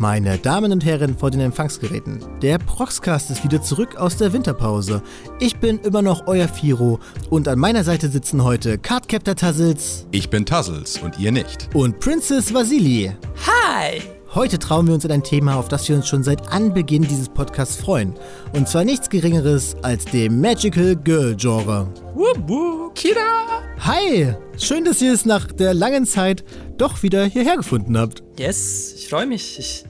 [0.00, 5.02] Meine Damen und Herren vor den Empfangsgeräten, der Proxcast ist wieder zurück aus der Winterpause.
[5.40, 6.98] Ich bin immer noch euer Firo
[7.28, 10.06] und an meiner Seite sitzen heute Cardcaptor Tassels.
[10.10, 11.68] Ich bin Tassels und ihr nicht.
[11.74, 13.12] Und Princess Vasili.
[13.46, 14.00] Hi!
[14.34, 17.28] Heute trauen wir uns in ein Thema, auf das wir uns schon seit Anbeginn dieses
[17.28, 18.14] Podcasts freuen.
[18.54, 21.92] Und zwar nichts Geringeres als dem Magical Girl Genre.
[22.14, 23.60] Wubu, Kira!
[23.80, 24.34] Hi!
[24.56, 26.42] Schön, dass ihr es nach der langen Zeit
[26.78, 28.22] doch wieder hierher gefunden habt.
[28.38, 29.58] Yes, ich freue mich.
[29.58, 29.84] Ich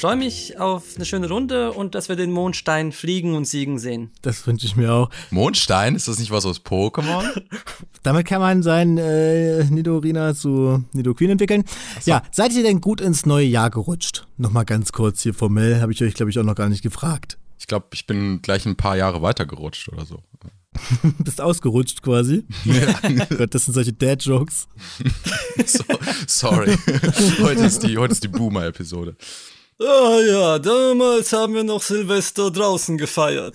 [0.00, 4.10] freue mich auf eine schöne Runde und dass wir den Mondstein fliegen und siegen sehen.
[4.22, 5.10] Das wünsche ich mir auch.
[5.30, 7.22] Mondstein, ist das nicht was aus Pokémon?
[8.02, 11.64] Damit kann man sein äh, Nidorina zu Nidoqueen entwickeln.
[12.00, 12.12] So.
[12.12, 14.26] Ja, seid ihr denn gut ins neue Jahr gerutscht?
[14.38, 17.36] Nochmal ganz kurz hier formell, habe ich euch, glaube ich, auch noch gar nicht gefragt.
[17.58, 20.22] Ich glaube, ich bin gleich ein paar Jahre weiter gerutscht oder so.
[21.18, 22.46] Bist ausgerutscht quasi.
[22.64, 23.26] Ja.
[23.36, 24.66] Gott, das sind solche Dad-Jokes.
[25.66, 25.84] so,
[26.26, 26.74] sorry.
[27.42, 29.14] heute ist die, heute ist die Boomer-Episode.
[29.82, 33.54] Ah ja, damals haben wir noch Silvester draußen gefeiert.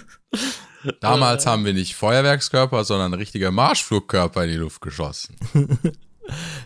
[1.00, 5.36] damals haben wir nicht Feuerwerkskörper, sondern richtige Marschflugkörper in die Luft geschossen.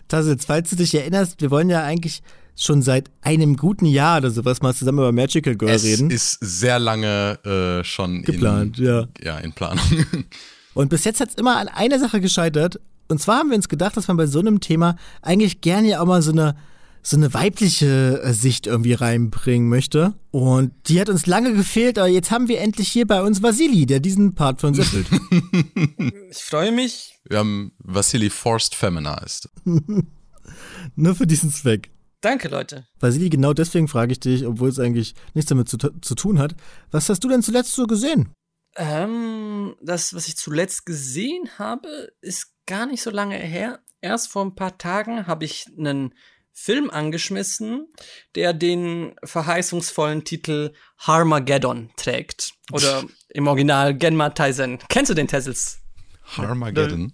[0.07, 2.23] Tassels, falls du dich erinnerst, wir wollen ja eigentlich
[2.55, 6.09] schon seit einem guten Jahr oder sowas mal zusammen über Magical Girl es reden.
[6.09, 9.07] Es ist sehr lange äh, schon geplant, in, ja.
[9.21, 9.83] Ja, in Planung.
[10.73, 12.79] Und bis jetzt hat es immer an einer Sache gescheitert.
[13.09, 16.01] Und zwar haben wir uns gedacht, dass man bei so einem Thema eigentlich gerne ja
[16.01, 16.55] auch mal so eine,
[17.03, 20.13] so eine weibliche äh, Sicht irgendwie reinbringen möchte.
[20.31, 23.85] Und die hat uns lange gefehlt, aber jetzt haben wir endlich hier bei uns Vasili,
[23.85, 25.07] der diesen Part für uns erfüllt.
[26.29, 27.19] ich freue mich.
[27.27, 29.49] Wir haben Vasili Forced Feminized.
[30.95, 31.91] Nur für diesen Zweck.
[32.21, 32.85] Danke, Leute.
[32.99, 36.55] Vasili, genau deswegen frage ich dich, obwohl es eigentlich nichts damit zu, zu tun hat.
[36.91, 38.29] Was hast du denn zuletzt so gesehen?
[38.75, 43.79] Ähm, das, was ich zuletzt gesehen habe, ist gar nicht so lange her.
[44.01, 46.13] Erst vor ein paar Tagen habe ich einen
[46.53, 47.87] Film angeschmissen,
[48.35, 52.53] der den verheißungsvollen Titel Harmageddon trägt.
[52.71, 54.79] Oder im Original Genma Taizen.
[54.89, 55.79] Kennst du den Tessels?
[56.23, 57.13] Harmageddon?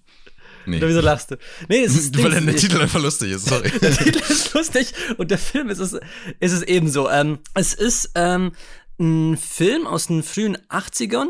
[0.65, 0.77] Nee.
[0.77, 1.37] Oder wieso lachst du?
[1.69, 3.71] Nee, es ist Weil der Titel einfach lustig ist, sorry.
[3.81, 5.93] der Titel ist lustig und der Film ist es,
[6.39, 7.09] ist es ebenso.
[7.09, 8.51] Ähm, es ist ähm,
[8.99, 11.29] ein Film aus den frühen 80ern.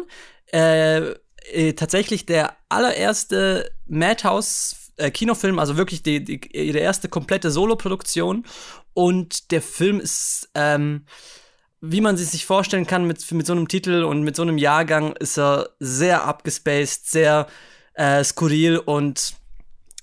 [0.51, 1.13] Äh,
[1.51, 8.45] äh, tatsächlich der allererste Madhouse äh, Kinofilm, also wirklich die, die, ihre erste komplette Soloproduktion.
[8.93, 11.05] Und der Film ist, ähm,
[11.81, 15.15] wie man sich vorstellen kann, mit, mit so einem Titel und mit so einem Jahrgang
[15.17, 17.47] ist er sehr abgespaced, sehr
[17.93, 18.77] äh, skurril.
[18.77, 19.35] Und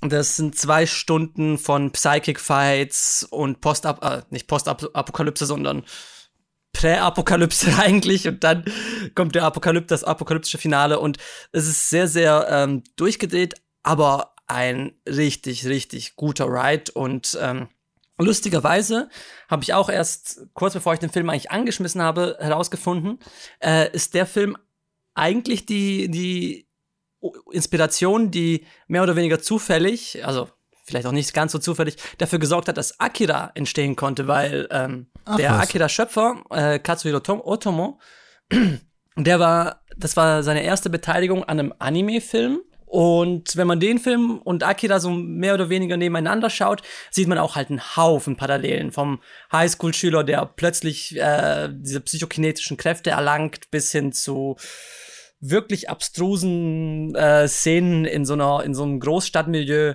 [0.01, 5.85] das sind zwei Stunden von Psychic Fights und Post äh, nicht Post-Apokalypse, sondern
[6.73, 8.29] Prä-Apokalypse eigentlich.
[8.29, 8.65] Und dann
[9.15, 11.01] kommt der Apokalypse, das apokalyptische Finale.
[11.01, 11.19] Und
[11.53, 17.69] es ist sehr, sehr ähm, durchgedreht, aber ein richtig, richtig guter Ride und ähm,
[18.19, 19.09] lustigerweise
[19.49, 23.19] habe ich auch erst kurz bevor ich den Film eigentlich angeschmissen habe herausgefunden,
[23.61, 24.57] äh, ist der Film
[25.15, 26.69] eigentlich die, die
[27.51, 30.49] Inspiration, die mehr oder weniger zufällig, also
[30.85, 35.07] vielleicht auch nicht ganz so zufällig, dafür gesorgt hat, dass Akira entstehen konnte, weil ähm,
[35.25, 37.99] Ach, der Akira-Schöpfer, äh, Katsuhiro Otomo,
[39.17, 42.61] der war, das war seine erste Beteiligung an einem Anime-Film.
[42.95, 47.39] Und wenn man den Film und Akira so mehr oder weniger nebeneinander schaut, sieht man
[47.39, 49.19] auch halt einen Haufen Parallelen vom
[49.51, 54.55] Highschool-Schüler, der plötzlich äh, diese psychokinetischen Kräfte erlangt, bis hin zu
[55.41, 59.95] wirklich abstrusen äh, Szenen in so einer in so einem Großstadtmilieu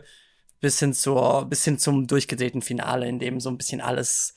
[0.59, 4.35] bis hin zur bis hin zum durchgedrehten Finale, in dem so ein bisschen alles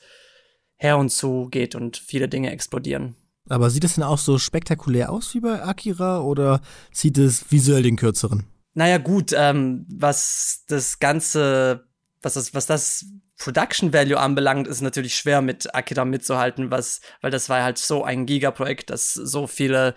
[0.77, 3.17] her und zu geht und viele Dinge explodieren.
[3.49, 6.61] Aber sieht es denn auch so spektakulär aus wie bei Akira oder
[6.93, 8.47] sieht es visuell den kürzeren?
[8.73, 11.87] Naja, gut, ähm, was das Ganze,
[12.21, 13.05] was das, was das
[13.37, 18.03] Production Value anbelangt, ist natürlich schwer mit Akira mitzuhalten, was, weil das war halt so
[18.03, 19.95] ein Gigaprojekt, das so viele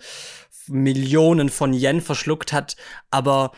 [0.67, 2.75] Millionen von Yen verschluckt hat.
[3.09, 3.51] Aber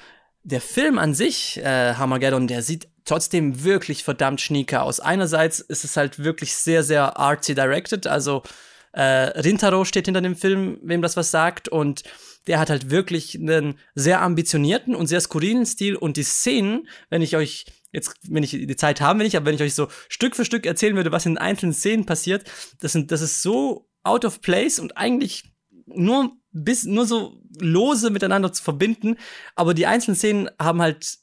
[0.43, 4.99] der Film an sich, äh, Harmageddon, der sieht trotzdem wirklich verdammt schnieke aus.
[4.99, 8.43] Einerseits ist es halt wirklich sehr, sehr artsy directed, also
[8.91, 9.01] äh,
[9.39, 12.03] Rintaro steht hinter dem Film, wem das was sagt, und
[12.49, 15.95] der hat halt wirklich einen sehr ambitionierten und sehr skurrilen Stil.
[15.95, 19.45] Und die Szenen, wenn ich euch jetzt, wenn ich die Zeit haben will ich, aber
[19.45, 22.49] wenn ich euch so Stück für Stück erzählen würde, was in einzelnen Szenen passiert,
[22.81, 25.43] das sind, das ist so out of place und eigentlich
[25.85, 29.17] nur bis nur so lose miteinander zu verbinden,
[29.55, 31.19] aber die einzelnen Szenen haben halt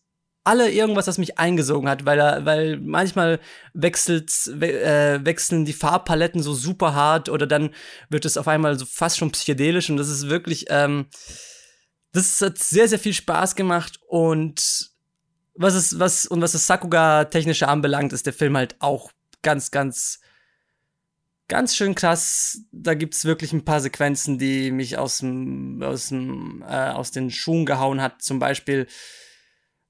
[0.46, 3.40] alle irgendwas, das mich eingesogen hat, weil weil manchmal
[3.74, 7.70] wechselt, we äh, wechseln die Farbpaletten so super hart oder dann
[8.08, 11.06] wird es auf einmal so fast schon psychedelisch und das ist wirklich, ähm,
[12.12, 14.90] das hat sehr, sehr viel Spaß gemacht und
[15.54, 19.10] was es, was, und was das Sakuga-technische anbelangt, ist der Film halt auch
[19.42, 20.20] ganz, ganz
[21.48, 22.60] ganz schön krass.
[22.72, 27.30] Da gibt's wirklich ein paar Sequenzen, die mich aus dem, aus dem, äh, aus den
[27.30, 28.22] Schuhen gehauen hat.
[28.22, 28.86] Zum Beispiel,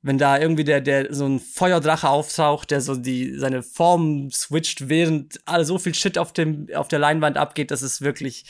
[0.07, 4.89] wenn da irgendwie der, der, so ein Feuerdrache auftaucht, der so die, seine Form switcht,
[4.89, 8.45] während all so viel Shit auf dem, auf der Leinwand abgeht, das ist wirklich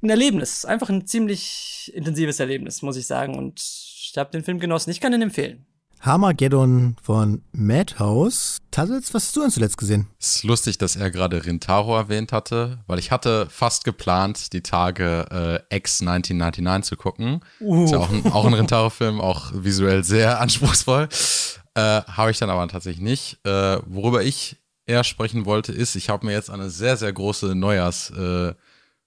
[0.00, 0.64] ein Erlebnis.
[0.64, 3.36] Einfach ein ziemlich intensives Erlebnis, muss ich sagen.
[3.36, 4.90] Und ich habe den Film genossen.
[4.90, 5.66] Ich kann ihn empfehlen.
[6.00, 8.58] Harmageddon von Madhouse.
[8.70, 10.06] Tassels, was hast du denn zuletzt gesehen?
[10.18, 14.62] Es ist lustig, dass er gerade Rintaro erwähnt hatte, weil ich hatte fast geplant, die
[14.62, 17.40] Tage äh, X 1999 zu gucken.
[17.60, 17.84] Uh.
[17.84, 21.08] Ist ja auch ein, auch ein Rintaro-Film, auch visuell sehr anspruchsvoll.
[21.74, 23.38] Äh, habe ich dann aber tatsächlich nicht.
[23.44, 24.56] Äh, worüber ich
[24.86, 28.10] eher sprechen wollte, ist, ich habe mir jetzt eine sehr, sehr große Neujahrs-
[28.50, 28.54] äh,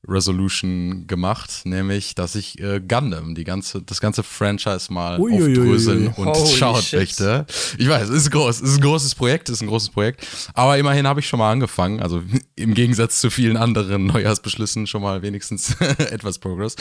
[0.07, 5.57] Resolution gemacht, nämlich, dass ich äh, Gundam, die ganze, das ganze Franchise mal Uiuiui.
[5.59, 6.99] aufdröseln und Holy schauen shit.
[6.99, 7.45] möchte.
[7.77, 10.27] Ich weiß, es ist groß, es ist ein großes Projekt, es ist ein großes Projekt.
[10.53, 12.21] Aber immerhin habe ich schon mal angefangen, also
[12.55, 16.75] im Gegensatz zu vielen anderen Neujahrsbeschlüssen schon mal wenigstens etwas Progress.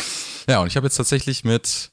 [0.49, 1.93] Ja, und ich habe jetzt tatsächlich mit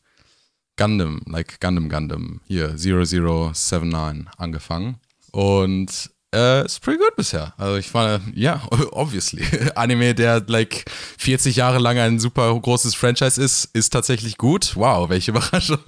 [0.77, 4.95] Gundam, like Gundam Gundam, hier 0079 angefangen.
[5.31, 7.53] Und äh, ist pretty good bisher.
[7.57, 8.61] Also ich fand, ja,
[8.91, 9.43] obviously.
[9.75, 10.85] Anime, der like
[11.17, 14.75] 40 Jahre lang ein super großes Franchise ist, ist tatsächlich gut.
[14.75, 15.79] Wow, welche Überraschung.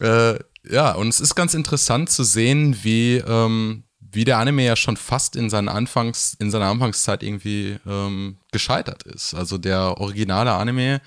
[0.00, 0.38] äh,
[0.70, 4.96] ja, und es ist ganz interessant zu sehen, wie, ähm, wie der Anime ja schon
[4.96, 9.34] fast in, seinen Anfangs, in seiner Anfangszeit irgendwie ähm, gescheitert ist.
[9.34, 11.00] Also der originale Anime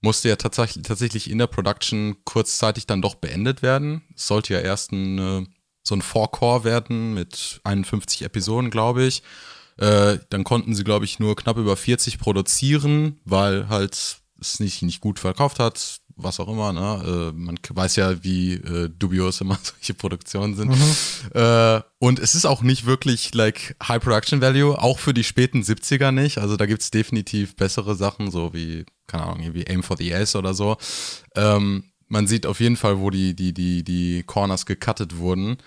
[0.00, 4.02] musste ja tatsächlich, tatsächlich in der Production kurzzeitig dann doch beendet werden.
[4.14, 5.46] Es sollte ja erst ein äh,
[5.86, 9.22] so ein Four-Core werden mit 51 Episoden, glaube ich.
[9.78, 14.82] Äh, dann konnten sie, glaube ich, nur knapp über 40 produzieren, weil halt es nicht,
[14.82, 16.72] nicht gut verkauft hat, was auch immer.
[16.72, 17.32] Ne?
[17.32, 20.70] Äh, man weiß ja, wie äh, dubios immer solche Produktionen sind.
[20.70, 21.40] Mhm.
[21.40, 25.62] Äh, und es ist auch nicht wirklich like High Production Value, auch für die späten
[25.62, 26.38] 70er nicht.
[26.38, 30.12] Also da gibt es definitiv bessere Sachen, so wie, keine Ahnung, irgendwie Aim for the
[30.14, 30.76] Ace oder so.
[31.34, 35.58] Ähm, man sieht auf jeden Fall, wo die, die, die, die Corners gecuttet wurden.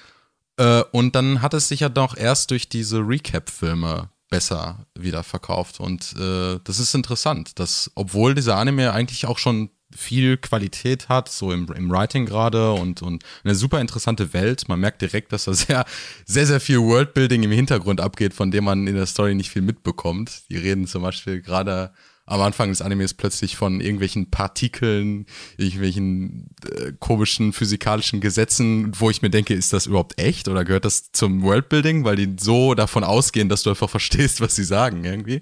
[0.57, 5.79] Äh, und dann hat es sich ja doch erst durch diese Recap-Filme besser wieder verkauft.
[5.79, 11.29] Und äh, das ist interessant, dass, obwohl dieser Anime eigentlich auch schon viel Qualität hat,
[11.29, 14.67] so im, im Writing gerade und, und eine super interessante Welt.
[14.67, 15.85] Man merkt direkt, dass da sehr,
[16.25, 19.63] sehr, sehr viel Worldbuilding im Hintergrund abgeht, von dem man in der Story nicht viel
[19.63, 20.43] mitbekommt.
[20.49, 21.91] Die reden zum Beispiel gerade
[22.29, 25.25] am Anfang des Animes plötzlich von irgendwelchen Partikeln,
[25.57, 30.85] irgendwelchen äh, komischen physikalischen Gesetzen, wo ich mir denke, ist das überhaupt echt oder gehört
[30.85, 35.05] das zum Worldbuilding, weil die so davon ausgehen, dass du einfach verstehst, was sie sagen
[35.05, 35.41] irgendwie.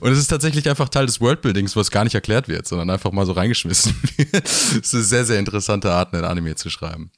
[0.00, 2.90] Und es ist tatsächlich einfach Teil des Worldbuildings, wo es gar nicht erklärt wird, sondern
[2.90, 4.44] einfach mal so reingeschmissen wird.
[4.44, 7.12] Es ist eine sehr, sehr interessante Art, einen Anime zu schreiben.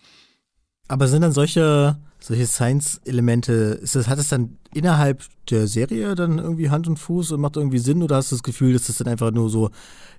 [0.89, 6.87] Aber sind dann solche, solche Science-Elemente, hat es dann innerhalb der Serie dann irgendwie Hand
[6.87, 9.31] und Fuß und macht irgendwie Sinn oder hast du das Gefühl, dass das dann einfach
[9.31, 9.71] nur so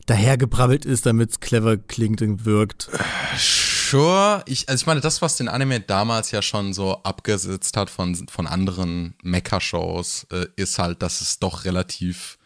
[0.06, 2.90] dahergebrabbelt ist, damit es clever klingt und wirkt?
[3.38, 4.44] Sure.
[4.46, 8.16] Ich, also ich meine, das, was den Anime damals ja schon so abgesetzt hat von,
[8.28, 12.37] von anderen Mecha-Shows, äh, ist halt, dass es doch relativ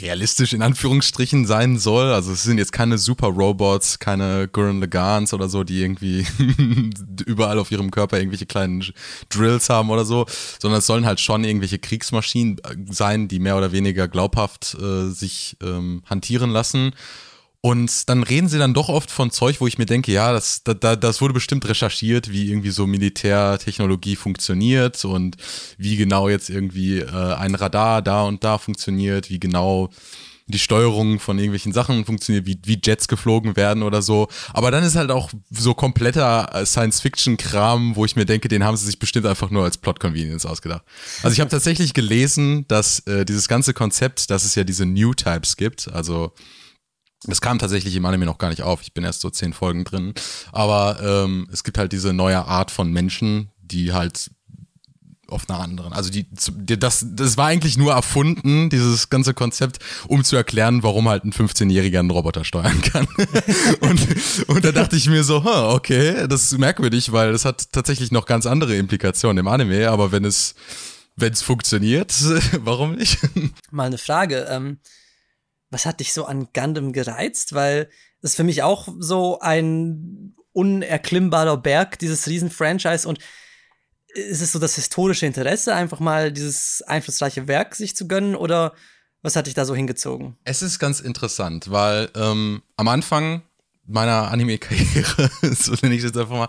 [0.00, 2.12] realistisch in Anführungsstrichen sein soll.
[2.12, 6.26] Also es sind jetzt keine Super-Robots, keine Gurren Lagans oder so, die irgendwie
[7.26, 8.84] überall auf ihrem Körper irgendwelche kleinen
[9.28, 10.26] Drills haben oder so,
[10.58, 12.60] sondern es sollen halt schon irgendwelche Kriegsmaschinen
[12.90, 16.92] sein, die mehr oder weniger glaubhaft äh, sich ähm, hantieren lassen.
[17.62, 20.62] Und dann reden sie dann doch oft von Zeug, wo ich mir denke, ja, das,
[20.64, 25.36] da, das wurde bestimmt recherchiert, wie irgendwie so Militärtechnologie funktioniert und
[25.76, 29.90] wie genau jetzt irgendwie äh, ein Radar da und da funktioniert, wie genau
[30.50, 34.28] die Steuerung von irgendwelchen Sachen funktioniert, wie, wie Jets geflogen werden oder so.
[34.52, 38.76] Aber dann ist halt auch so kompletter äh, Science-Fiction-Kram, wo ich mir denke, den haben
[38.76, 40.82] sie sich bestimmt einfach nur als Plot-Convenience ausgedacht.
[41.22, 45.56] Also ich habe tatsächlich gelesen, dass äh, dieses ganze Konzept, dass es ja diese New-Types
[45.56, 46.32] gibt, also
[47.24, 48.82] das kam tatsächlich im Anime noch gar nicht auf.
[48.82, 50.14] Ich bin erst so zehn Folgen drin.
[50.52, 54.30] Aber ähm, es gibt halt diese neue Art von Menschen, die halt
[55.30, 55.92] auf einer anderen.
[55.92, 56.26] Also die,
[56.78, 61.32] das, das war eigentlich nur erfunden, dieses ganze Konzept, um zu erklären, warum halt ein
[61.32, 63.06] 15-Jähriger einen Roboter steuern kann.
[63.80, 64.06] und,
[64.48, 68.10] und da dachte ich mir so, huh, okay, das ist merkwürdig, weil das hat tatsächlich
[68.10, 70.54] noch ganz andere Implikationen im Anime, aber wenn es,
[71.16, 72.12] wenn es funktioniert,
[72.64, 73.18] warum nicht?
[73.70, 74.46] Mal eine Frage.
[74.50, 74.78] Ähm,
[75.70, 77.54] was hat dich so an Gundam gereizt?
[77.54, 77.88] Weil
[78.22, 83.18] es für mich auch so ein unerklimmbarer Berg, dieses Riesen-Franchise und
[84.12, 88.74] ist es so das historische Interesse, einfach mal dieses einflussreiche Werk sich zu gönnen oder
[89.22, 90.36] was hat dich da so hingezogen?
[90.44, 93.42] Es ist ganz interessant, weil ähm, am Anfang
[93.86, 96.48] meiner Anime-Karriere, so nenne ich das einfach mal,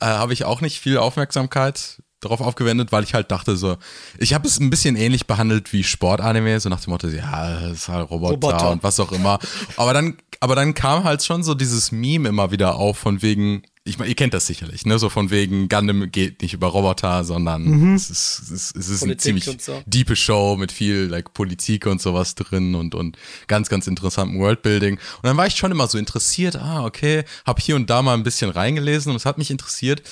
[0.00, 3.76] äh, habe ich auch nicht viel Aufmerksamkeit darauf aufgewendet, weil ich halt dachte so,
[4.18, 7.72] ich habe es ein bisschen ähnlich behandelt wie Sportanime, so nach dem Motto, ja, das
[7.72, 9.38] ist halt Roboter, Roboter, und was auch immer.
[9.76, 13.62] Aber dann, aber dann kam halt schon so dieses Meme immer wieder auf von wegen,
[13.84, 15.00] ich meine, ihr kennt das sicherlich, ne?
[15.00, 17.94] So von wegen Gundam geht nicht über Roboter, sondern mhm.
[17.96, 19.82] es ist, es ist, es ist eine ziemlich so.
[19.86, 24.94] diepe Show mit viel like Politik und sowas drin und und ganz ganz interessantem Worldbuilding.
[24.94, 26.54] Und dann war ich schon immer so interessiert.
[26.54, 30.02] Ah, okay, habe hier und da mal ein bisschen reingelesen und es hat mich interessiert.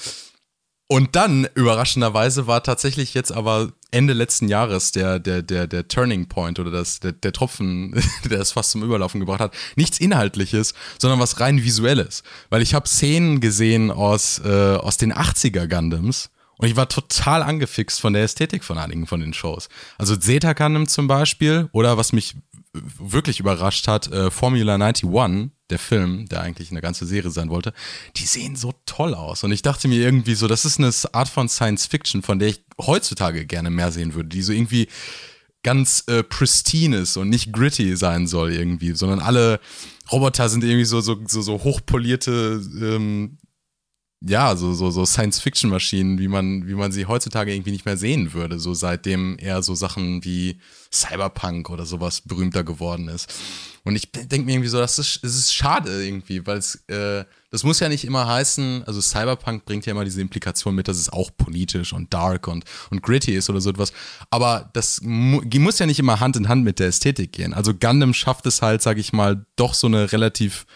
[0.93, 6.27] Und dann, überraschenderweise, war tatsächlich jetzt aber Ende letzten Jahres der, der, der, der Turning
[6.27, 7.95] Point oder das, der, der Tropfen,
[8.29, 9.55] der es fast zum Überlaufen gebracht hat.
[9.77, 12.25] Nichts Inhaltliches, sondern was rein Visuelles.
[12.49, 16.31] Weil ich habe Szenen gesehen aus, äh, aus den 80er Gundams.
[16.57, 19.69] Und ich war total angefixt von der Ästhetik von einigen von den Shows.
[19.97, 22.35] Also Zeta Gundam zum Beispiel oder was mich
[22.73, 27.73] wirklich überrascht hat, äh, Formula 91, der Film, der eigentlich eine ganze Serie sein wollte,
[28.17, 29.45] die sehen so toll aus.
[29.45, 32.49] Und ich dachte mir irgendwie so, das ist eine Art von Science Fiction, von der
[32.49, 34.89] ich heutzutage gerne mehr sehen würde, die so irgendwie
[35.63, 39.61] ganz äh, pristine ist und nicht gritty sein soll irgendwie, sondern alle
[40.11, 43.39] Roboter sind irgendwie so, so, so, so hochpolierte ähm,
[44.23, 48.35] ja, so, so, so Science-Fiction-Maschinen, wie man, wie man sie heutzutage irgendwie nicht mehr sehen
[48.35, 50.61] würde, so seitdem eher so Sachen wie
[50.93, 53.33] Cyberpunk oder sowas berühmter geworden ist.
[53.83, 57.25] Und ich denke mir irgendwie so, das ist, es ist schade irgendwie, weil es, äh,
[57.51, 60.99] das muss ja nicht immer heißen, also Cyberpunk bringt ja immer diese Implikation mit, dass
[60.99, 63.95] es auch politisch und dark und, und gritty ist oder so etwas.
[64.29, 67.55] Aber das mu muss ja nicht immer Hand in Hand mit der Ästhetik gehen.
[67.55, 70.67] Also Gundam schafft es halt, sag ich mal, doch so eine relativ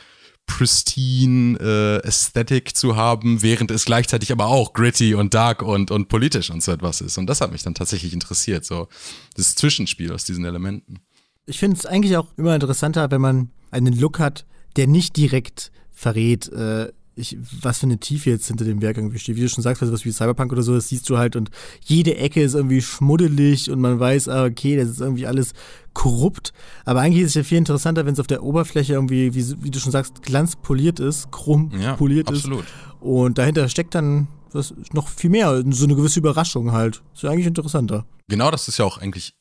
[0.47, 6.09] pristine äh, Aesthetic zu haben, während es gleichzeitig aber auch gritty und dark und, und
[6.09, 7.19] politisch und so etwas ist.
[7.19, 8.89] Und das hat mich dann tatsächlich interessiert, so
[9.37, 11.01] das Zwischenspiel aus diesen Elementen.
[11.47, 14.47] Ich finde es eigentlich auch immer interessanter, wenn man einen Look hat,
[14.77, 19.19] der nicht direkt verrät, äh, ich, was für eine Tiefe jetzt hinter dem Werk irgendwie
[19.19, 19.37] steht.
[19.37, 21.51] Wie du schon sagst, was wie Cyberpunk oder so, das siehst du halt und
[21.85, 25.53] jede Ecke ist irgendwie schmuddelig und man weiß, ah, okay, das ist irgendwie alles
[25.93, 26.53] korrupt.
[26.85, 29.71] Aber eigentlich ist es ja viel interessanter, wenn es auf der Oberfläche irgendwie, wie, wie,
[29.71, 32.65] du schon sagst, glanzpoliert ist, chrom ja, poliert absolut.
[32.65, 32.73] ist.
[33.01, 37.03] Und dahinter steckt dann was, noch viel mehr, so eine gewisse Überraschung halt.
[37.15, 38.07] Ist ja eigentlich interessanter.
[38.29, 39.35] Genau, das ist ja auch eigentlich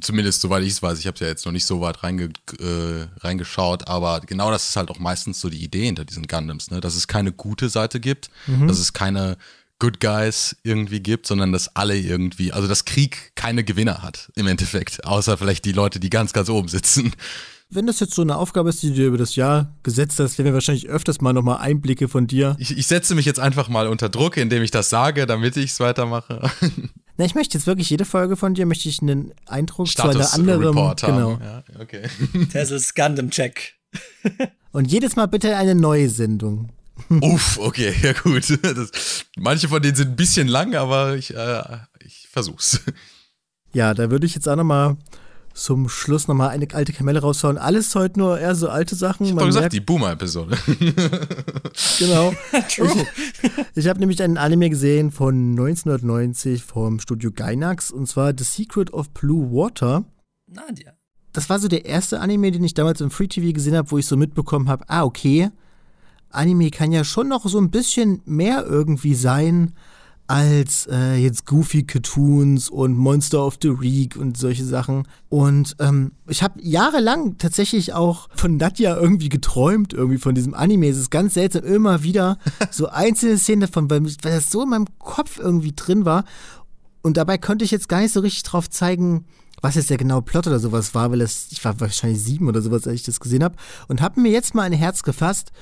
[0.00, 2.30] zumindest soweit ich es weiß, ich habe es ja jetzt noch nicht so weit reinge,
[2.60, 6.70] äh, reingeschaut, aber genau das ist halt auch meistens so die Idee hinter diesen Gundams,
[6.70, 6.80] ne?
[6.80, 8.68] dass es keine gute Seite gibt, mhm.
[8.68, 9.36] dass es keine
[9.78, 14.46] Good Guys irgendwie gibt, sondern dass alle irgendwie, also dass Krieg keine Gewinner hat im
[14.46, 17.12] Endeffekt, außer vielleicht die Leute, die ganz, ganz oben sitzen.
[17.70, 20.38] Wenn das jetzt so eine Aufgabe ist, die du dir über das Jahr gesetzt hast,
[20.38, 22.56] werden wir wahrscheinlich öfters mal nochmal Einblicke von dir.
[22.58, 25.72] Ich, ich setze mich jetzt einfach mal unter Druck, indem ich das sage, damit ich
[25.72, 26.50] es weitermache.
[27.18, 30.40] Na, ich möchte jetzt wirklich jede Folge von dir, möchte ich einen Eindruck Status zu
[30.40, 30.76] einer anderen.
[30.76, 31.38] Report genau.
[31.42, 32.02] Ja, okay.
[32.52, 33.74] Tessels Gundam Check.
[34.72, 36.68] Und jedes Mal bitte eine neue Sendung.
[37.08, 38.48] Uff, okay, ja gut.
[38.62, 41.62] Das, manche von denen sind ein bisschen lang, aber ich, äh,
[42.04, 42.80] ich versuch's.
[43.72, 44.96] Ja, da würde ich jetzt auch nochmal
[45.62, 47.58] zum Schluss nochmal eine alte Kamelle raushauen.
[47.58, 49.26] Alles heute nur eher so alte Sachen.
[49.26, 50.56] Ich habe gesagt, die Boomer-Episode.
[51.98, 52.32] genau.
[52.52, 52.80] ich,
[53.74, 58.92] ich habe nämlich einen Anime gesehen von 1990 vom Studio Gainax und zwar The Secret
[58.92, 60.04] of Blue Water.
[60.46, 60.92] Nadia.
[61.32, 63.98] Das war so der erste Anime, den ich damals im Free TV gesehen habe, wo
[63.98, 65.50] ich so mitbekommen habe, ah, okay,
[66.30, 69.72] Anime kann ja schon noch so ein bisschen mehr irgendwie sein
[70.28, 75.08] als äh, jetzt Goofy Cartoons und Monster of the Week und solche Sachen.
[75.30, 80.88] Und ähm, ich habe jahrelang tatsächlich auch von Nadja irgendwie geträumt, irgendwie von diesem Anime.
[80.88, 82.38] Es ist ganz seltsam, immer wieder
[82.70, 86.24] so einzelne Szenen davon, weil, weil das so in meinem Kopf irgendwie drin war.
[87.00, 89.24] Und dabei konnte ich jetzt gar nicht so richtig drauf zeigen,
[89.62, 92.60] was jetzt der genaue Plot oder sowas war, weil es, ich war wahrscheinlich sieben oder
[92.60, 93.56] sowas, als ich das gesehen habe.
[93.88, 95.52] Und habe mir jetzt mal ein Herz gefasst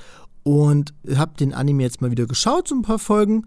[0.43, 3.45] und habe den Anime jetzt mal wieder geschaut, so ein paar Folgen.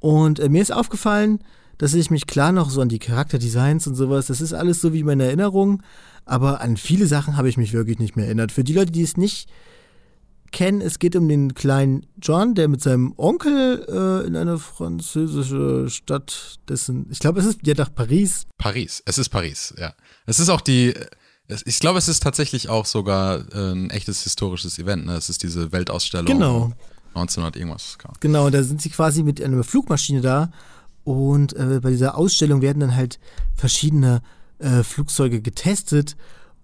[0.00, 1.40] Und äh, mir ist aufgefallen,
[1.78, 4.92] dass ich mich klar noch so an die Charakterdesigns und sowas, das ist alles so
[4.92, 5.82] wie meine Erinnerung,
[6.26, 8.52] aber an viele Sachen habe ich mich wirklich nicht mehr erinnert.
[8.52, 9.48] Für die Leute, die es nicht
[10.52, 15.88] kennen, es geht um den kleinen John, der mit seinem Onkel äh, in eine französische
[15.88, 18.46] Stadt, dessen, ich glaube, es ist ja nach Paris.
[18.58, 19.94] Paris, es ist Paris, ja.
[20.26, 20.92] Es ist auch die,
[21.64, 25.14] ich glaube, es ist tatsächlich auch sogar ein echtes historisches Event, ne?
[25.14, 26.26] Es ist diese Weltausstellung.
[26.26, 26.72] Genau.
[27.14, 27.98] 1900 irgendwas.
[28.20, 30.50] Genau, da sind sie quasi mit einer Flugmaschine da
[31.04, 33.18] und äh, bei dieser Ausstellung werden dann halt
[33.54, 34.22] verschiedene
[34.58, 36.16] äh, Flugzeuge getestet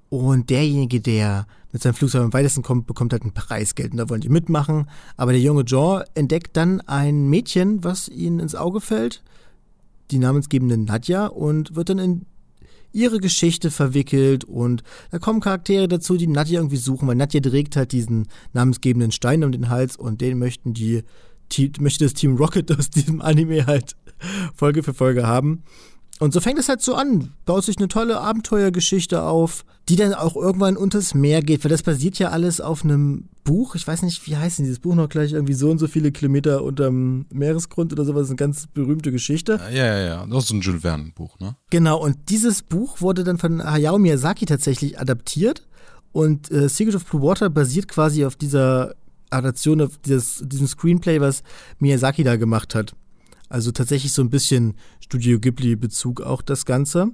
[0.08, 4.08] und derjenige, der mit seinem Flugzeug am weitesten kommt, bekommt halt ein Preisgeld und da
[4.08, 4.88] wollen die mitmachen.
[5.16, 9.22] Aber der junge John entdeckt dann ein Mädchen, was ihnen ins Auge fällt,
[10.10, 12.26] die namensgebende Nadja und wird dann in
[12.96, 17.76] ihre Geschichte verwickelt und da kommen Charaktere dazu, die Nadja irgendwie suchen, weil Nadja trägt
[17.76, 21.02] halt diesen namensgebenden Stein um den Hals und den möchten die
[21.78, 23.94] möchte das Team Rocket aus diesem Anime halt
[24.54, 25.62] Folge für Folge haben.
[26.18, 30.14] Und so fängt es halt so an, baut sich eine tolle Abenteuergeschichte auf, die dann
[30.14, 33.74] auch irgendwann unters Meer geht, weil das basiert ja alles auf einem Buch.
[33.74, 35.32] Ich weiß nicht, wie heißt denn dieses Buch noch gleich?
[35.32, 38.28] Irgendwie so und so viele Kilometer unterm Meeresgrund oder sowas.
[38.28, 39.60] Eine ganz berühmte Geschichte.
[39.70, 40.26] Ja, ja, ja.
[40.26, 41.54] Das ist ein Jules Verne-Buch, ne?
[41.70, 45.68] Genau, und dieses Buch wurde dann von Hayao Miyazaki tatsächlich adaptiert.
[46.12, 48.94] Und äh, Secret of Blue Water basiert quasi auf dieser
[49.30, 51.42] Adaption, auf dieses, diesem Screenplay, was
[51.78, 52.94] Miyazaki da gemacht hat.
[53.48, 54.74] Also tatsächlich so ein bisschen
[55.06, 57.12] Studio Ghibli-Bezug auch das Ganze.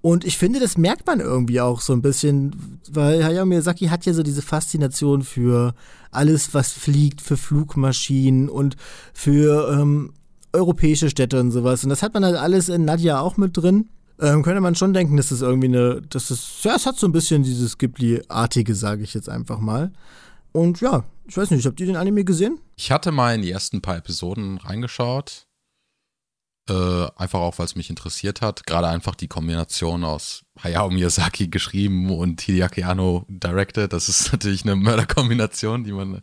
[0.00, 4.06] Und ich finde, das merkt man irgendwie auch so ein bisschen, weil Hayao Miyazaki hat
[4.06, 5.74] ja so diese Faszination für
[6.10, 8.76] alles, was fliegt, für Flugmaschinen und
[9.12, 10.12] für ähm,
[10.52, 11.82] europäische Städte und sowas.
[11.82, 13.88] Und das hat man halt alles in Nadja auch mit drin.
[14.20, 17.06] Ähm, könnte man schon denken, dass das irgendwie eine, dass das, ja, es hat so
[17.06, 19.92] ein bisschen dieses Ghibli-artige, sage ich jetzt einfach mal.
[20.52, 22.58] Und ja, ich weiß nicht, habt ihr den Anime gesehen?
[22.76, 25.47] Ich hatte mal in die ersten paar Episoden reingeschaut.
[26.68, 28.66] Äh, einfach auch, weil es mich interessiert hat.
[28.66, 33.92] Gerade einfach die Kombination aus Hayao Miyazaki geschrieben und Hideaki Anno directed.
[33.92, 36.20] Das ist natürlich eine Mörderkombination, die man,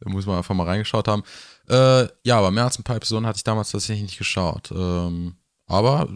[0.00, 1.22] da muss man einfach mal reingeschaut haben.
[1.68, 4.72] Äh, ja, aber mehr als ein paar Episoden hatte ich damals tatsächlich nicht geschaut.
[4.72, 6.08] Ähm, aber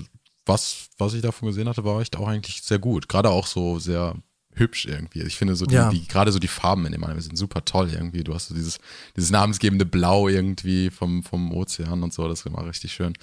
[0.44, 3.08] was, was ich davon gesehen hatte, war echt auch eigentlich sehr gut.
[3.08, 4.16] Gerade auch so sehr
[4.54, 5.22] hübsch irgendwie.
[5.22, 5.88] Ich finde so die, ja.
[5.88, 8.24] die gerade so die Farben in dem Anime sind super toll irgendwie.
[8.24, 8.78] Du hast so dieses,
[9.16, 13.14] dieses namensgebende Blau irgendwie vom, vom Ozean und so, das ist immer richtig schön.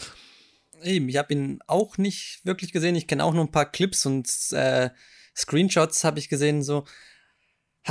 [0.83, 2.95] Eben, ich habe ihn auch nicht wirklich gesehen.
[2.95, 4.89] Ich kenne auch nur ein paar Clips und äh,
[5.35, 6.63] Screenshots habe ich gesehen.
[6.63, 6.85] So,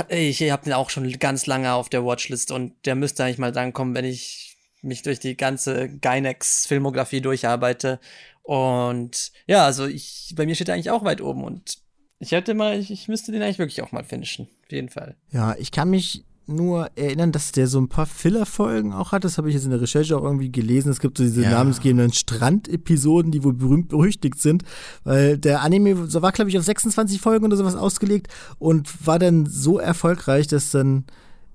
[0.09, 3.51] ich habe den auch schon ganz lange auf der Watchlist und der müsste eigentlich mal
[3.51, 7.99] dann kommen, wenn ich mich durch die ganze Gynex-Filmografie durcharbeite.
[8.43, 11.79] Und ja, also ich, bei mir steht er eigentlich auch weit oben und
[12.19, 14.47] ich hätte mal, ich, ich müsste den eigentlich wirklich auch mal finishen.
[14.65, 15.15] Auf jeden Fall.
[15.31, 19.23] Ja, ich kann mich nur erinnern, dass der so ein paar Filler-Folgen auch hat.
[19.23, 20.91] Das habe ich jetzt in der Recherche auch irgendwie gelesen.
[20.91, 21.51] Es gibt so diese ja.
[21.51, 24.63] namensgebenden Strand-Episoden, die wohl berühmt berüchtigt sind.
[25.03, 29.19] Weil der Anime so war, glaube ich, auf 26 Folgen oder sowas ausgelegt und war
[29.19, 31.05] dann so erfolgreich, dass dann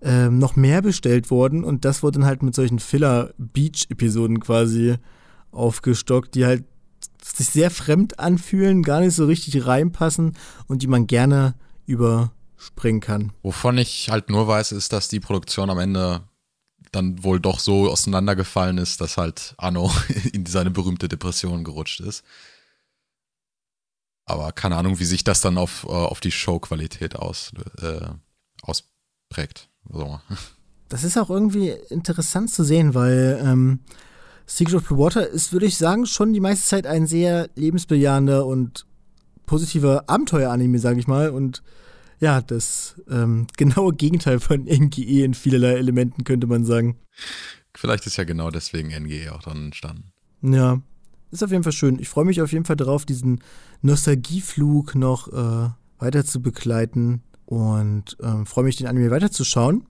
[0.00, 1.64] ähm, noch mehr bestellt wurden.
[1.64, 4.96] Und das wurde dann halt mit solchen Filler-Beach-Episoden quasi
[5.50, 6.64] aufgestockt, die halt
[7.22, 10.35] sich sehr fremd anfühlen, gar nicht so richtig reinpassen
[10.66, 11.54] und die man gerne
[12.64, 13.33] überspringen kann.
[13.42, 16.22] Wovon ich halt nur weiß, ist, dass die Produktion am Ende
[16.92, 19.90] dann wohl doch so auseinandergefallen ist, dass halt Anno
[20.33, 22.24] in seine berühmte Depression gerutscht ist.
[24.27, 28.09] Aber keine Ahnung, wie sich das dann auf, äh, auf die Showqualität aus, äh,
[28.62, 29.68] ausprägt.
[29.90, 30.20] So.
[30.88, 33.81] Das ist auch irgendwie interessant zu sehen, weil ähm,
[34.46, 38.46] Secret of Blue Water ist, würde ich sagen, schon die meiste Zeit ein sehr lebensbejahender
[38.46, 38.87] und
[39.44, 41.31] positiver Abenteuer-Anime, sage ich mal.
[41.31, 41.62] Und
[42.20, 46.98] ja, das ähm, genaue Gegenteil von NGE in vielerlei Elementen, könnte man sagen.
[47.77, 50.12] Vielleicht ist ja genau deswegen NGE auch dann entstanden.
[50.42, 50.81] Ja,
[51.31, 51.98] ist auf jeden Fall schön.
[51.98, 53.40] Ich freue mich auf jeden Fall darauf, diesen
[53.83, 59.87] Nostalgieflug noch äh, weiter zu begleiten und ähm, freue mich, den Anime weiterzuschauen.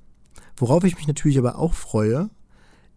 [0.56, 2.30] Worauf ich mich natürlich aber auch freue,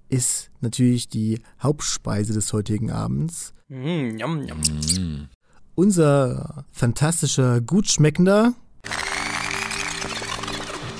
[0.10, 3.54] ist natürlich die Hauptspeise des heutigen Abends.
[3.68, 4.60] Mm, yum, yum.
[4.60, 5.30] Mm.
[5.76, 8.54] Unser fantastischer, gut schmeckender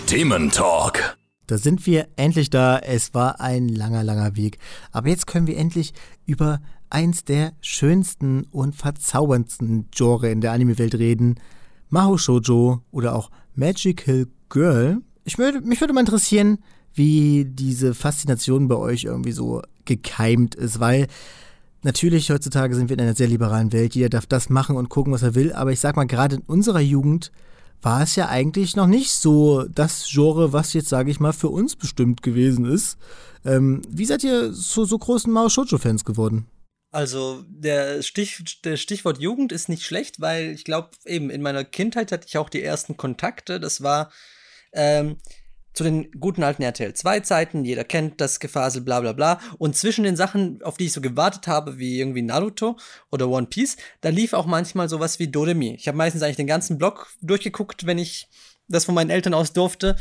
[0.08, 1.18] Thementalk.
[1.48, 2.80] Da sind wir endlich da.
[2.80, 4.58] Es war ein langer, langer Weg.
[4.94, 5.94] Aber jetzt können wir endlich
[6.26, 11.36] über eins der schönsten und verzauberndsten Genre in der Anime-Welt reden.
[11.90, 15.02] Maho Shoujo oder auch Magical Girl.
[15.26, 16.60] Ich würde, mich würde mal interessieren,
[16.94, 21.08] wie diese Faszination bei euch irgendwie so gekeimt ist, weil
[21.84, 25.12] natürlich heutzutage sind wir in einer sehr liberalen Welt, jeder darf das machen und gucken,
[25.12, 27.32] was er will, aber ich sag mal, gerade in unserer Jugend
[27.82, 31.50] war es ja eigentlich noch nicht so das Genre, was jetzt, sage ich mal, für
[31.50, 32.98] uns bestimmt gewesen ist.
[33.46, 36.48] Ähm, wie seid ihr zu so großen Mao Shoujo-Fans geworden?
[36.92, 41.64] Also der, Stich, der Stichwort Jugend ist nicht schlecht, weil ich glaube, eben in meiner
[41.64, 43.60] Kindheit hatte ich auch die ersten Kontakte.
[43.60, 44.12] Das war
[44.74, 45.18] ähm,
[45.78, 49.40] zu den guten alten RTL 2 Zeiten, jeder kennt das Gefasel, bla bla bla.
[49.60, 52.78] Und zwischen den Sachen, auf die ich so gewartet habe, wie irgendwie Naruto
[53.12, 55.76] oder One Piece, da lief auch manchmal sowas wie Doremi.
[55.76, 58.28] Ich habe meistens eigentlich den ganzen Blog durchgeguckt, wenn ich
[58.68, 59.96] das von meinen Eltern aus durfte.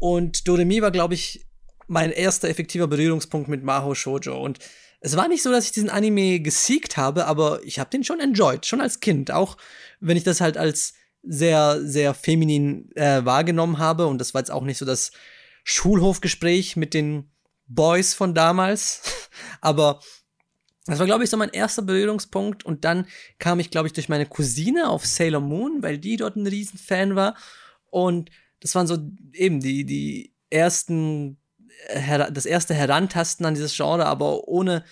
[0.00, 1.46] Und Doremi war, glaube ich,
[1.86, 4.42] mein erster effektiver Berührungspunkt mit Maho Shoujo.
[4.42, 4.58] Und
[5.00, 8.18] es war nicht so, dass ich diesen Anime gesiegt habe, aber ich habe den schon
[8.18, 9.30] enjoyed, schon als Kind.
[9.30, 9.56] Auch
[10.00, 14.06] wenn ich das halt als sehr, sehr feminin äh, wahrgenommen habe.
[14.06, 15.12] Und das war jetzt auch nicht so das
[15.64, 17.30] Schulhofgespräch mit den
[17.66, 19.02] Boys von damals.
[19.60, 20.00] Aber
[20.86, 22.64] das war, glaube ich, so mein erster Berührungspunkt.
[22.64, 23.06] Und dann
[23.38, 27.14] kam ich, glaube ich, durch meine Cousine auf Sailor Moon, weil die dort ein Riesenfan
[27.14, 27.36] war.
[27.90, 28.30] Und
[28.60, 28.98] das waren so
[29.32, 31.38] eben die, die ersten
[32.32, 34.84] das erste Herantasten an dieses Genre, aber ohne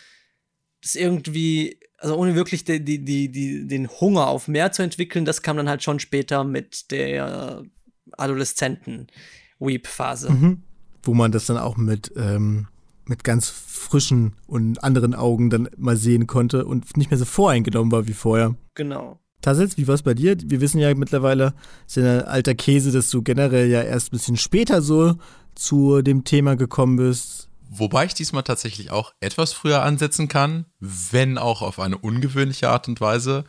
[0.82, 5.24] das irgendwie, also ohne wirklich die, die, die, die, den Hunger auf mehr zu entwickeln,
[5.24, 7.62] das kam dann halt schon später mit der
[8.12, 10.32] Adoleszenten-Weep-Phase.
[10.32, 10.62] Mhm.
[11.02, 12.68] Wo man das dann auch mit, ähm,
[13.06, 17.92] mit ganz frischen und anderen Augen dann mal sehen konnte und nicht mehr so voreingenommen
[17.92, 18.54] war wie vorher.
[18.74, 19.18] Genau.
[19.40, 20.36] Tassels, wie war es bei dir?
[20.44, 21.54] Wir wissen ja mittlerweile,
[21.86, 25.16] ist ja ein alter Käse, dass du generell ja erst ein bisschen später so
[25.54, 27.49] zu dem Thema gekommen bist.
[27.72, 32.88] Wobei ich diesmal tatsächlich auch etwas früher ansetzen kann, wenn auch auf eine ungewöhnliche Art
[32.88, 33.44] und Weise.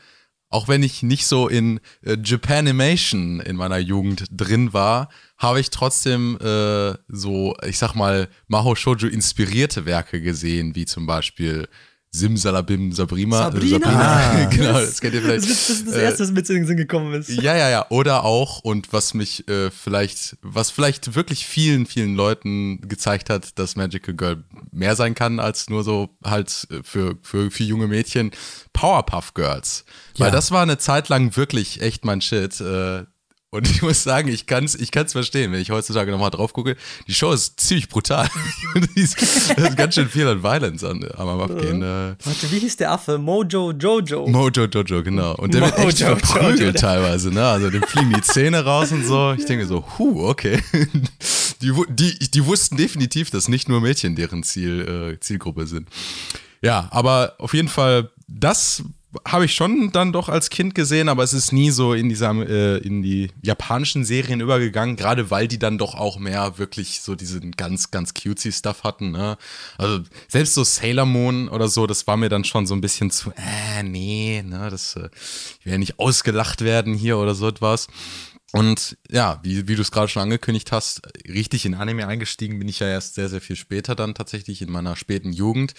[0.47, 5.71] Auch wenn ich nicht so in äh, Japanimation in meiner Jugend drin war, habe ich
[5.71, 11.67] trotzdem äh, so, ich sag mal, Maho Shoujo inspirierte Werke gesehen, wie zum Beispiel
[12.13, 13.37] Simsalabim Sabrina.
[13.37, 13.99] Sabrina, Sabrina.
[14.01, 15.43] Ah, genau, das kennt ihr vielleicht.
[15.43, 17.29] Das ist das, das Erste, was mir zu den Sinn gekommen ist.
[17.29, 17.85] Ja, ja, ja.
[17.89, 23.57] Oder auch, und was mich äh, vielleicht, was vielleicht wirklich vielen, vielen Leuten gezeigt hat,
[23.57, 24.43] dass Magical Girl
[24.73, 28.31] mehr sein kann als nur so halt äh, für, für, für junge Mädchen,
[28.73, 29.85] Powerpuff Girls.
[30.15, 30.25] Ja.
[30.25, 32.59] Weil das war eine Zeit lang wirklich echt mein Shit.
[32.59, 33.05] Äh,
[33.53, 36.53] und ich muss sagen, ich kann es ich kann's verstehen, wenn ich heutzutage nochmal drauf
[36.53, 36.77] gucke.
[37.07, 38.29] Die Show ist ziemlich brutal.
[38.73, 41.81] da ist ganz schön viel an Violence an, am Abgehen.
[41.81, 42.15] Äh.
[42.23, 43.17] Warte, wie hieß der Affe?
[43.17, 44.25] Mojo Jojo.
[44.27, 45.35] Mojo Jojo, genau.
[45.35, 46.71] Und der Mojo wird echt verprügelt Jojo.
[46.71, 47.45] teilweise, ne?
[47.45, 49.33] Also dem fliegen die Zähne raus und so.
[49.37, 50.63] Ich denke so, hu, okay.
[51.61, 55.89] Die, die, die wussten definitiv, dass nicht nur Mädchen deren Ziel, äh, Zielgruppe sind.
[56.61, 58.83] Ja, aber auf jeden Fall, das
[59.27, 62.31] habe ich schon dann doch als Kind gesehen, aber es ist nie so in dieser
[62.31, 67.15] äh, in die japanischen Serien übergegangen, gerade weil die dann doch auch mehr wirklich so
[67.15, 69.11] diesen ganz ganz cutesy Stuff hatten.
[69.11, 69.37] Ne?
[69.77, 73.11] Also selbst so Sailor Moon oder so, das war mir dann schon so ein bisschen
[73.11, 75.09] zu, äh, nee, ne, das äh,
[75.59, 77.87] ich ja nicht ausgelacht werden hier oder so etwas.
[78.53, 82.67] Und ja, wie, wie du es gerade schon angekündigt hast, richtig in Anime eingestiegen bin
[82.67, 85.73] ich ja erst sehr, sehr viel später dann tatsächlich in meiner späten Jugend.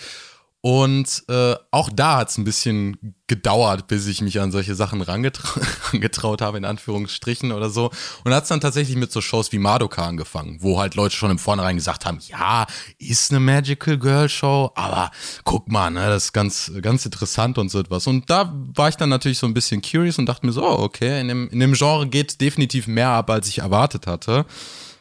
[0.65, 5.03] Und äh, auch da hat es ein bisschen gedauert, bis ich mich an solche Sachen
[5.03, 7.91] rangetraut habe, in Anführungsstrichen oder so.
[8.23, 11.33] Und hat es dann tatsächlich mit so Shows wie Madoka angefangen, wo halt Leute schon
[11.33, 12.67] im Vornherein gesagt haben, ja,
[12.99, 15.11] ist eine Magical Girl Show, aber
[15.43, 18.07] guck mal, ne, das ist ganz, ganz interessant und so etwas.
[18.07, 20.79] Und da war ich dann natürlich so ein bisschen curious und dachte mir so, oh,
[20.79, 24.47] okay, in dem, in dem Genre geht definitiv mehr ab, als ich erwartet hatte.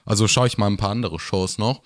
[0.05, 1.83] Also schaue ich mal ein paar andere Shows noch.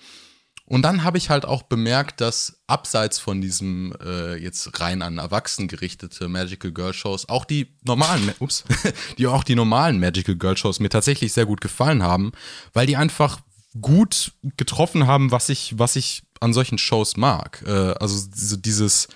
[0.68, 5.18] Und dann habe ich halt auch bemerkt, dass abseits von diesem äh, jetzt rein an
[5.18, 8.64] Erwachsenen gerichtete Magical Girl Shows auch die normalen, ups,
[9.18, 12.32] die auch die normalen Magical Girl Shows mir tatsächlich sehr gut gefallen haben,
[12.72, 13.40] weil die einfach
[13.80, 17.62] gut getroffen haben, was ich, was ich an solchen Shows mag.
[17.64, 19.06] Äh, also diese, dieses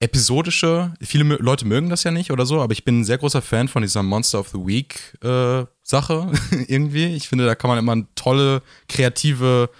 [0.00, 3.42] episodische, viele Leute mögen das ja nicht oder so, aber ich bin ein sehr großer
[3.42, 6.32] Fan von dieser Monster of the Week äh, Sache
[6.66, 7.14] irgendwie.
[7.14, 9.70] Ich finde, da kann man immer tolle, kreative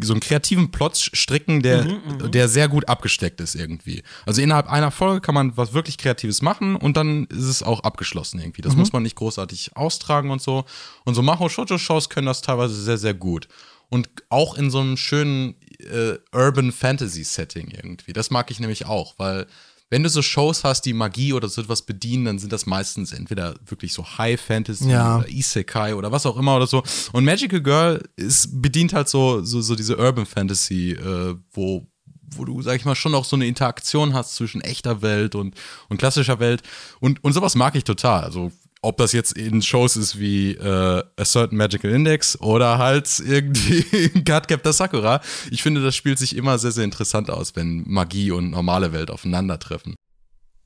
[0.00, 4.02] so einen kreativen Plot stricken, der, mhm, mhm, der sehr gut abgesteckt ist irgendwie.
[4.24, 7.80] Also innerhalb einer Folge kann man was wirklich Kreatives machen und dann ist es auch
[7.80, 8.62] abgeschlossen irgendwie.
[8.62, 8.80] Das mhm.
[8.80, 10.64] muss man nicht großartig austragen und so.
[11.04, 13.48] Und so Maho Shoujo Shows können das teilweise sehr, sehr gut.
[13.90, 18.14] Und auch in so einem schönen äh, Urban Fantasy Setting irgendwie.
[18.14, 19.46] Das mag ich nämlich auch, weil
[19.92, 23.12] wenn du so Shows hast, die Magie oder so etwas bedienen, dann sind das meistens
[23.12, 25.18] entweder wirklich so High Fantasy ja.
[25.18, 26.82] oder Isekai oder was auch immer oder so.
[27.12, 31.86] Und Magical Girl ist, bedient halt so, so, so diese Urban Fantasy, äh, wo,
[32.30, 35.56] wo du, sag ich mal, schon auch so eine Interaktion hast zwischen echter Welt und,
[35.90, 36.62] und klassischer Welt.
[37.00, 38.24] Und, und sowas mag ich total.
[38.24, 38.50] Also
[38.82, 44.08] ob das jetzt in Shows ist wie äh, A Certain Magical Index oder halt irgendwie
[44.24, 45.20] Cardcaptor Sakura.
[45.50, 49.10] Ich finde, das spielt sich immer sehr, sehr interessant aus, wenn Magie und normale Welt
[49.10, 49.94] aufeinandertreffen.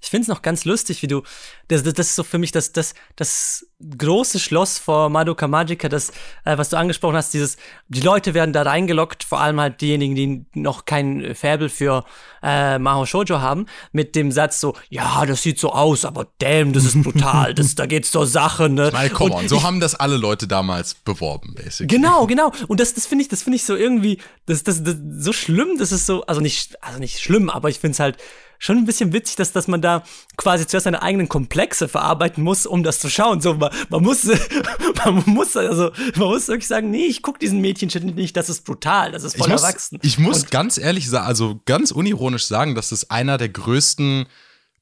[0.06, 1.22] Ich finde es noch ganz lustig, wie du.
[1.66, 3.66] Das, das, ist so für mich das, das, das
[3.98, 6.10] große Schloss vor Madoka Magica, das,
[6.44, 7.56] äh, was du angesprochen hast, dieses,
[7.88, 12.04] die Leute werden da reingelockt, vor allem halt diejenigen, die noch kein Faible für
[12.40, 16.72] äh, Maho Shoujo haben, mit dem Satz so, ja, das sieht so aus, aber damn,
[16.72, 18.90] das ist brutal, das, da geht's zur Sache, ne?
[18.92, 21.88] Nein, komm on, so haben das alle Leute damals beworben, basically.
[21.88, 22.52] Genau, genau.
[22.68, 25.78] Und das, das finde ich, das finde ich so irgendwie, das, das, das, so schlimm,
[25.78, 28.18] das ist so, also nicht, also nicht schlimm, aber ich finde es halt,
[28.58, 30.02] schon ein bisschen witzig, dass, dass man da
[30.36, 33.40] quasi zuerst seine eigenen Komplexe verarbeiten muss, um das zu schauen.
[33.40, 34.24] So, man, man muss,
[35.04, 38.64] man muss, also, man muss wirklich sagen, nee, ich gucke diesen Mädchenshit nicht, das ist
[38.64, 39.98] brutal, das ist voll ich muss, erwachsen.
[40.02, 44.26] Ich muss Und, ganz ehrlich sagen, also ganz unironisch sagen, dass das einer der größten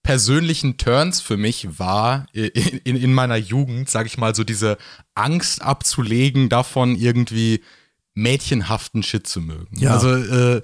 [0.02, 2.50] persönlichen Turns für mich war in,
[2.84, 4.76] in, in meiner Jugend, sag ich mal, so diese
[5.14, 7.62] Angst abzulegen, davon irgendwie
[8.14, 9.76] mädchenhaften Shit zu mögen.
[9.78, 9.94] Ja.
[9.94, 10.62] Also, äh,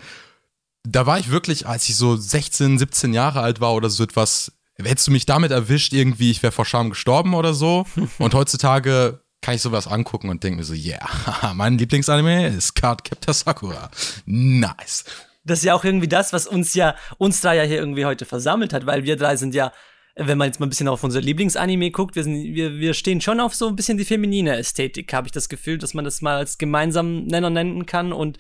[0.85, 4.53] da war ich wirklich, als ich so 16, 17 Jahre alt war oder so etwas,
[4.77, 7.87] hättest du mich damit erwischt, irgendwie, ich wäre vor Scham gestorben oder so.
[8.19, 11.01] Und heutzutage kann ich sowas angucken und denke mir so, yeah,
[11.55, 13.91] mein Lieblingsanime ist Card Captor Sakura.
[14.27, 15.05] Nice.
[15.45, 18.27] Das ist ja auch irgendwie das, was uns ja, uns drei ja hier irgendwie heute
[18.27, 19.73] versammelt hat, weil wir drei sind ja,
[20.15, 23.23] wenn man jetzt mal ein bisschen auf unser Lieblingsanime guckt, wir, sind, wir, wir stehen
[23.23, 26.21] schon auf so ein bisschen die feminine Ästhetik, habe ich das Gefühl, dass man das
[26.21, 28.37] mal als gemeinsamen Nenner nennen kann und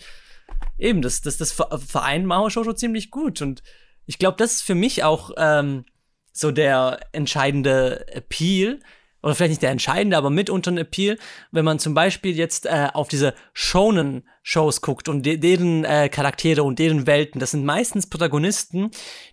[0.79, 3.63] eben, das, das, das vereint Mao Shoujo ziemlich gut und
[4.07, 5.85] ich glaube, das ist für mich auch ähm,
[6.33, 8.81] so der entscheidende Appeal,
[9.23, 11.19] oder vielleicht nicht der entscheidende, aber mitunter ein Appeal,
[11.53, 16.63] wenn man zum Beispiel jetzt äh, auf diese Shonen-Shows guckt und de deren äh, Charaktere
[16.63, 17.39] und deren Welten.
[17.39, 18.91] Das sind meistens Protagonisten,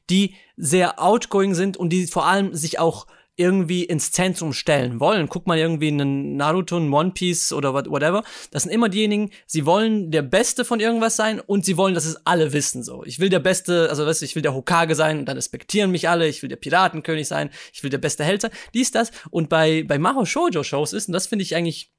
[0.10, 5.30] die sehr outgoing sind und die vor allem sich auch irgendwie ins Zentrum stellen wollen.
[5.30, 8.24] Guck mal irgendwie einen Naruto, einen One Piece oder whatever.
[8.52, 12.06] Das sind immer diejenigen, sie wollen der Beste von irgendwas sein und sie wollen, dass
[12.06, 13.04] es alle wissen so.
[13.06, 15.92] Ich will der Beste, also weißt du, ich will der Hokage sein und dann respektieren
[15.92, 16.28] mich alle.
[16.28, 17.52] Ich will der Piratenkönig sein.
[17.72, 18.52] Ich will der beste Held sein.
[18.74, 19.12] Dies, das.
[19.30, 21.92] Und bei, bei Maho Shoujo Shows ist, und das finde ich eigentlich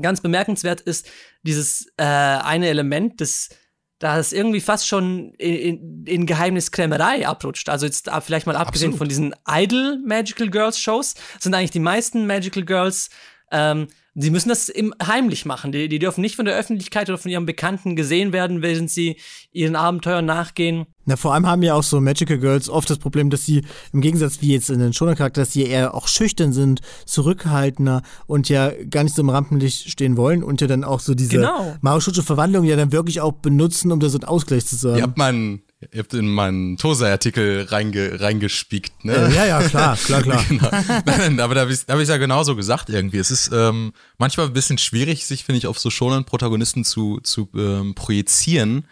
[0.00, 1.08] ganz bemerkenswert, ist
[1.42, 3.50] dieses äh, eine Element des
[3.98, 7.68] da es irgendwie fast schon in, in, in Geheimniskrämerei abrutscht.
[7.68, 8.98] Also jetzt vielleicht mal abgesehen Absolut.
[8.98, 13.10] von diesen Idol Magical Girls Shows, sind eigentlich die meisten Magical Girls
[13.50, 15.72] ähm, Sie müssen das im, heimlich machen.
[15.72, 19.16] Die, die dürfen nicht von der Öffentlichkeit oder von ihren Bekannten gesehen werden, während sie
[19.50, 20.86] ihren Abenteuern nachgehen.
[21.04, 24.00] Na, vor allem haben ja auch so Magical Girls oft das Problem, dass sie im
[24.00, 28.48] Gegensatz wie jetzt in den Schoner Charakter, dass sie eher auch schüchtern sind, zurückhaltender und
[28.48, 31.76] ja gar nicht so im Rampenlicht stehen wollen und ja dann auch so diese genau.
[31.82, 34.98] Maoshoujo-Verwandlung ja dann wirklich auch benutzen, um da so einen Ausgleich zu sagen.
[34.98, 39.30] Ihr habt meinen Ihr habt in meinen Tosa-Artikel reinge, reingespiekt, ne?
[39.34, 40.44] Ja, ja, klar, klar, klar.
[40.48, 40.70] genau.
[41.04, 43.18] Nein, aber da habe ich es hab ja genauso gesagt irgendwie.
[43.18, 47.20] Es ist ähm, manchmal ein bisschen schwierig, sich, finde ich, auf so schonen Protagonisten zu,
[47.22, 48.86] zu ähm, projizieren,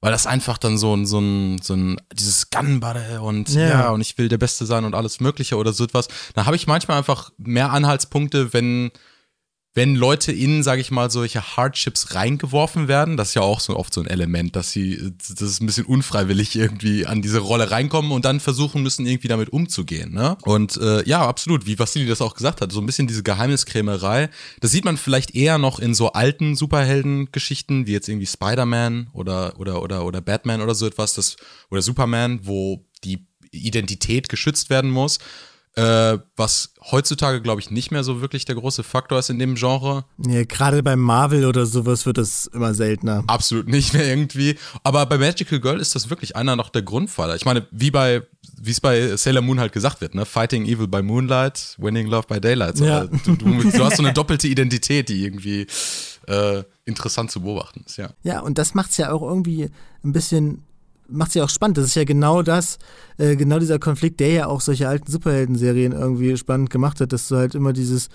[0.00, 3.68] weil das einfach dann so ein, so ein, so ein, dieses Gunbare und ja.
[3.68, 6.08] ja, und ich will der Beste sein und alles Mögliche oder so etwas.
[6.34, 8.90] Da habe ich manchmal einfach mehr Anhaltspunkte, wenn
[9.76, 13.76] wenn Leute in, sage ich mal, solche Hardships reingeworfen werden, das ist ja auch so
[13.76, 17.70] oft so ein Element, dass sie, das ist ein bisschen unfreiwillig irgendwie an diese Rolle
[17.70, 20.14] reinkommen und dann versuchen müssen, irgendwie damit umzugehen.
[20.14, 20.38] Ne?
[20.44, 24.30] Und äh, ja, absolut, wie Vassili das auch gesagt hat, so ein bisschen diese Geheimniskrämerei,
[24.60, 29.60] das sieht man vielleicht eher noch in so alten Superhelden-Geschichten, wie jetzt irgendwie Spider-Man oder,
[29.60, 31.36] oder, oder, oder Batman oder so etwas, das,
[31.70, 35.18] oder Superman, wo die Identität geschützt werden muss.
[35.76, 39.56] Äh, was heutzutage, glaube ich, nicht mehr so wirklich der große Faktor ist in dem
[39.56, 40.06] Genre.
[40.16, 43.24] Nee, gerade bei Marvel oder sowas wird das immer seltener.
[43.26, 44.56] Absolut nicht mehr irgendwie.
[44.84, 47.36] Aber bei Magical Girl ist das wirklich einer noch der Grundpfeiler.
[47.36, 48.22] Ich meine, wie bei,
[48.58, 50.24] wie es bei Sailor Moon halt gesagt wird, ne?
[50.24, 52.78] Fighting Evil by Moonlight, Winning Love by Daylight.
[52.78, 53.04] Ja.
[53.04, 55.66] du, du, du, hast so eine doppelte Identität, die irgendwie
[56.26, 58.10] äh, interessant zu beobachten ist, ja.
[58.22, 59.68] Ja, und das macht es ja auch irgendwie
[60.02, 60.64] ein bisschen
[61.08, 61.78] macht es ja auch spannend.
[61.78, 62.78] Das ist ja genau das,
[63.18, 67.28] äh, genau dieser Konflikt, der ja auch solche alten Superhelden-Serien irgendwie spannend gemacht hat, dass
[67.28, 68.08] du halt immer dieses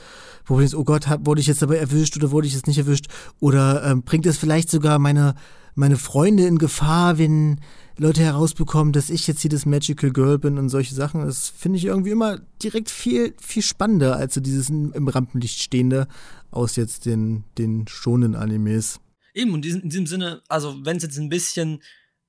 [0.46, 2.78] Problem ist, oh Gott, hab, wurde ich jetzt aber erwischt oder wurde ich jetzt nicht
[2.78, 3.08] erwischt?
[3.40, 5.36] Oder ähm, bringt es vielleicht sogar meine,
[5.76, 7.60] meine Freunde in Gefahr, wenn
[7.98, 11.26] Leute herausbekommen, dass ich jetzt hier das Magical Girl bin und solche Sachen.
[11.26, 16.08] Das finde ich irgendwie immer direkt viel, viel spannender als so dieses im Rampenlicht stehende
[16.50, 19.00] aus jetzt den, den schonen Animes.
[19.34, 21.82] Eben, und in diesem Sinne, also wenn es jetzt ein bisschen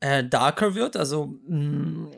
[0.03, 0.97] äh, darker wird.
[0.97, 2.11] Also mh, mm,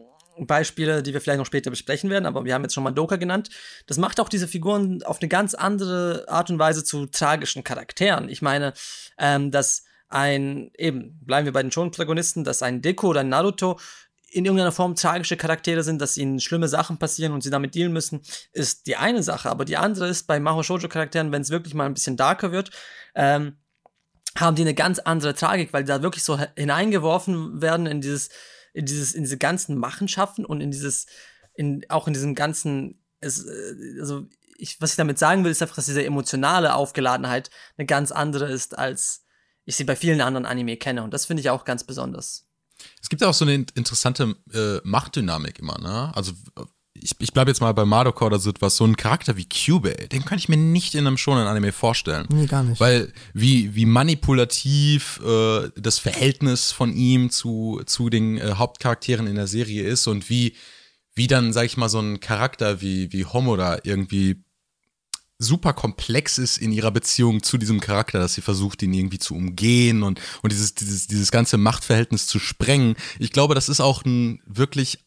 [0.46, 3.16] Beispiele, die wir vielleicht noch später besprechen werden, aber wir haben jetzt schon mal Doka
[3.16, 3.50] genannt.
[3.86, 8.28] Das macht auch diese Figuren auf eine ganz andere Art und Weise zu tragischen Charakteren.
[8.28, 8.72] Ich meine,
[9.16, 13.78] ähm, dass ein, eben, bleiben wir bei den Shonen-Protagonisten, dass ein Deko oder ein Naruto
[14.30, 17.92] in irgendeiner Form tragische Charaktere sind, dass ihnen schlimme Sachen passieren und sie damit dealen
[17.92, 19.48] müssen, ist die eine Sache.
[19.50, 22.50] Aber die andere ist bei Maho Shoujo Charakteren, wenn es wirklich mal ein bisschen darker
[22.50, 22.70] wird,
[23.14, 23.56] ähm,
[24.38, 28.30] haben die eine ganz andere Tragik, weil die da wirklich so hineingeworfen werden in dieses,
[28.72, 31.06] in dieses, in diese ganzen Machenschaften und in dieses,
[31.54, 35.62] in, auch in diesem ganzen, es, äh, also ich, was ich damit sagen will, ist
[35.62, 39.24] einfach, dass diese emotionale Aufgeladenheit eine ganz andere ist, als
[39.64, 41.02] ich sie bei vielen anderen Anime kenne.
[41.02, 42.46] Und das finde ich auch ganz besonders.
[43.00, 46.12] Es gibt auch so eine interessante äh, Machtdynamik immer, ne?
[46.14, 46.32] Also
[47.04, 49.94] ich, ich bleibe jetzt mal bei Madoka oder so etwas, so ein Charakter wie Cube,
[50.10, 52.26] den kann ich mir nicht in einem schonen Anime vorstellen.
[52.30, 52.80] Nee, gar nicht.
[52.80, 59.36] Weil wie, wie manipulativ äh, das Verhältnis von ihm zu, zu den äh, Hauptcharakteren in
[59.36, 60.56] der Serie ist und wie,
[61.14, 64.42] wie dann, sag ich mal, so ein Charakter wie, wie Homoda irgendwie
[65.38, 69.34] super komplex ist in ihrer Beziehung zu diesem Charakter, dass sie versucht, ihn irgendwie zu
[69.34, 72.94] umgehen und, und dieses, dieses, dieses ganze Machtverhältnis zu sprengen.
[73.18, 75.03] Ich glaube, das ist auch ein wirklich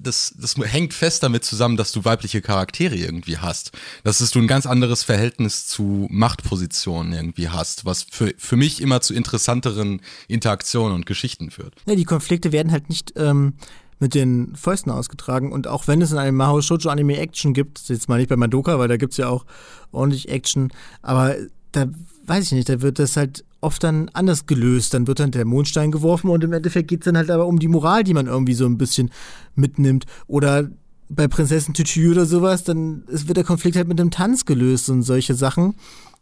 [0.00, 3.72] das, das hängt fest damit zusammen, dass du weibliche Charaktere irgendwie hast.
[4.04, 9.00] Dass du ein ganz anderes Verhältnis zu Machtpositionen irgendwie hast, was für, für mich immer
[9.00, 11.74] zu interessanteren Interaktionen und Geschichten führt.
[11.86, 13.54] Ja, die Konflikte werden halt nicht ähm,
[13.98, 15.52] mit den Fäusten ausgetragen.
[15.52, 18.36] Und auch wenn es in einem Mahou Shoujo Anime Action gibt, jetzt mal nicht bei
[18.36, 19.46] Madoka, weil da gibt es ja auch
[19.90, 20.72] ordentlich Action,
[21.02, 21.36] aber
[21.72, 21.86] da
[22.26, 24.94] weiß ich nicht, da wird das halt oft dann anders gelöst.
[24.94, 27.58] Dann wird dann der Mondstein geworfen und im Endeffekt geht es dann halt aber um
[27.58, 29.10] die Moral, die man irgendwie so ein bisschen
[29.54, 30.06] mitnimmt.
[30.26, 30.70] Oder
[31.08, 35.02] bei Prinzessin Tütü oder sowas, dann wird der Konflikt halt mit einem Tanz gelöst und
[35.02, 35.74] solche Sachen.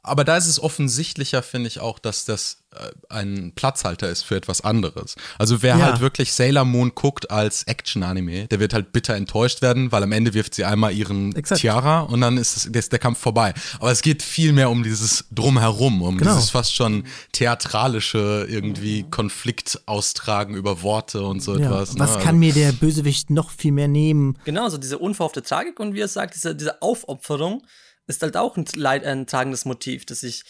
[0.02, 4.36] Aber da ist es offensichtlicher, finde ich auch, dass das äh, ein Platzhalter ist für
[4.36, 5.16] etwas anderes.
[5.38, 5.86] Also wer ja.
[5.86, 10.12] halt wirklich Sailor Moon guckt als Action-Anime, der wird halt bitter enttäuscht werden, weil am
[10.12, 11.60] Ende wirft sie einmal ihren Exakt.
[11.60, 13.54] Tiara und dann ist, es, ist der Kampf vorbei.
[13.80, 16.34] Aber es geht viel mehr um dieses Drumherum, um genau.
[16.34, 21.66] dieses fast schon theatralische irgendwie Konflikt austragen über Worte und so ja.
[21.66, 21.94] etwas.
[21.94, 22.00] Ne?
[22.00, 22.22] Was ne?
[22.22, 24.38] kann mir der Bösewicht noch viel mehr nehmen?
[24.44, 27.62] Genau, so diese unverhoffte Tragik und wie er sagt, diese, diese Aufopferung
[28.08, 30.44] ist halt auch ein, ein tragendes Motiv, das ich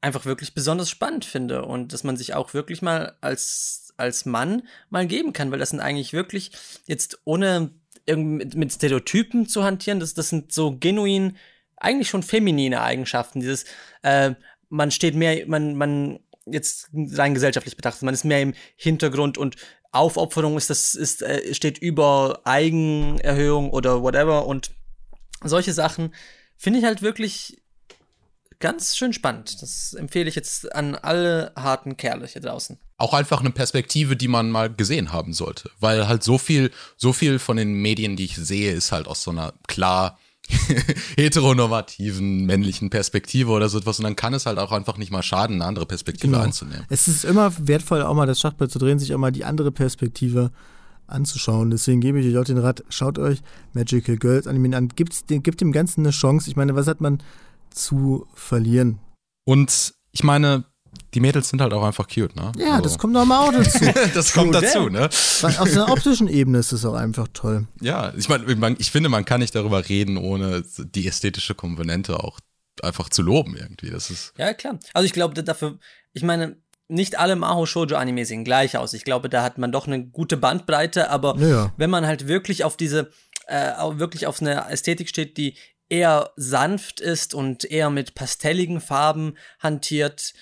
[0.00, 4.62] einfach wirklich besonders spannend finde und dass man sich auch wirklich mal als, als Mann
[4.90, 6.52] mal geben kann, weil das sind eigentlich wirklich
[6.86, 7.72] jetzt ohne
[8.06, 11.36] mit, mit Stereotypen zu hantieren, das, das sind so genuin
[11.76, 13.40] eigentlich schon feminine Eigenschaften.
[13.40, 13.64] Dieses,
[14.02, 14.34] äh,
[14.68, 19.56] man steht mehr, man, man jetzt rein gesellschaftlich betrachtet, man ist mehr im Hintergrund und
[19.92, 24.70] Aufopferung ist das, ist, äh, steht über Eigenerhöhung oder whatever und
[25.42, 26.12] solche Sachen
[26.58, 27.56] finde ich halt wirklich
[28.60, 29.62] ganz schön spannend.
[29.62, 32.76] Das empfehle ich jetzt an alle harten Kerle hier draußen.
[32.96, 35.70] Auch einfach eine Perspektive, die man mal gesehen haben sollte.
[35.78, 39.22] Weil halt so viel, so viel von den Medien, die ich sehe, ist halt aus
[39.22, 40.18] so einer klar
[41.16, 43.98] heteronormativen männlichen Perspektive oder so etwas.
[44.00, 46.42] Und dann kann es halt auch einfach nicht mal schaden, eine andere Perspektive genau.
[46.42, 46.84] einzunehmen.
[46.88, 49.70] Es ist immer wertvoll, auch mal das Schachbrett zu drehen, sich auch mal die andere
[49.70, 50.50] Perspektive
[51.08, 51.70] anzuschauen.
[51.70, 53.40] Deswegen gebe ich euch auch den Rat, schaut euch
[53.72, 54.88] Magical Girls Anime an.
[54.88, 56.48] Gibt's, gibt dem Ganzen eine Chance.
[56.48, 57.18] Ich meine, was hat man
[57.70, 58.98] zu verlieren?
[59.44, 60.64] Und ich meine,
[61.14, 62.52] die Mädels sind halt auch einfach cute, ne?
[62.56, 62.82] Ja, also.
[62.82, 63.84] das kommt doch mal auch dazu.
[64.14, 65.06] das kommt dazu, ne?
[65.06, 67.66] Auf der optischen Ebene ist es auch einfach toll.
[67.80, 72.38] Ja, ich meine, ich finde, man kann nicht darüber reden, ohne die ästhetische Komponente auch
[72.82, 73.90] einfach zu loben irgendwie.
[73.90, 74.78] Das ist ja, klar.
[74.94, 75.78] Also ich glaube, dafür,
[76.12, 76.56] ich meine,
[76.88, 78.94] nicht alle Maho Shoujo Anime sehen gleich aus.
[78.94, 81.72] Ich glaube, da hat man doch eine gute Bandbreite, aber ja.
[81.76, 83.10] wenn man halt wirklich auf diese
[83.46, 85.54] äh, wirklich auf eine Ästhetik steht, die
[85.88, 90.34] eher sanft ist und eher mit pastelligen Farben hantiert,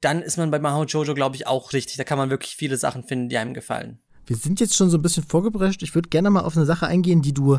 [0.00, 1.96] dann ist man bei Mahou Jojo, glaube ich, auch richtig.
[1.96, 3.98] Da kann man wirklich viele Sachen finden, die einem gefallen.
[4.26, 5.82] Wir sind jetzt schon so ein bisschen vorgebrescht.
[5.82, 7.58] Ich würde gerne mal auf eine Sache eingehen, die du,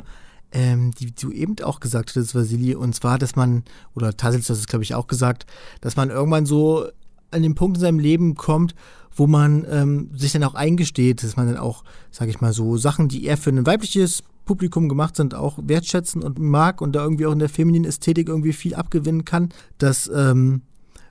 [0.51, 2.75] ähm, die du eben auch gesagt hast, Vasili.
[2.75, 3.63] Und zwar, dass man,
[3.95, 5.45] oder Tassels hat es, glaube ich, auch gesagt,
[5.81, 6.87] dass man irgendwann so
[7.31, 8.75] an den Punkt in seinem Leben kommt,
[9.15, 12.77] wo man ähm, sich dann auch eingesteht, dass man dann auch, sage ich mal so,
[12.77, 17.03] Sachen, die eher für ein weibliches Publikum gemacht sind, auch wertschätzen und mag und da
[17.03, 19.49] irgendwie auch in der femininen Ästhetik irgendwie viel abgewinnen kann.
[19.77, 20.61] Das ähm,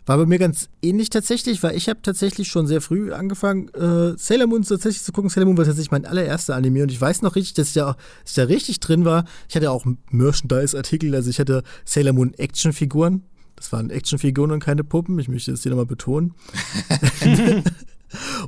[0.07, 4.16] war bei mir ganz ähnlich tatsächlich, weil ich habe tatsächlich schon sehr früh angefangen, äh,
[4.16, 5.29] Sailor Moon tatsächlich zu gucken.
[5.29, 7.96] Sailor Moon war tatsächlich mein allererster Anime und ich weiß noch richtig, dass ich da,
[8.22, 9.24] dass ich da richtig drin war.
[9.48, 13.24] Ich hatte auch Merchandise-Artikel, also ich hatte Sailor Moon Action-Figuren.
[13.57, 15.19] Das waren Actionfiguren und keine Puppen.
[15.19, 16.35] Ich möchte das hier nochmal betonen.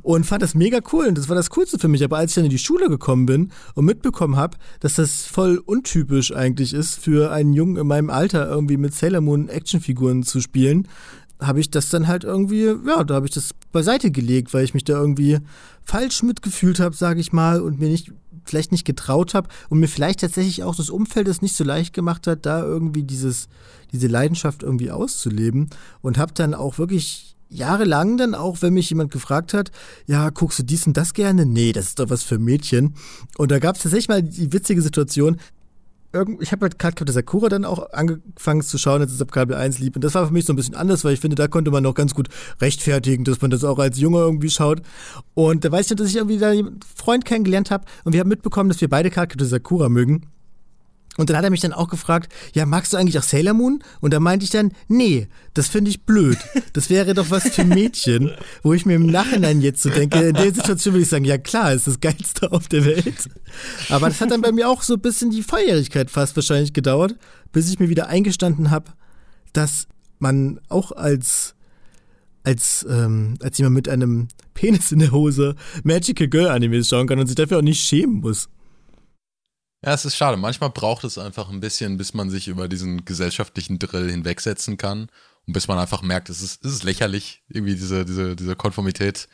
[0.03, 2.03] und fand das mega cool und das war das Coolste für mich.
[2.03, 5.57] Aber als ich dann in die Schule gekommen bin und mitbekommen habe, dass das voll
[5.57, 10.39] untypisch eigentlich ist, für einen Jungen in meinem Alter irgendwie mit Sailor Moon Actionfiguren zu
[10.39, 10.87] spielen,
[11.41, 14.73] habe ich das dann halt irgendwie, ja, da habe ich das beiseite gelegt, weil ich
[14.73, 15.39] mich da irgendwie
[15.83, 18.11] falsch mitgefühlt habe, sage ich mal, und mir nicht
[18.49, 21.93] vielleicht nicht getraut habe und mir vielleicht tatsächlich auch das Umfeld es nicht so leicht
[21.93, 23.47] gemacht hat, da irgendwie dieses,
[23.91, 25.69] diese Leidenschaft irgendwie auszuleben
[26.01, 29.71] und habe dann auch wirklich jahrelang dann auch, wenn mich jemand gefragt hat,
[30.05, 31.45] ja, guckst du dies und das gerne?
[31.45, 32.93] Nee, das ist doch was für Mädchen.
[33.37, 35.37] Und da gab es tatsächlich mal die witzige Situation,
[36.39, 39.77] ich habe halt Cardcaptor Sakura dann auch angefangen zu schauen, als es ab Kabel 1
[39.77, 39.95] lieb.
[39.95, 41.83] Und das war für mich so ein bisschen anders, weil ich finde, da konnte man
[41.83, 44.81] noch ganz gut rechtfertigen, dass man das auch als Junge irgendwie schaut.
[45.35, 48.29] Und da weiß ich, dass ich irgendwie da einen Freund kennengelernt habe und wir haben
[48.29, 50.25] mitbekommen, dass wir beide Cardcaptor Sakura mögen.
[51.19, 53.83] Und dann hat er mich dann auch gefragt, ja, magst du eigentlich auch Sailor Moon?
[53.99, 56.37] Und da meinte ich dann, nee, das finde ich blöd.
[56.71, 58.31] Das wäre doch was für Mädchen,
[58.63, 61.37] wo ich mir im Nachhinein jetzt so denke, in der Situation würde ich sagen, ja
[61.37, 63.29] klar, ist das Geilste auf der Welt.
[63.89, 67.17] Aber das hat dann bei mir auch so ein bisschen die Volljährigkeit fast wahrscheinlich gedauert,
[67.51, 68.93] bis ich mir wieder eingestanden habe,
[69.51, 69.87] dass
[70.19, 71.55] man auch als
[72.43, 77.19] als, ähm, als jemand mit einem Penis in der Hose Magical Girl Animes schauen kann
[77.19, 78.47] und sich dafür auch nicht schämen muss.
[79.83, 80.37] Ja, es ist schade.
[80.37, 85.09] Manchmal braucht es einfach ein bisschen, bis man sich über diesen gesellschaftlichen Drill hinwegsetzen kann
[85.47, 89.29] und bis man einfach merkt, es ist, es ist lächerlich, irgendwie diese, diese, diese Konformität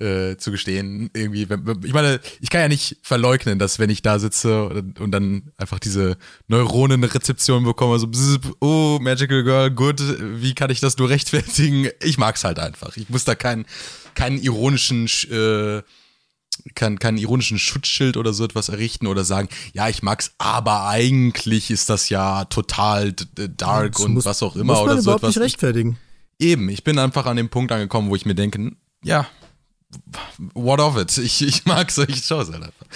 [0.00, 1.10] äh, zu gestehen.
[1.12, 1.48] Irgendwie,
[1.84, 5.80] ich meine, ich kann ja nicht verleugnen, dass wenn ich da sitze und, dann einfach
[5.80, 11.88] diese Neuronenrezeption bekomme, so, bzz, oh, Magical Girl, gut, wie kann ich das nur rechtfertigen?
[12.02, 12.96] Ich mag's halt einfach.
[12.96, 13.66] Ich muss da keinen,
[14.14, 15.82] keinen ironischen äh,
[16.74, 21.70] keinen kein ironischen Schutzschild oder so etwas errichten oder sagen, ja, ich mag's, aber eigentlich
[21.70, 25.16] ist das ja total dark das und muss, was auch immer muss man oder so
[25.16, 25.28] etwas.
[25.36, 25.98] nicht rechtfertigen.
[26.38, 29.26] Eben, ich bin einfach an dem Punkt angekommen, wo ich mir denke, ja,
[30.54, 31.16] what of it?
[31.18, 32.86] Ich, ich mag solche Shows halt einfach.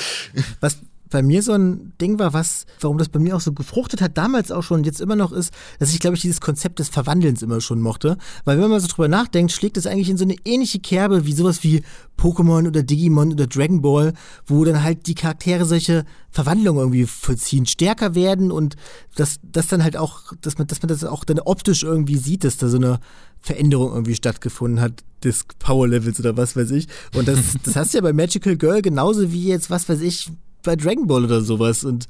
[0.61, 0.79] Was
[1.13, 4.19] bei mir so ein Ding war, was, warum das bei mir auch so gefruchtet hat,
[4.19, 6.89] damals auch schon und jetzt immer noch ist, dass ich, glaube ich, dieses Konzept des
[6.89, 8.17] Verwandelns immer schon mochte.
[8.45, 11.35] Weil wenn man so drüber nachdenkt, schlägt es eigentlich in so eine ähnliche Kerbe wie
[11.35, 11.83] sowas wie
[12.19, 14.15] Pokémon oder Digimon oder Dragon Ball,
[14.47, 18.75] wo dann halt die Charaktere solche Verwandlungen irgendwie vollziehen, stärker werden und
[19.15, 22.43] dass das dann halt auch, dass man, dass man das auch dann optisch irgendwie sieht,
[22.43, 22.99] dass da so eine
[23.41, 26.89] Veränderung irgendwie stattgefunden hat, des Power Levels oder was weiß ich.
[27.15, 30.31] Und das, das hast du ja bei Magical Girl genauso wie jetzt, was weiß ich,
[30.63, 31.85] bei Dragon Ball oder sowas.
[31.85, 32.07] Und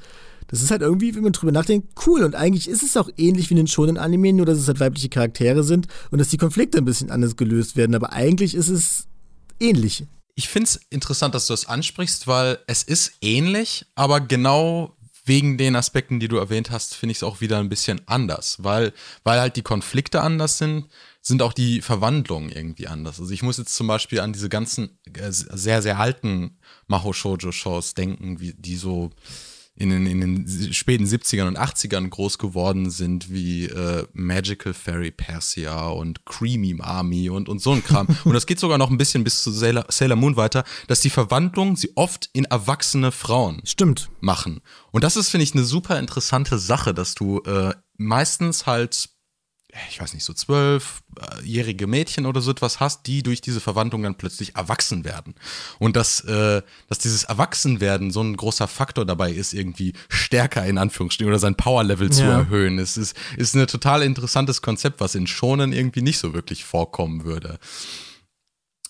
[0.49, 2.23] das ist halt irgendwie, wenn man drüber nachdenkt, cool.
[2.23, 4.81] Und eigentlich ist es auch ähnlich wie in den schonen Anime, nur dass es halt
[4.81, 7.95] weibliche Charaktere sind und dass die Konflikte ein bisschen anders gelöst werden.
[7.95, 9.07] Aber eigentlich ist es
[9.61, 10.05] ähnlich.
[10.35, 15.57] Ich finde es interessant, dass du das ansprichst, weil es ist ähnlich, aber genau wegen
[15.57, 18.93] den Aspekten, die du erwähnt hast, finde ich es auch wieder ein bisschen anders, weil,
[19.25, 20.89] weil halt die Konflikte anders sind,
[21.21, 23.21] sind auch die Verwandlungen irgendwie anders.
[23.21, 26.59] Also ich muss jetzt zum Beispiel an diese ganzen äh, sehr, sehr alten
[26.93, 29.11] Maho Shoujo Shows denken, wie die so
[29.75, 35.11] in den, in den späten 70ern und 80ern groß geworden sind, wie äh, Magical Fairy
[35.11, 38.07] Persia und Creamy Army und, und so ein Kram.
[38.25, 41.09] und das geht sogar noch ein bisschen bis zu Sailor, Sailor Moon weiter, dass die
[41.09, 44.11] Verwandlung sie oft in erwachsene Frauen Stimmt.
[44.21, 44.61] machen.
[44.91, 49.09] Und das ist, finde ich, eine super interessante Sache, dass du äh, meistens halt
[49.89, 54.17] ich weiß nicht, so zwölfjährige Mädchen oder so etwas hast, die durch diese Verwandlung dann
[54.17, 55.35] plötzlich erwachsen werden.
[55.79, 60.77] Und dass, äh, dass dieses Erwachsenwerden so ein großer Faktor dabei ist, irgendwie stärker in
[60.77, 62.41] Anführungsstrichen oder sein Powerlevel zu Ja.
[62.41, 62.79] erhöhen.
[62.79, 67.25] Es ist, ist ein total interessantes Konzept, was in Shonen irgendwie nicht so wirklich vorkommen
[67.25, 67.59] würde.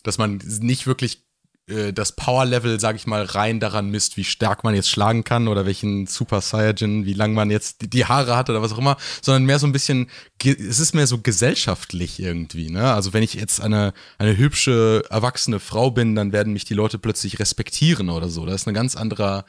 [0.02, 1.21] Dass man nicht wirklich
[1.68, 5.48] äh, das Power-Level, sag ich mal, rein daran misst, wie stark man jetzt schlagen kann
[5.48, 8.78] oder welchen Super Saiyajin, wie lang man jetzt die, die Haare hat oder was auch
[8.78, 10.08] immer, sondern mehr so ein bisschen,
[10.42, 12.92] es ist mehr so gesellschaftlich irgendwie, ne?
[12.92, 16.98] Also wenn ich jetzt eine, eine hübsche, erwachsene Frau bin, dann werden mich die Leute
[16.98, 18.44] plötzlich respektieren oder so.
[18.44, 19.44] Da ist eine ganz andere,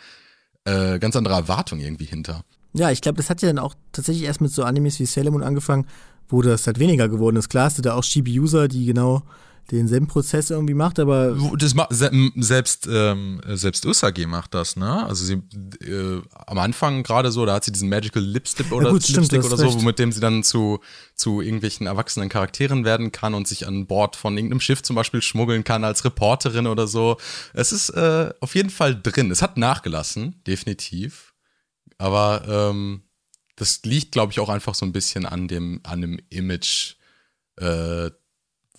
[0.66, 2.44] äh, ganz andere Erwartung irgendwie hinter.
[2.74, 5.32] Ja, ich glaube, das hat ja dann auch tatsächlich erst mit so Animes wie Sailor
[5.32, 5.88] Moon angefangen,
[6.28, 7.50] wo das halt weniger geworden ist.
[7.50, 9.24] Klar hast du da auch Shibi-User, die genau
[9.72, 15.06] denselben Prozess irgendwie macht, aber Das ma se selbst, ähm, selbst Usagi macht das, ne?
[15.06, 15.42] Also sie
[15.86, 19.44] äh, am Anfang gerade so, da hat sie diesen Magical Lipstick oder gut, stimmt, Lipstick
[19.46, 19.82] oder so, recht.
[19.84, 20.80] mit dem sie dann zu,
[21.16, 25.22] zu irgendwelchen erwachsenen Charakteren werden kann und sich an Bord von irgendeinem Schiff zum Beispiel
[25.22, 27.18] schmuggeln kann als Reporterin oder so.
[27.54, 29.32] Es ist äh, auf jeden Fall drin.
[29.32, 31.34] Es hat nachgelassen, definitiv.
[31.98, 33.04] Aber ähm,
[33.56, 36.96] das liegt, glaube ich, auch einfach so ein bisschen an dem, an dem Image,
[37.58, 38.10] äh,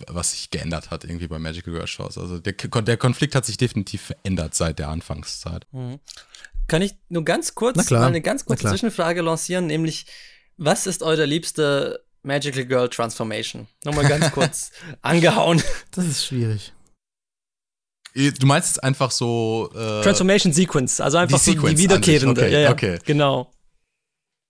[0.08, 2.18] was sich geändert hat irgendwie bei Magical Girl Shows.
[2.18, 5.66] Also der, der Konflikt hat sich definitiv verändert seit der Anfangszeit.
[6.66, 8.68] Kann ich nur ganz kurz mal eine ganz kurze.
[8.68, 10.06] Zwischenfrage lancieren, nämlich
[10.56, 13.68] was ist eure liebste Magical Girl Transformation?
[13.84, 14.70] Nochmal ganz kurz
[15.02, 15.62] angehauen.
[15.92, 16.72] das ist schwierig.
[18.14, 22.40] Du meinst jetzt einfach so äh, Transformation Sequence, also einfach die so Sequence die wiederkehrende.
[22.42, 22.98] okay, ja, ja, okay.
[23.04, 23.52] Genau.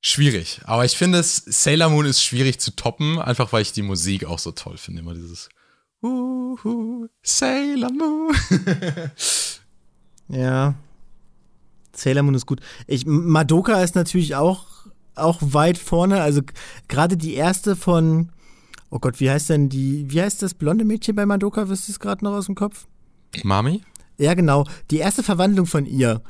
[0.05, 0.61] Schwierig.
[0.65, 4.27] Aber ich finde es, Sailor Moon ist schwierig zu toppen, einfach weil ich die Musik
[4.27, 5.01] auch so toll finde.
[5.01, 5.49] Immer dieses
[6.03, 8.37] Uhu, Sailor Moon.
[10.29, 10.75] Ja.
[11.95, 12.61] Sailor Moon ist gut.
[12.87, 14.67] Ich, Madoka ist natürlich auch,
[15.15, 16.23] auch weit vorne.
[16.23, 16.41] Also
[16.89, 18.31] gerade die erste von,
[18.91, 21.69] oh Gott, wie heißt denn die, wie heißt das blonde Mädchen bei Madoka?
[21.69, 22.87] Wisst ihr es gerade noch aus dem Kopf?
[23.43, 23.83] Mami?
[24.19, 24.67] Ja, genau.
[24.91, 26.23] Die erste Verwandlung von ihr,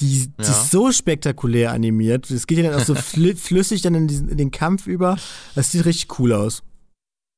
[0.00, 0.48] die, die Ja.
[0.50, 2.30] ist so spektakulär animiert.
[2.30, 5.16] Das geht ja dann auch so fl flüssig dann in, diesen, in den Kampf über.
[5.54, 6.62] Das sieht richtig cool aus.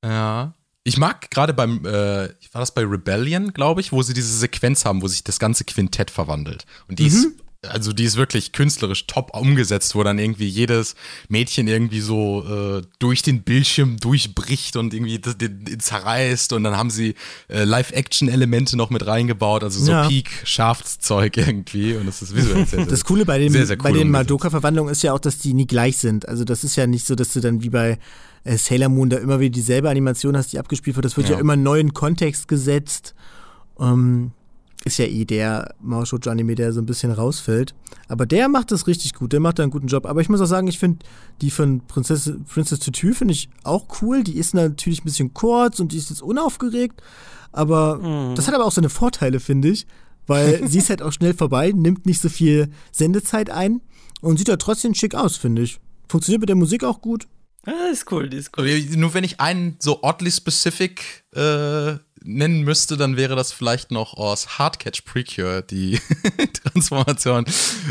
[0.05, 0.55] Ja.
[0.87, 4.85] Ich mag gerade beim, äh, war das bei Rebellion, glaube ich, wo sie diese Sequenz
[4.85, 6.67] haben, wo sich das ganze Quintett verwandelt.
[6.89, 7.29] Und die ist,
[7.71, 10.95] also die ist wirklich künstlerisch top umgesetzt, wo dann irgendwie jedes
[11.29, 16.65] Mädchen irgendwie so äh, durch den Bildschirm durchbricht und irgendwie das, den, den zerreißt und
[16.65, 17.15] dann haben sie
[17.49, 20.09] äh, Live-Action-Elemente noch mit reingebaut, also so Ja.
[20.09, 23.91] Peak-Schafszeug irgendwie und das ist visuell sehr, sehr Das Coole bei, dem, sehr, sehr bei
[23.91, 24.31] cool den umgesetzt.
[24.31, 26.29] Madoka-Verwandlungen ist ja auch, dass die nie gleich sind.
[26.29, 27.99] Also das ist ja nicht so, dass du dann wie bei
[28.45, 31.05] äh, Sailor Moon da immer wieder dieselbe Animation hast, die abgespielt wird.
[31.05, 31.41] Das wird ja, Ja.
[31.41, 33.15] immer neu in Kontext gesetzt.
[33.81, 34.33] Ähm,
[34.85, 37.75] ist ja eh der Mao Shoujo Anime, der so ein bisschen rausfällt.
[38.09, 40.07] Aber der macht das richtig gut, der macht da einen guten Job.
[40.07, 41.05] Aber ich muss auch sagen, ich finde
[41.41, 44.23] die von Princess, Princess Tutu finde ich auch cool.
[44.23, 47.03] Die ist natürlich ein bisschen kurz und die ist jetzt unaufgeregt.
[47.53, 49.87] Aber das hat aber auch seine Vorteile, finde ich.
[50.27, 53.81] Weil sie ist halt auch schnell vorbei, nimmt nicht so viel Sendezeit ein
[54.21, 55.79] und sieht ja trotzdem schick aus, finde ich.
[56.09, 57.27] Funktioniert mit der Musik auch gut.
[57.67, 58.69] Ah, ist cool, die ist cool.
[58.97, 61.95] Nur wenn ich einen so oddly specific äh,
[62.25, 66.01] nennen müsste, dann wäre das vielleicht noch aus Hardcatch Precure, die
[66.65, 67.45] Transformation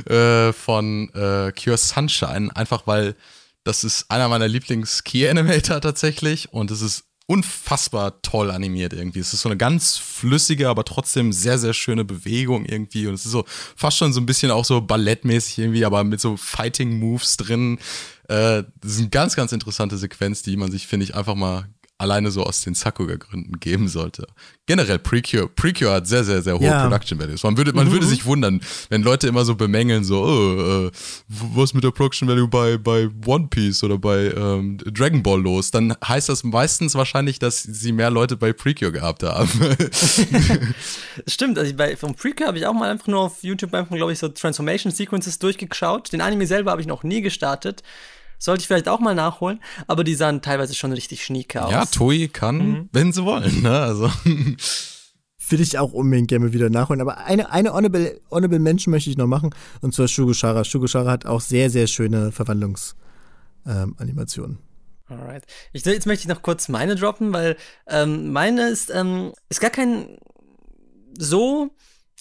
[0.06, 2.54] äh, von äh, Cure Sunshine.
[2.56, 3.16] Einfach weil
[3.64, 9.20] das ist einer meiner Lieblings-Key-Animator tatsächlich und es ist unfassbar toll animiert irgendwie.
[9.20, 13.08] Es ist so eine ganz flüssige, aber trotzdem sehr, sehr schöne Bewegung irgendwie.
[13.08, 16.20] Und es ist so fast schon so ein bisschen auch so ballettmäßig irgendwie, aber mit
[16.20, 17.80] so Fighting-Moves drin.
[18.28, 21.70] Äh, das ist eine ganz, ganz interessante Sequenz, die man sich, finde ich, einfach mal
[22.04, 24.28] alleine so aus den Sakuga-Gründen geben sollte.
[24.66, 26.84] Generell Precure, Precure hat sehr, sehr, sehr hohe ja.
[26.84, 27.44] Production Values.
[27.44, 27.94] Man würde, man mhm.
[27.94, 30.92] würde sich wundern, wenn Leute immer so bemängeln, so, oh, äh,
[31.28, 35.72] was mit der Production Value bei, bei One Piece oder bei ähm, Dragon Ball los,
[35.72, 39.50] dann heißt das meistens wahrscheinlich, dass sie mehr Leute bei Precure gehabt haben.
[41.28, 44.14] Stimmt, also bei, vom Precure habe ich auch mal einfach nur auf YouTube einfach, glaube
[44.14, 46.14] ich, so Transformation Sequences durchgeschaut.
[46.14, 47.84] Den Anime selber habe ich noch nie gestartet.
[48.44, 51.72] Sollte ich vielleicht auch mal nachholen, aber die sahen teilweise schon richtig schnieke aus.
[51.72, 52.90] Ja, Toei kann, mhm.
[52.92, 53.80] wenn sie wollen, ne?
[53.80, 54.12] Also.
[55.50, 57.00] Will ich auch unbedingt gerne wieder nachholen.
[57.00, 60.66] Aber eine, eine Honorable, Honorable Mention möchte ich noch machen, und zwar Shugoshara.
[60.66, 64.58] Shugoshara hat auch sehr, sehr schöne Verwandlungsanimationen.
[64.58, 64.64] Ähm,
[65.08, 65.46] Alright.
[65.72, 67.56] Ich, jetzt möchte ich noch kurz meine droppen, weil
[67.88, 70.18] ähm, meine ist, ähm, ist gar kein
[71.18, 71.70] so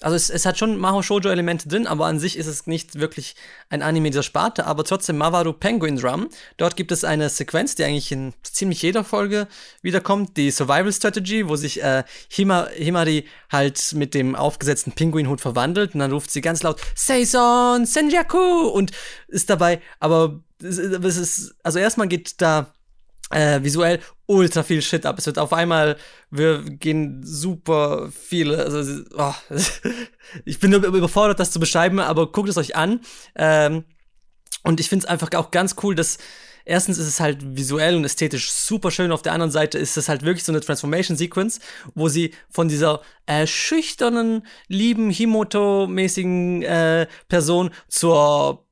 [0.03, 3.35] also es, es hat schon Maho Shoujo-Elemente drin, aber an sich ist es nicht wirklich
[3.69, 6.29] ein Anime dieser Sparte, aber trotzdem Mawaru Penguin Drum.
[6.57, 9.47] Dort gibt es eine Sequenz, die eigentlich in ziemlich jeder Folge
[9.81, 15.93] wiederkommt, die Survival Strategy, wo sich äh, Hima, Himari halt mit dem aufgesetzten Pinguinhut verwandelt
[15.93, 18.91] und dann ruft sie ganz laut Seison Senjaku und
[19.27, 22.72] ist dabei, aber es ist, also erstmal geht da
[23.33, 25.17] äh, visuell ultra viel Shit ab.
[25.17, 25.97] Es wird auf einmal,
[26.29, 29.33] wir gehen super viele, also oh,
[30.45, 33.01] ich bin überfordert, das zu beschreiben, aber guckt es euch an.
[33.35, 33.83] Ähm,
[34.63, 36.17] und ich finde es einfach auch ganz cool, dass
[36.65, 39.11] erstens ist es halt visuell und ästhetisch super schön.
[39.11, 41.59] Auf der anderen Seite ist es halt wirklich so eine Transformation-Sequence,
[41.95, 48.62] wo sie von dieser äh, schüchternen, lieben, Himoto-mäßigen äh, Person zur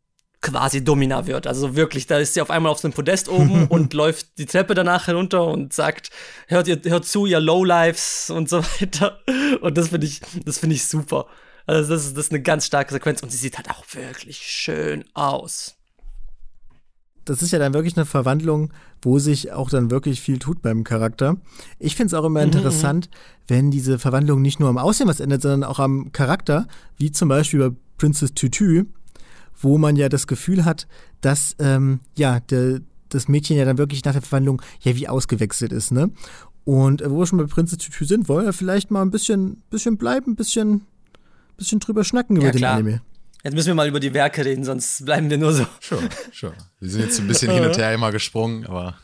[0.41, 1.47] quasi Domina wird.
[1.47, 4.45] Also wirklich, da ist sie auf einmal auf so einem Podest oben und läuft die
[4.45, 6.09] Treppe danach herunter und sagt,
[6.47, 9.19] hört ihr, hört zu, ihr Lowlives und so weiter.
[9.61, 11.27] Und das finde ich, das finde ich super.
[11.67, 14.37] Also das ist, das ist eine ganz starke Sequenz und sie sieht halt auch wirklich
[14.37, 15.75] schön aus.
[17.25, 18.73] Das ist ja dann wirklich eine Verwandlung,
[19.03, 21.37] wo sich auch dann wirklich viel tut beim Charakter.
[21.77, 23.15] Ich finde es auch immer mhm, interessant, mhm.
[23.47, 26.67] wenn diese Verwandlung nicht nur am Aussehen was ändert, sondern auch am Charakter,
[26.97, 28.85] wie zum Beispiel bei Princess Tutu,
[29.63, 30.87] wo man ja das Gefühl hat,
[31.21, 35.71] dass ähm, ja der, das Mädchen ja dann wirklich nach der Verwandlung ja wie ausgewechselt
[35.71, 36.11] ist, ne?
[36.63, 39.63] Und äh, wo wir schon bei Prinzess Tutu sind, wollen wir vielleicht mal ein bisschen,
[39.69, 40.81] bisschen bleiben, ein bisschen,
[41.57, 43.01] bisschen drüber schnacken über ja, den Anime.
[43.43, 45.65] Jetzt müssen wir mal über die Werke reden, sonst bleiben wir nur so.
[45.79, 46.53] Sure, sure.
[46.79, 48.95] Wir sind jetzt ein bisschen hin und her immer gesprungen, aber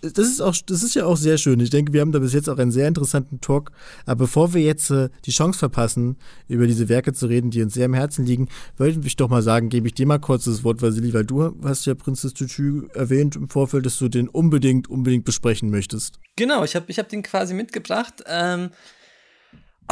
[0.00, 1.60] das ist auch, das ist ja auch sehr schön.
[1.60, 3.72] Ich denke, wir haben da bis jetzt auch einen sehr interessanten Talk.
[4.06, 6.16] Aber bevor wir jetzt äh, die Chance verpassen,
[6.48, 9.42] über diese Werke zu reden, die uns sehr am Herzen liegen, wollte ich doch mal
[9.42, 12.86] sagen, gebe ich dir mal kurz das Wort, Vasili, weil du hast ja Prinzess Tutu
[12.94, 16.18] erwähnt im Vorfeld, dass du den unbedingt, unbedingt besprechen möchtest.
[16.36, 18.24] Genau, ich habe ich hab den quasi mitgebracht.
[18.26, 18.70] Ähm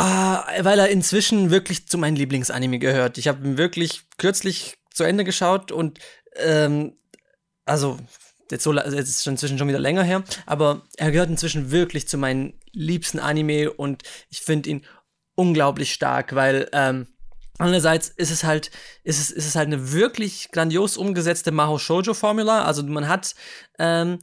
[0.00, 3.18] Ah, weil er inzwischen wirklich zu meinen Lieblingsanime gehört.
[3.18, 5.98] Ich habe ihn wirklich kürzlich zu Ende geschaut und
[6.36, 6.92] ähm,
[7.64, 7.98] also
[8.50, 12.08] jetzt, so, jetzt ist schon inzwischen schon wieder länger her, aber er gehört inzwischen wirklich
[12.08, 14.86] zu meinen liebsten Anime und ich finde ihn
[15.34, 17.06] unglaublich stark, weil ähm,
[17.58, 18.70] Andererseits ist es halt,
[19.02, 22.64] ist es, ist es halt eine wirklich grandios umgesetzte Maho Shoujo Formula.
[22.64, 23.34] Also man hat
[23.80, 24.20] ähm,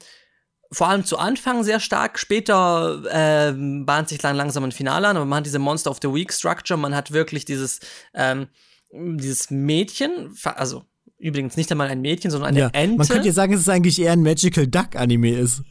[0.72, 5.18] vor allem zu Anfang sehr stark, später ähm, bahnt sich dann langsam ein Finale an,
[5.18, 7.82] aber man hat diese Monster of the Week Structure, man hat wirklich dieses,
[8.14, 8.48] ähm,
[8.92, 10.86] dieses Mädchen, also
[11.18, 12.98] übrigens nicht einmal ein Mädchen, sondern eine ja, Ente.
[12.98, 15.64] Man könnte ja sagen, dass es eigentlich eher ein Magical Duck Anime ist.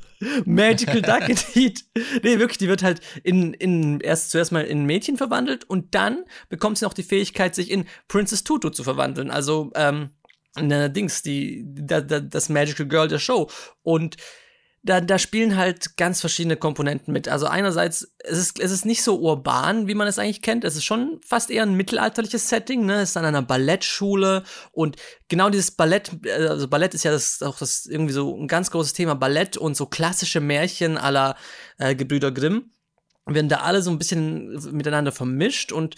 [0.44, 1.84] Magical Duck indeed.
[2.22, 5.94] Nee, wirklich, die wird halt in, in erst zuerst mal in ein Mädchen verwandelt und
[5.94, 9.30] dann bekommt sie noch die Fähigkeit, sich in Princess Tutu zu verwandeln.
[9.30, 10.10] Also, ähm,
[10.56, 13.50] eine Dings, die, da, da, das Magical Girl der Show.
[13.82, 14.16] Und
[14.84, 17.26] da, da spielen halt ganz verschiedene Komponenten mit.
[17.26, 20.62] Also einerseits, es ist, es ist nicht so urban, wie man es eigentlich kennt.
[20.62, 23.00] Es ist schon fast eher ein mittelalterliches Setting, ne?
[23.00, 24.96] Es ist an einer Ballettschule und
[25.28, 28.92] genau dieses Ballett, also Ballett ist ja das, auch das irgendwie so ein ganz großes
[28.92, 29.14] Thema.
[29.14, 31.34] Ballett und so klassische Märchen aller
[31.78, 32.70] äh, Gebrüder Grimm
[33.24, 35.96] werden da alle so ein bisschen miteinander vermischt und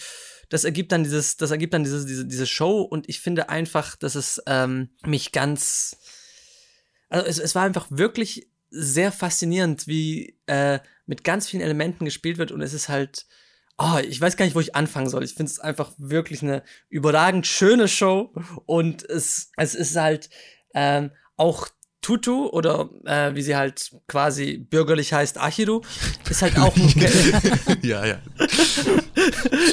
[0.49, 3.97] das ergibt dann dieses, das ergibt dann diese, diese, diese Show und ich finde einfach,
[3.97, 5.97] dass es ähm, mich ganz,
[7.09, 12.39] also es, es war einfach wirklich sehr faszinierend, wie äh, mit ganz vielen Elementen gespielt
[12.39, 13.27] wird und es ist halt,
[13.79, 15.25] oh, ich weiß gar nicht, wo ich anfangen soll.
[15.25, 18.33] Ich finde es einfach wirklich eine überragend schöne Show
[18.67, 20.31] und es, es ist halt
[20.75, 21.69] ähm, auch
[22.07, 25.81] Tutu oder äh, wie sie halt quasi bürgerlich heißt, Achiru,
[26.31, 26.89] ist halt auch ein
[27.83, 28.21] ja, ja.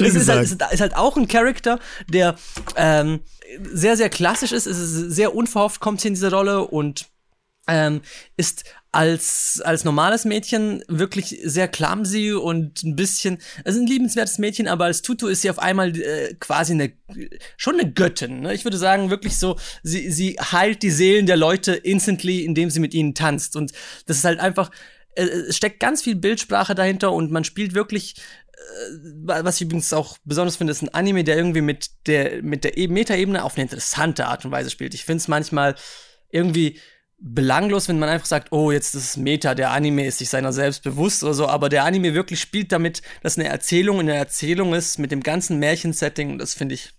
[0.00, 1.78] ist, halt, ist, ist, halt, auch ein Charakter,
[2.08, 2.34] der
[2.74, 3.20] ähm,
[3.62, 7.06] sehr, sehr klassisch ist, ist sehr unverhofft kommt hier in diese Rolle und
[7.66, 8.02] ähm,
[8.36, 14.68] ist als, als normales Mädchen wirklich sehr clumsy und ein bisschen, also ein liebenswertes Mädchen,
[14.68, 16.92] aber als Tutu ist sie auf einmal äh, quasi eine,
[17.56, 18.40] schon eine Göttin.
[18.40, 18.54] Ne?
[18.54, 22.78] Ich würde sagen, wirklich so, sie, sie heilt die Seelen der Leute instantly, indem sie
[22.78, 23.56] mit ihnen tanzt.
[23.56, 23.72] Und
[24.06, 24.70] das ist halt einfach,
[25.16, 28.14] äh, es steckt ganz viel Bildsprache dahinter und man spielt wirklich
[28.54, 32.62] äh, was ich übrigens auch besonders finde, ist ein Anime, der irgendwie mit der, mit
[32.62, 34.94] der e-, Metaebene auf eine interessante Art und Weise spielt.
[34.94, 35.74] Ich finde es manchmal
[36.30, 36.78] irgendwie
[37.26, 40.52] belanglos, wenn man einfach sagt, oh, jetzt ist es Meta, der Anime ist sich seiner
[40.52, 44.16] selbst bewusst oder so, aber der Anime wirklich spielt damit, dass eine Erzählung in der
[44.16, 46.92] Erzählung ist, mit dem ganzen Märchensetting, das finde ich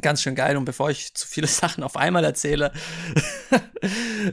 [0.00, 0.56] ganz schön geil.
[0.56, 2.72] Und bevor ich zu viele Sachen auf einmal erzähle,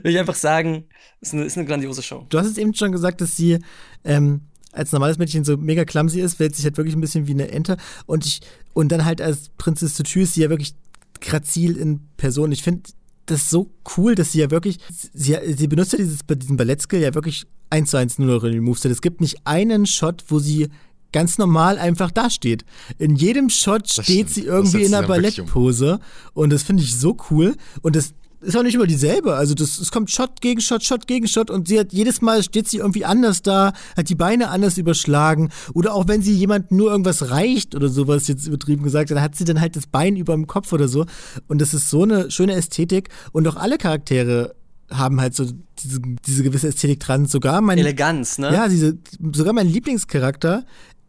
[0.02, 0.84] will ich einfach sagen,
[1.20, 2.24] es ist eine, ist eine grandiose Show.
[2.28, 3.58] Du hast es eben schon gesagt, dass sie
[4.04, 7.32] ähm, als normales Mädchen so mega clumsy ist, wählt sich halt wirklich ein bisschen wie
[7.32, 7.78] eine Ente.
[8.06, 8.42] Und ich,
[8.74, 10.76] und dann halt als Prinzessin Tutu ist sie ja wirklich
[11.20, 12.52] grazil in Person.
[12.52, 12.88] Ich finde,
[13.26, 14.78] das so cool, dass sie ja wirklich,
[15.12, 18.52] sie, sie benutzt ja dieses, diesen Ballettskill ja wirklich eins zu eins nur noch in
[18.52, 18.90] den Moveset.
[18.90, 20.68] Es gibt nicht einen Shot, wo sie
[21.12, 22.64] ganz normal einfach dasteht.
[22.98, 26.00] In jedem Shot steht sie irgendwie in einer Ballettpose
[26.32, 29.34] und das finde ich so cool und das ist auch nicht immer dieselbe.
[29.34, 32.42] Also das, es kommt Shot gegen Shot, Shot gegen Shot und sie hat jedes Mal
[32.42, 36.70] steht sie irgendwie anders da, hat die Beine anders überschlagen oder auch wenn sie jemand
[36.72, 40.16] nur irgendwas reicht oder sowas jetzt übertrieben gesagt, dann hat sie dann halt das Bein
[40.16, 41.06] über dem Kopf oder so
[41.48, 44.54] und das ist so eine schöne Ästhetik und auch alle Charaktere
[44.90, 45.46] haben halt so
[45.82, 47.26] diese, diese gewisse Ästhetik dran.
[47.26, 48.52] Sogar mein Eleganz, ne?
[48.52, 48.98] Ja, diese
[49.32, 50.64] sogar mein Lieblingscharakter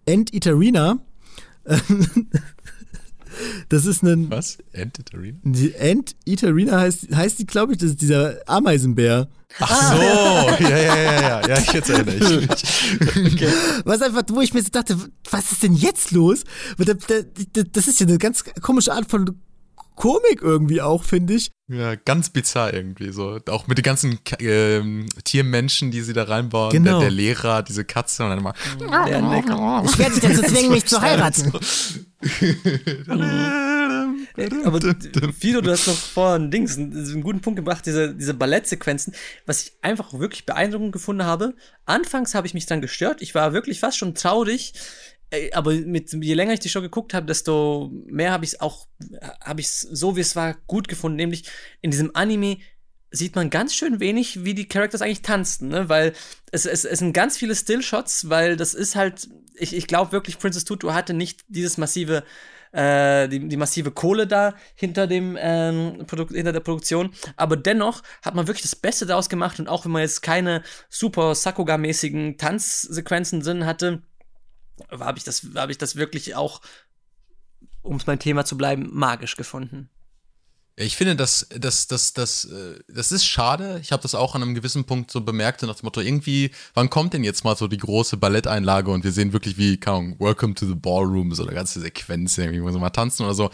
[0.06, 1.00] End Itarina
[3.70, 4.30] Das ist ein.
[4.30, 4.58] Was?
[4.76, 5.38] Ant-Eaterina?
[5.44, 9.28] Die Ant-Eaterina heißt, heißt die, glaube ich, das ist dieser Ameisenbär.
[9.60, 13.34] Ach so, ja, ja, ja, ja, ja, jetzt erinnere ich mich.
[13.34, 13.50] Okay.
[13.86, 14.98] Was einfach, wo ich mir so dachte,
[15.30, 16.44] was ist denn jetzt los?
[16.78, 19.40] Das ist ja eine ganz komische Art von
[19.96, 21.52] Komik irgendwie auch, finde ich.
[21.68, 23.40] Ja, ganz bizarr irgendwie so.
[23.48, 24.82] Auch mit den ganzen äh,
[25.24, 26.72] Tiermenschen, die sie da reinbauen.
[26.72, 27.00] Genau.
[27.00, 28.54] Der, der Lehrer, diese Katze und dann immer.
[28.76, 31.54] Ich werde dich dazu zwingen, mich zu heiraten.
[34.66, 34.80] Aber
[35.34, 39.14] Fido, du hast noch vor ein Dings, einen guten Punkt gebracht, diese, diese Ballettsequenzen,
[39.46, 41.56] was ich einfach wirklich beeindruckend gefunden habe.
[41.86, 43.22] Anfangs habe ich mich dann gestört.
[43.22, 44.74] Ich war wirklich fast schon traurig,
[45.54, 48.88] aber mit, je länger ich die Show geguckt habe, desto mehr habe ich es auch,
[49.42, 51.18] habe ich es so wie es war gut gefunden.
[51.18, 51.46] Nämlich
[51.82, 52.58] in diesem Anime
[53.12, 55.88] sieht man ganz schön wenig, wie die Characters eigentlich tanzen, ne?
[55.88, 56.14] Weil
[56.52, 60.40] es, es, es sind ganz viele Stillshots, weil das ist halt, ich, ich glaube wirklich,
[60.40, 62.24] Princess Tutu hatte nicht dieses massive,
[62.72, 67.14] äh, die, die massive Kohle da hinter dem ähm, Produkt, hinter der Produktion.
[67.38, 70.64] Aber dennoch hat man wirklich das Beste daraus gemacht und auch wenn man jetzt keine
[70.90, 74.02] super Sakuga-mäßigen Tanzsequenzen drin hatte,
[75.00, 76.62] habe ich, das, hab ich das wirklich auch,
[77.82, 79.90] um es mein Thema zu bleiben, magisch gefunden.
[80.76, 83.80] Ich finde, das, das, das, das, äh, das ist schade.
[83.84, 86.90] Ich habe das auch an einem gewissen Punkt so bemerkt, nach dem Motto, irgendwie, wann
[86.90, 90.56] kommt denn jetzt mal so die große Balletteinlage und wir sehen wirklich wie, Ahnung, Welcome
[90.56, 93.52] to the Ballroom, so eine ganze Sequenz, irgendwie, wo sie mal tanzen oder so.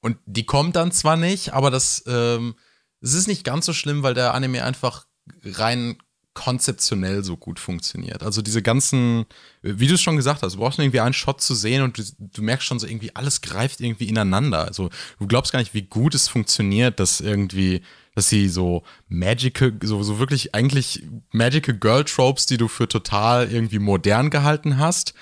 [0.00, 2.56] Und die kommt dann zwar nicht, aber das, ähm,
[3.00, 5.06] es ist nicht ganz so schlimm, weil der Anime einfach
[5.44, 5.98] rein
[6.38, 8.22] konzeptionell so gut funktioniert.
[8.22, 9.26] Also diese ganzen,
[9.60, 12.04] wie du es schon gesagt hast, du brauchst irgendwie einen Shot zu sehen und du,
[12.16, 14.64] du, merkst schon so irgendwie, alles greift irgendwie ineinander.
[14.64, 17.82] Also du glaubst gar nicht, wie gut es funktioniert, dass irgendwie,
[18.14, 23.50] dass sie so magical, so, so wirklich eigentlich magical Girl Tropes, die du für total
[23.50, 25.14] irgendwie modern gehalten hast,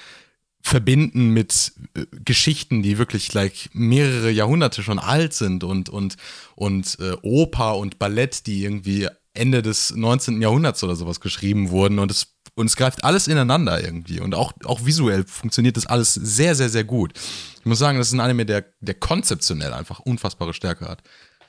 [0.61, 6.17] verbinden mit äh, Geschichten, die wirklich like mehrere Jahrhunderte schon alt sind und und
[6.57, 10.41] und äh, Oper und Ballett, die irgendwie Ende des 19.
[10.43, 14.53] Jahrhunderts oder sowas geschrieben wurden und es, und es greift alles ineinander irgendwie und auch,
[14.65, 17.13] auch visuell funktioniert das alles sehr, sehr, sehr gut.
[17.59, 21.03] Ich muss sagen, das ist ein Anime, der, der konzeptionell einfach unfassbare Stärke hat.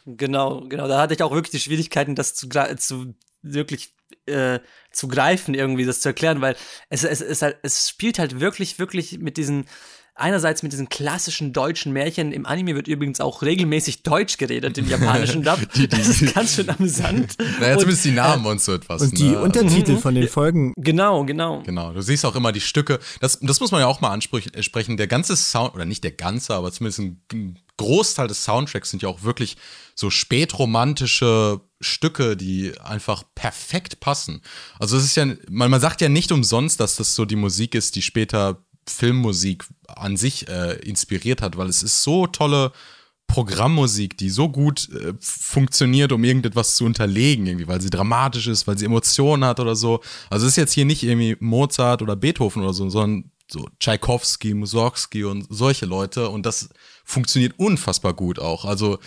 [0.05, 0.88] Genau, genau.
[0.88, 3.93] Da hatte ich auch wirklich die Schwierigkeiten, das zu, zu wirklich
[4.25, 4.59] äh,
[4.91, 6.55] zu greifen, irgendwie das zu erklären, weil
[6.89, 9.65] es, es, es, es spielt halt wirklich, wirklich mit diesen
[10.18, 12.32] einerseits mit diesen klassischen deutschen Märchen.
[12.32, 15.59] Im Anime wird übrigens auch regelmäßig Deutsch geredet, im japanischen Dub.
[15.89, 17.36] das ist ganz schön amüsant.
[17.59, 19.01] Naja, und, zumindest die Namen äh, und so etwas.
[19.01, 19.41] Und die ne?
[19.41, 19.99] Untertitel mhm.
[19.99, 20.74] von den Folgen.
[20.76, 21.63] Genau, genau.
[21.63, 22.99] Genau, du siehst auch immer die Stücke.
[23.20, 24.97] Das, das muss man ja auch mal ansprechen.
[24.97, 29.09] Der ganze Sound, oder nicht der ganze, aber zumindest ein Großteil des Soundtracks sind ja
[29.09, 29.57] auch wirklich
[29.95, 34.41] so spätromantische Stücke, die einfach perfekt passen.
[34.80, 37.76] Also es ist ja, man, man sagt ja nicht umsonst, dass das so die Musik
[37.76, 42.71] ist, die später Filmmusik an sich äh, inspiriert hat, weil es ist so tolle
[43.27, 48.67] Programmmusik, die so gut äh, funktioniert, um irgendetwas zu unterlegen, irgendwie, weil sie dramatisch ist,
[48.67, 50.01] weil sie Emotionen hat oder so.
[50.29, 54.53] Also es ist jetzt hier nicht irgendwie Mozart oder Beethoven oder so, sondern so Tchaikovsky,
[54.53, 56.69] Mussorgsky und solche Leute und das
[57.03, 58.65] funktioniert unfassbar gut auch.
[58.65, 58.99] Also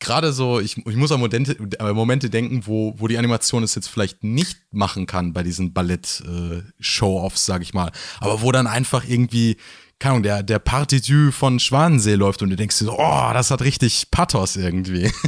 [0.00, 3.74] gerade so, ich, ich muss an Momente, äh, Momente denken, wo, wo die Animation es
[3.74, 7.90] jetzt vielleicht nicht machen kann bei diesen Ballett-Show-Offs, äh, sag ich mal.
[8.20, 9.56] Aber wo dann einfach irgendwie,
[9.98, 13.50] keine Ahnung, der, der Partitu von Schwanensee läuft und du denkst dir so, oh, das
[13.50, 15.10] hat richtig Pathos irgendwie.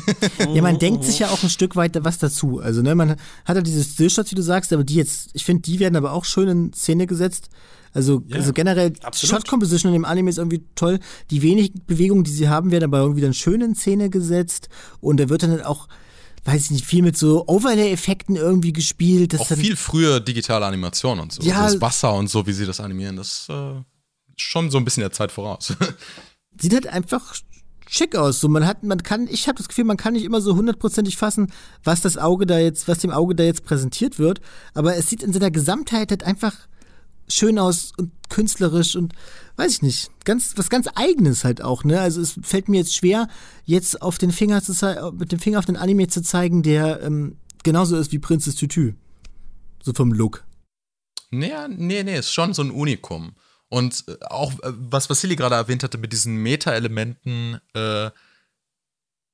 [0.54, 2.60] Ja, man denkt sich ja auch ein Stück weit was dazu.
[2.60, 5.62] Also, ne, man hat ja diese Stillshots, wie du sagst, aber die jetzt, ich finde,
[5.62, 7.50] die werden aber auch schön in Szene gesetzt.
[7.92, 10.98] Also, ja, also generell, Shot Composition in dem Anime ist irgendwie toll.
[11.30, 14.68] Die wenigen Bewegungen, die sie haben, werden aber irgendwie dann schön in Szene gesetzt.
[15.00, 15.88] Und da wird dann halt auch,
[16.44, 19.38] weiß ich nicht, viel mit so Overlay-Effekten irgendwie gespielt.
[19.38, 21.42] auch viel früher digitale Animation und so.
[21.42, 23.82] Ja, das Wasser und so, wie sie das animieren, das äh,
[24.36, 25.74] schon so ein bisschen der Zeit voraus.
[26.60, 27.34] Sieht halt einfach
[27.88, 28.40] schick aus.
[28.40, 31.16] So, man hat, man kann, ich habe das Gefühl, man kann nicht immer so hundertprozentig
[31.16, 31.52] fassen,
[31.82, 34.40] was das Auge da jetzt, was dem Auge da jetzt präsentiert wird.
[34.74, 36.54] Aber es sieht in seiner Gesamtheit halt einfach
[37.28, 39.12] schön aus und künstlerisch und
[39.56, 42.00] weiß ich nicht, ganz was ganz eigenes halt auch, ne?
[42.00, 43.28] Also es fällt mir jetzt schwer,
[43.64, 44.72] jetzt auf den Finger zu
[45.16, 48.92] mit dem Finger auf den Anime zu zeigen, der ähm, genauso ist wie Princess Tutu.
[49.82, 50.44] So vom Look.
[51.30, 53.32] Nee, nee, nee, ist schon so ein Unikum.
[53.70, 58.10] Und äh, auch, äh, was Vasili gerade erwähnt hatte mit diesen Meta-Elementen, äh,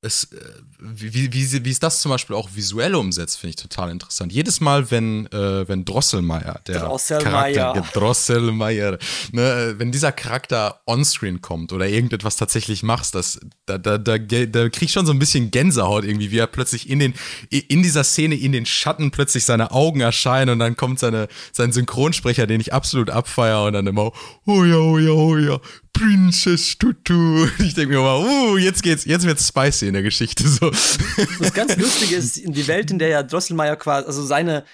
[0.07, 0.37] es, äh,
[0.79, 4.33] wie, wie, wie es das zum Beispiel auch visuell umsetzt, finde ich total interessant.
[4.33, 7.73] Jedes Mal, wenn, äh, wenn Drosselmeier, der Drosselmeier.
[7.73, 8.99] Charakter, Drosselmeier,
[9.33, 14.69] ne, wenn dieser Charakter onscreen kommt oder irgendetwas tatsächlich machst, das, da, da, da, da
[14.69, 17.15] krieg ich schon so ein bisschen Gänsehaut irgendwie, wie er plötzlich in, den,
[17.51, 21.73] in dieser Szene in den Schatten plötzlich seine Augen erscheinen und dann kommt seine, sein
[21.73, 24.13] Synchronsprecher, den ich absolut abfeiere und dann immer,
[24.47, 25.61] oh ja, oh ja, oh ja,
[25.97, 27.49] Princess Tutu.
[27.59, 30.71] Ich denke mir mal, uh, jetzt geht's, jetzt wird's spicy in der Geschichte so.
[30.71, 34.65] Das ganz Lustige ist, in die Welt, in der ja Drosselmeier quasi, also seine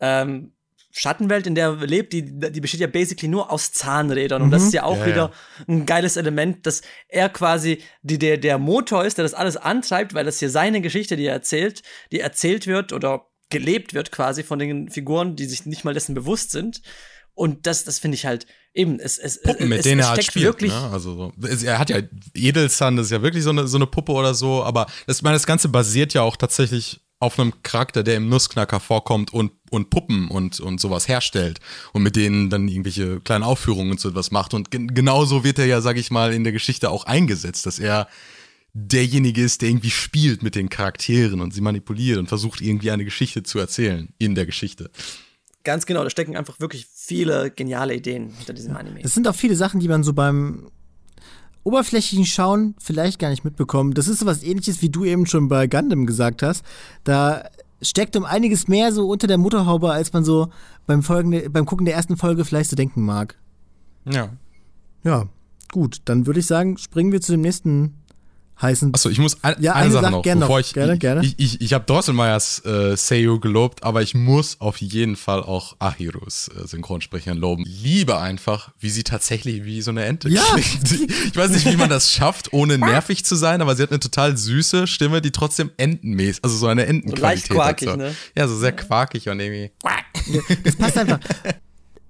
[0.00, 0.52] ähm,
[0.90, 4.40] Schattenwelt, in der er lebt, die, die besteht ja basically nur aus Zahnrädern.
[4.42, 5.64] Und das ist ja auch ja, wieder ja.
[5.66, 10.14] ein geiles Element, dass er quasi die, der, der Motor ist, der das alles antreibt,
[10.14, 14.42] weil das hier seine Geschichte, die er erzählt, die erzählt wird oder gelebt wird quasi
[14.44, 16.82] von den Figuren, die sich nicht mal dessen bewusst sind.
[17.34, 20.10] Und das, das finde ich halt eben, es, es, Puppen, mit es, denen es er
[20.10, 20.46] halt spielt.
[20.46, 20.90] Wirklich ne?
[20.90, 21.32] Also
[21.64, 22.00] er hat ja
[22.34, 25.36] Edelsan, das ist ja wirklich so eine, so eine Puppe oder so, aber das, meine,
[25.36, 29.90] das Ganze basiert ja auch tatsächlich auf einem Charakter, der im Nussknacker vorkommt und, und
[29.90, 31.58] Puppen und, und sowas herstellt
[31.92, 34.54] und mit denen dann irgendwelche kleinen Aufführungen und so etwas macht.
[34.54, 37.80] Und gen genauso wird er ja, sag ich mal, in der Geschichte auch eingesetzt, dass
[37.80, 38.06] er
[38.72, 43.04] derjenige ist, der irgendwie spielt mit den Charakteren und sie manipuliert und versucht irgendwie eine
[43.04, 44.90] Geschichte zu erzählen in der Geschichte.
[45.68, 49.02] Ganz genau, da stecken einfach wirklich viele geniale Ideen hinter diesem Anime.
[49.02, 50.70] Es sind auch viele Sachen, die man so beim
[51.62, 53.98] oberflächlichen Schauen vielleicht gar nicht mitbekommt.
[53.98, 56.64] Das ist so was ähnliches, wie du eben schon bei Gundam gesagt hast.
[57.04, 57.44] Da
[57.82, 60.48] steckt um einiges mehr so unter der Motorhaube, als man so
[60.86, 63.36] beim, Folgen, beim Gucken der ersten Folge vielleicht so denken mag.
[64.10, 64.30] Ja.
[65.04, 65.28] Ja,
[65.70, 67.92] gut, dann würde ich sagen, springen wir zu dem nächsten
[68.60, 68.94] heißen.
[68.94, 70.66] Achso, ich muss ein, ja, eine, eine Sache, Sache noch, gerne bevor noch.
[70.66, 71.24] ich, gerne, gerne.
[71.24, 75.76] ich, ich, ich habe Drosselmeyers äh, Seiyu gelobt, aber ich muss auf jeden Fall auch
[75.78, 77.64] Ahiros äh, Synchronsprecherin loben.
[77.64, 80.42] Liebe einfach, wie sie tatsächlich wie so eine Ente ja.
[80.52, 81.08] klingt.
[81.28, 84.00] Ich weiß nicht, wie man das schafft, ohne nervig zu sein, aber sie hat eine
[84.00, 87.94] total süße Stimme, die trotzdem entenmäßig, also so eine Entenqualität so leicht quakig, hat.
[87.94, 88.00] So.
[88.00, 88.14] Ne?
[88.36, 89.70] Ja, so sehr quakig und irgendwie.
[90.64, 91.20] Das passt einfach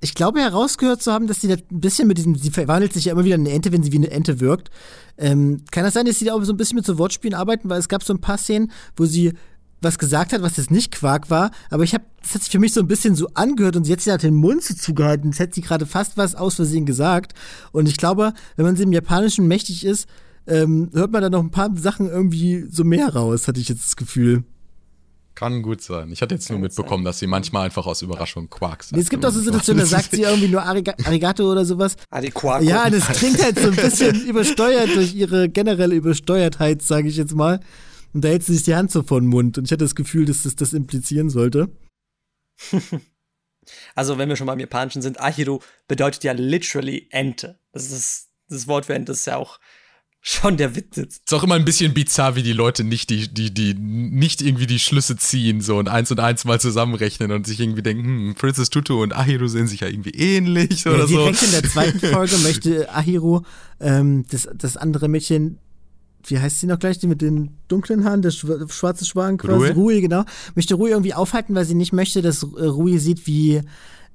[0.01, 3.07] ich glaube herausgehört zu haben, dass sie da ein bisschen mit diesem, sie verwandelt sich
[3.07, 4.71] ja immer wieder in eine Ente, wenn sie wie eine Ente wirkt.
[5.17, 7.69] Ähm, kann das sein, dass sie da auch so ein bisschen mit so Wortspielen arbeiten,
[7.69, 9.33] weil es gab so ein paar Szenen, wo sie
[9.81, 12.59] was gesagt hat, was jetzt nicht Quark war, aber ich habe, das hat sich für
[12.59, 15.31] mich so ein bisschen so angehört und sie hat sich halt den Mund so zugehalten,
[15.31, 17.35] jetzt hätte sie gerade fast was aus Versehen gesagt.
[17.71, 20.09] Und ich glaube, wenn man sie im Japanischen mächtig ist,
[20.49, 23.85] ähm, hört man da noch ein paar Sachen irgendwie so mehr raus, hatte ich jetzt
[23.85, 24.43] das Gefühl.
[25.39, 26.11] Kann gut sein.
[26.11, 29.01] Ich hatte jetzt nur mitbekommen, dass sie manchmal einfach aus Überraschung Quark sagt.
[29.01, 31.95] Es gibt auch so Situationen, da sagt sie irgendwie nur Arigato oder sowas.
[32.11, 32.65] Ariquaco.
[32.65, 37.37] Ja, das klingt halt so ein bisschen übersteuert durch ihre generelle Übersteuertheit, sage ich jetzt
[37.37, 37.61] mal.
[38.13, 39.59] Und da hält sie sich die Hand so vor den Mund.
[39.59, 41.69] Und ich hatte das Gefühl, dass das das implizieren sollte.
[43.95, 47.59] Also, wenn wir schon beim Japanischen sind, Ahiro bedeutet ja literally Ente.
[47.71, 49.61] Das ist das Wort für Ente ist ja auch
[50.29, 50.99] schon der Witz.
[50.99, 54.67] Ist auch immer ein bisschen bizarr, wie die Leute nicht die, die, die, nicht irgendwie
[54.67, 58.35] die Schlüsse ziehen so und eins und eins mal zusammenrechnen und sich irgendwie denken, hm,
[58.35, 61.17] Princess Tutu und Ahiro sehen sich ja irgendwie ähnlich oder ja, so.
[61.17, 63.43] Direkt in der zweiten Folge möchte Ahiro
[63.81, 65.59] ähm, das, das andere Mädchen
[66.27, 69.71] wie heißt sie noch gleich, die mit den dunklen Haaren, der schwarze Schwan quasi, Rui,
[69.71, 70.25] Rui genau,
[70.55, 73.63] möchte Rui irgendwie aufhalten, weil sie nicht möchte, dass äh, Rui sieht, wie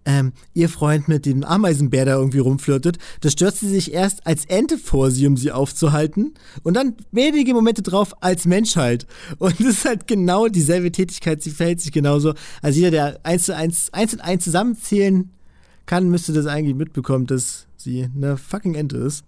[0.06, 4.45] ähm, ihr Freund mit dem Ameisenbär da irgendwie rumflirtet, da stürzt sie sich erst als
[4.45, 6.34] Ente vor sie, um sie aufzuhalten
[6.64, 9.08] und dann wenige Momente drauf als Mensch halt.
[9.39, 12.34] Und das ist halt genau dieselbe Tätigkeit, sie verhält sich genauso.
[12.62, 15.32] Also jeder, der eins zu eins, eins und eins zusammenzählen
[15.86, 19.24] kann, müsste das eigentlich mitbekommen, dass sie eine fucking Ente ist.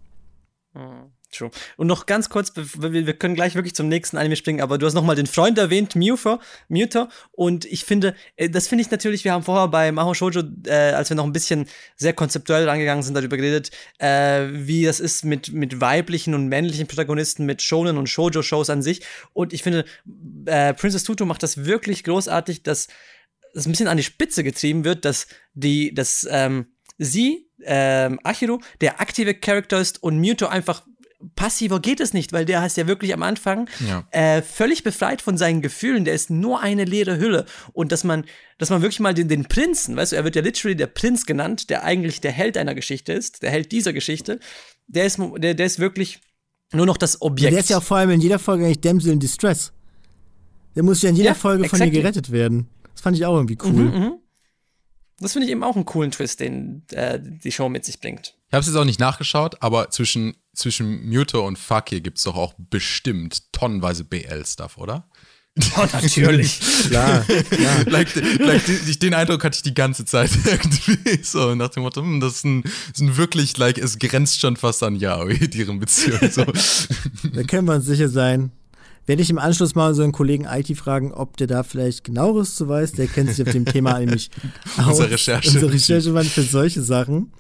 [0.74, 1.15] Mhm.
[1.36, 1.52] True.
[1.78, 4.94] Und noch ganz kurz, wir können gleich wirklich zum nächsten Anime springen, aber du hast
[4.94, 7.10] nochmal den Freund erwähnt, Muter, Muter.
[7.32, 10.72] Und ich finde, äh, das finde ich natürlich, wir haben vorher bei Maho Shoujo, äh,
[10.72, 15.26] als wir noch ein bisschen sehr konzeptuell rangegangen sind, darüber geredet, äh, wie das ist
[15.26, 19.02] mit, mit weiblichen und männlichen Protagonisten, mit Shonen und Shoujo-Shows an sich.
[19.34, 19.86] Und ich finde,
[20.46, 22.88] äh, Princess Tutu macht das wirklich großartig, dass
[23.54, 26.68] das ein bisschen an die Spitze getrieben wird, dass die, dass, ähm,
[26.98, 30.86] sie, ähm, Achiro, der aktive Charakter ist und Muto einfach
[31.36, 34.08] passiver geht es nicht, weil der heißt ja wirklich am Anfang ja.
[34.12, 36.06] äh, völlig befreit von seinen Gefühlen.
[36.06, 37.46] Der ist nur eine leere Hülle.
[37.74, 38.26] Und dass man,
[38.58, 41.26] dass man wirklich mal den, den Prinzen, weißt du, er wird ja literally der Prinz
[41.26, 44.40] genannt, der eigentlich der Held einer Geschichte ist, der Held dieser Geschichte.
[44.88, 46.22] Der ist, der, der ist wirklich
[46.72, 47.54] nur noch das Objekt.
[47.54, 49.72] Der ist ja vor allem in jeder Folge eigentlich Damsel in Distress.
[50.76, 51.88] Der muss ja in jeder ja, Folge exactly.
[51.88, 52.68] von ihr gerettet werden.
[52.94, 53.72] Das fand ich auch irgendwie cool.
[53.72, 54.20] Mhm, mh.
[55.20, 58.36] Das finde ich eben auch einen coolen Twist, den äh, die Show mit sich bringt.
[58.56, 62.24] Ich habe es jetzt auch nicht nachgeschaut, aber zwischen, zwischen Muto und Fakir gibt es
[62.24, 65.10] doch auch bestimmt tonnenweise BL-Stuff, oder?
[65.76, 66.62] Oh, natürlich.
[66.88, 67.84] klar, klar.
[67.88, 71.22] like, like, den Eindruck hatte ich die ganze Zeit irgendwie.
[71.22, 74.56] So nach dem Motto, das ist ein, das ist ein wirklich, like, es grenzt schon
[74.56, 76.32] fast an Yaoi, deren Beziehung.
[76.32, 76.46] So.
[76.46, 78.54] da können wir uns sicher sein
[79.08, 82.56] werde ich im Anschluss mal so einen Kollegen IT fragen, ob der da vielleicht genaueres
[82.56, 82.94] zu weiß.
[82.94, 84.32] Der kennt sich auf dem Thema nämlich
[84.78, 84.88] aus.
[84.88, 85.50] Unsere Recherche.
[85.50, 87.32] Unsere Recherchemann für solche Sachen.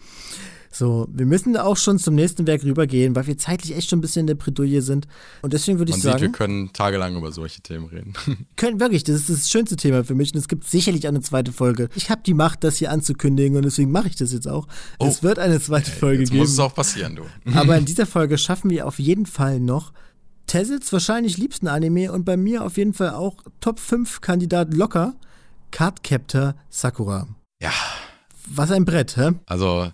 [0.76, 4.02] So, wir müssen auch schon zum nächsten Werk rübergehen, weil wir zeitlich echt schon ein
[4.02, 5.08] bisschen in der Bredouille sind.
[5.42, 6.20] Und deswegen würde ich sagen.
[6.20, 8.12] Sieht, wir können tagelang über solche Themen reden.
[8.58, 11.54] Können wirklich, das ist das schönste Thema für mich und es gibt sicherlich eine zweite
[11.54, 11.88] Folge.
[11.96, 14.68] Ich habe die Macht, das hier anzukündigen und deswegen mache ich das jetzt auch.
[15.00, 15.06] Oh.
[15.06, 16.42] Es wird eine zweite okay, Folge jetzt geben.
[16.42, 17.24] Muss es auch passieren, du.
[17.58, 19.94] Aber in dieser Folge schaffen wir auf jeden Fall noch
[20.46, 25.16] Tessels wahrscheinlich liebsten Anime und bei mir auf jeden Fall auch Top 5 Kandidat locker.
[25.72, 27.30] Cardcaptor Sakura.
[27.62, 27.72] Ja.
[28.48, 29.32] Was ein Brett, hä?
[29.46, 29.90] Also,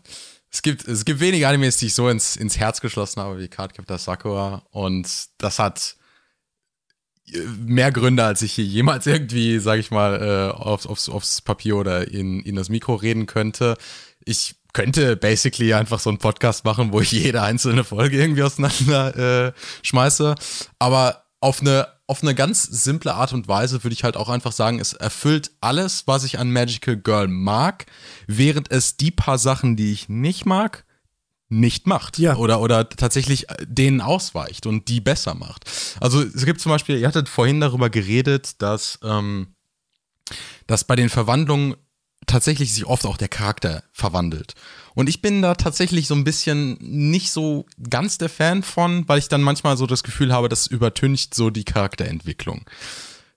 [0.52, 3.48] es gibt, es gibt wenige Animes, die ich so ins, ins Herz geschlossen habe wie
[3.48, 4.64] Cardcaptor Sakura.
[4.72, 5.96] Und das hat
[7.58, 11.78] mehr Gründe, als ich hier jemals irgendwie, sag ich mal, äh, aufs, aufs, aufs Papier
[11.78, 13.78] oder in, in das Mikro reden könnte.
[14.26, 19.48] Ich könnte basically einfach so einen Podcast machen, wo ich jede einzelne Folge irgendwie auseinander
[19.48, 20.36] äh, schmeiße.
[20.80, 24.52] Aber auf eine, auf eine ganz simple Art und Weise würde ich halt auch einfach
[24.52, 27.88] sagen, es erfüllt alles, was ich an Magical Girl mag,
[28.28, 30.86] während es die paar Sachen, die ich nicht mag,
[31.50, 32.20] nicht macht.
[32.20, 32.36] Ja.
[32.36, 35.70] Oder, oder tatsächlich denen ausweicht und die besser macht.
[36.00, 39.56] Also es gibt zum Beispiel, ihr hattet vorhin darüber geredet, dass, ähm,
[40.68, 41.76] dass bei den Verwandlungen
[42.28, 44.54] tatsächlich sich oft auch der Charakter verwandelt.
[44.94, 49.20] Und ich bin da tatsächlich so ein bisschen nicht so ganz der Fan von, weil
[49.20, 52.66] ich dann manchmal so das Gefühl habe, das übertüncht so die Charakterentwicklung.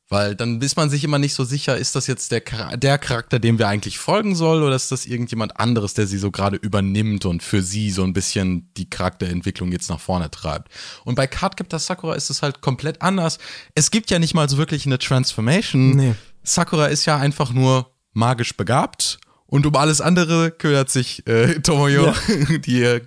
[0.09, 2.43] Weil dann ist man sich immer nicht so sicher, ist das jetzt der,
[2.77, 6.31] der Charakter, dem wir eigentlich folgen sollen, oder ist das irgendjemand anderes, der sie so
[6.31, 10.71] gerade übernimmt und für sie so ein bisschen die Charakterentwicklung jetzt nach vorne treibt.
[11.05, 13.39] Und bei Cardcaptor Sakura ist es halt komplett anders.
[13.75, 15.97] Es gibt ja nicht mal so wirklich eine Transformation.
[15.97, 16.15] Nee.
[16.43, 19.19] Sakura ist ja einfach nur magisch begabt.
[19.47, 22.59] Und um alles andere kümmert sich äh, Tomoyo, ja.
[22.59, 23.01] die äh,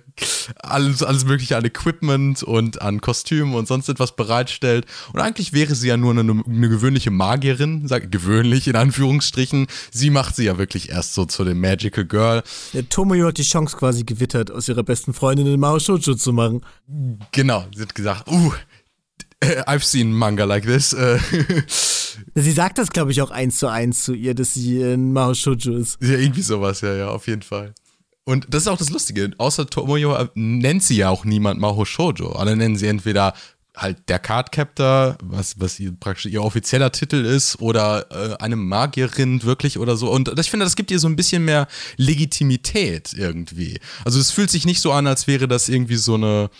[0.62, 4.86] alles, alles mögliche an Equipment und an Kostümen und sonst etwas bereitstellt.
[5.12, 9.66] Und eigentlich wäre sie ja nur eine, eine gewöhnliche Magierin, sag gewöhnlich in Anführungsstrichen.
[9.90, 12.42] Sie macht sie ja wirklich erst so zu dem Magical Girl.
[12.72, 16.32] Ja, Tomoyo hat die Chance quasi gewittert, aus ihrer besten Freundin eine Mao Shoujo zu
[16.32, 16.62] machen.
[17.32, 18.52] Genau, sie hat gesagt, uh,
[19.42, 20.92] I've seen manga like this.
[20.92, 21.18] Äh,
[22.34, 25.34] Sie sagt das, glaube ich, auch eins zu eins zu ihr, dass sie ein Mao
[25.34, 25.98] Shoujo ist.
[26.02, 27.74] Ja, irgendwie sowas, ja, ja, auf jeden Fall.
[28.24, 29.30] Und das ist auch das Lustige.
[29.38, 32.32] Außer Tomoyo äh, nennt sie ja auch niemand Maho Shoujo.
[32.32, 33.32] Alle nennen sie entweder
[33.74, 39.44] halt der Cardcaptor, was, was ihr, praktisch ihr offizieller Titel ist, oder äh, eine Magierin
[39.44, 40.10] wirklich oder so.
[40.10, 43.78] Und ich finde, das gibt ihr so ein bisschen mehr Legitimität irgendwie.
[44.04, 46.50] Also es fühlt sich nicht so an, als wäre das irgendwie so eine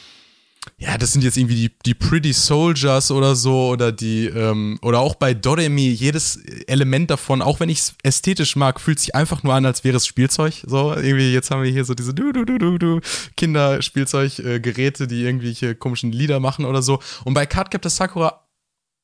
[0.76, 5.00] ja, das sind jetzt irgendwie die, die Pretty Soldiers oder so oder die, ähm, oder
[5.00, 9.42] auch bei Doremi, jedes Element davon, auch wenn ich es ästhetisch mag, fühlt sich einfach
[9.42, 10.64] nur an, als wäre es Spielzeug.
[10.66, 13.00] So, irgendwie, jetzt haben wir hier so diese du du du du du
[13.36, 17.00] Kinderspielzeuggeräte, die irgendwelche komischen Lieder machen oder so.
[17.24, 18.47] Und bei Cardcaptor Sakura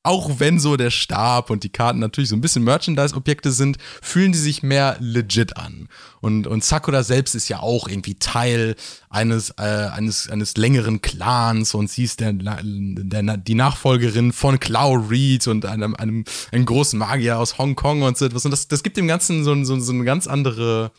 [0.04, 4.32] auch wenn so der Stab und die Karten natürlich so ein bisschen Merchandise-Objekte sind, fühlen
[4.32, 5.88] die sich mehr legit an.
[6.20, 8.76] Und, und Sakura selbst ist ja auch irgendwie Teil
[9.08, 15.10] eines, äh, eines, eines längeren Clans und sie ist der, der, die Nachfolgerin von Cloud
[15.10, 18.44] Reed und einem, einem, einem großen Magier aus Hongkong und so etwas.
[18.44, 20.92] Und das, das gibt dem Ganzen so, so, so eine ganz andere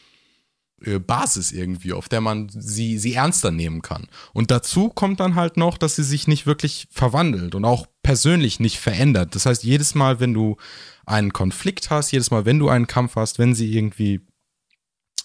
[0.77, 4.07] Basis irgendwie, auf der man sie, sie ernster nehmen kann.
[4.33, 8.59] Und dazu kommt dann halt noch, dass sie sich nicht wirklich verwandelt und auch persönlich
[8.59, 9.35] nicht verändert.
[9.35, 10.57] Das heißt, jedes Mal, wenn du
[11.05, 14.21] einen Konflikt hast, jedes Mal, wenn du einen Kampf hast, wenn sie irgendwie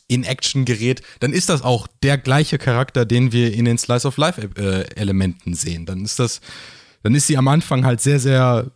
[0.08, 4.08] in Action gerät, dann ist das auch der gleiche Charakter, den wir in den Slice
[4.08, 5.86] of Life äh, Elementen sehen.
[5.86, 6.40] Dann ist das,
[7.02, 8.70] dann ist sie am Anfang halt sehr, sehr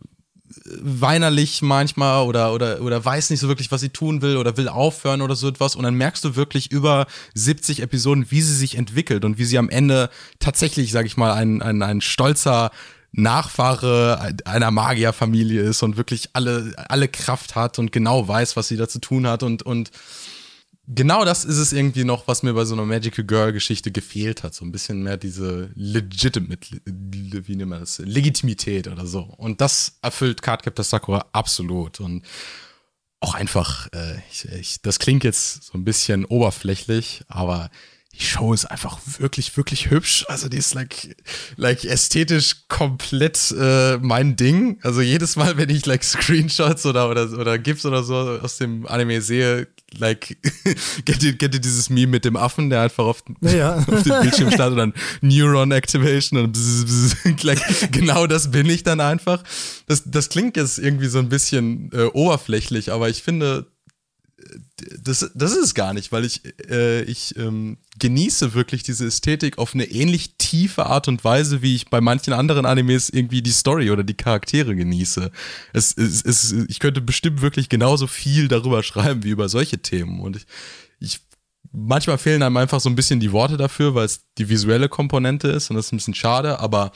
[0.81, 4.67] weinerlich manchmal oder, oder, oder weiß nicht so wirklich, was sie tun will oder will
[4.67, 5.75] aufhören oder so etwas.
[5.75, 9.57] Und dann merkst du wirklich über 70 Episoden, wie sie sich entwickelt und wie sie
[9.57, 12.71] am Ende tatsächlich, sag ich mal, ein, ein, ein stolzer
[13.11, 18.77] Nachfahre einer Magierfamilie ist und wirklich alle, alle Kraft hat und genau weiß, was sie
[18.77, 19.91] da zu tun hat und, und
[20.87, 24.43] genau das ist es irgendwie noch, was mir bei so einer Magical Girl Geschichte gefehlt
[24.43, 24.53] hat.
[24.53, 29.21] So ein bisschen mehr diese legitimate, wie nennt man das, Legitimität oder so.
[29.21, 31.99] Und das erfüllt Cardcaptor Sakura absolut.
[31.99, 32.23] Und
[33.19, 37.69] auch einfach, äh, ich, ich, das klingt jetzt so ein bisschen oberflächlich, aber
[38.13, 40.25] die Show ist einfach wirklich, wirklich hübsch.
[40.29, 41.17] Also die ist like,
[41.57, 44.79] like ästhetisch komplett äh, mein Ding.
[44.83, 48.85] Also jedes Mal, wenn ich like Screenshots oder, oder, oder GIFs oder so aus dem
[48.87, 49.67] Anime sehe,
[49.97, 50.37] like,
[51.05, 53.77] kennt ihr, kennt ihr dieses Meme mit dem Affen, der einfach auf, ja.
[53.87, 58.69] auf dem Bildschirm startet und dann Neuron Activation und bzz, bzz, like, genau das bin
[58.69, 59.43] ich dann einfach.
[59.87, 63.67] Das, das klingt jetzt irgendwie so ein bisschen äh, oberflächlich, aber ich finde,
[65.01, 69.57] das, das ist es gar nicht, weil ich, äh, ich ähm, genieße wirklich diese Ästhetik
[69.57, 73.51] auf eine ähnlich tiefe Art und Weise, wie ich bei manchen anderen Animes irgendwie die
[73.51, 75.31] Story oder die Charaktere genieße.
[75.73, 80.19] Es, es, es, ich könnte bestimmt wirklich genauso viel darüber schreiben wie über solche Themen.
[80.19, 80.45] Und ich,
[80.99, 81.19] ich
[81.75, 85.49] manchmal fehlen einem einfach so ein bisschen die Worte dafür, weil es die visuelle Komponente
[85.49, 86.91] ist und das ist ein bisschen schade, aber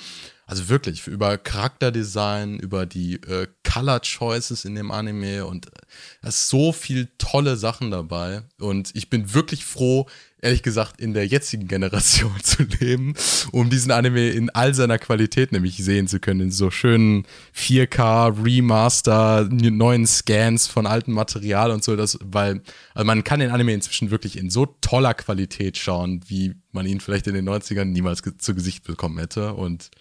[0.50, 5.82] also wirklich, über Charakterdesign, über die äh, Color Choices in dem Anime und äh,
[6.24, 8.42] da ist so viel tolle Sachen dabei.
[8.60, 10.08] Und ich bin wirklich froh,
[10.42, 13.14] ehrlich gesagt, in der jetzigen Generation zu leben,
[13.52, 16.42] um diesen Anime in all seiner Qualität nämlich sehen zu können.
[16.42, 17.26] In so schönen
[17.56, 22.62] 4K, Remaster, neuen Scans von altem Material und so, das, weil
[22.94, 27.00] also man kann den Anime inzwischen wirklich in so toller Qualität schauen, wie man ihn
[27.00, 29.54] vielleicht in den 90ern niemals zu Gesicht bekommen hätte.
[29.54, 29.92] Und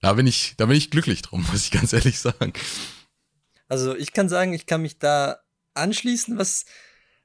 [0.00, 2.52] da bin ich, da bin ich glücklich drum, muss ich ganz ehrlich sagen.
[3.68, 5.38] Also ich kann sagen, ich kann mich da
[5.74, 6.66] anschließen, was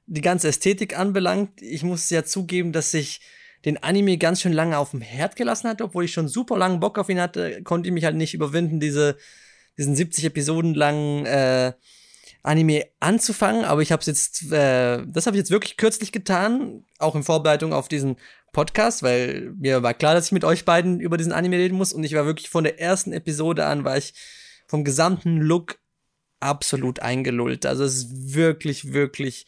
[0.08, 1.60] die ganze Ästhetik anbelangt.
[1.62, 3.20] Ich muss ja zugeben, dass ich
[3.64, 6.80] den Anime ganz schön lange auf dem Herd gelassen hatte, obwohl ich schon super langen
[6.80, 9.16] Bock auf ihn hatte, konnte ich mich halt nicht überwinden, diese,
[9.76, 11.72] diesen 70 Episoden langen äh,
[12.42, 13.64] Anime anzufangen.
[13.64, 17.24] Aber ich habe es jetzt, äh, das habe ich jetzt wirklich kürzlich getan, auch in
[17.24, 18.16] Vorbereitung auf diesen
[18.52, 21.92] Podcast, weil mir war klar, dass ich mit euch beiden über diesen Anime reden muss
[21.92, 24.14] und ich war wirklich von der ersten Episode an, war ich
[24.66, 25.78] vom gesamten Look
[26.40, 27.66] absolut eingelullt.
[27.66, 29.46] Also es ist wirklich, wirklich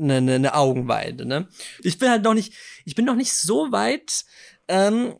[0.00, 1.26] eine, eine, eine Augenweide.
[1.26, 1.48] Ne?
[1.80, 4.24] Ich bin halt noch nicht, ich bin noch nicht so weit.
[4.68, 5.14] Ähm,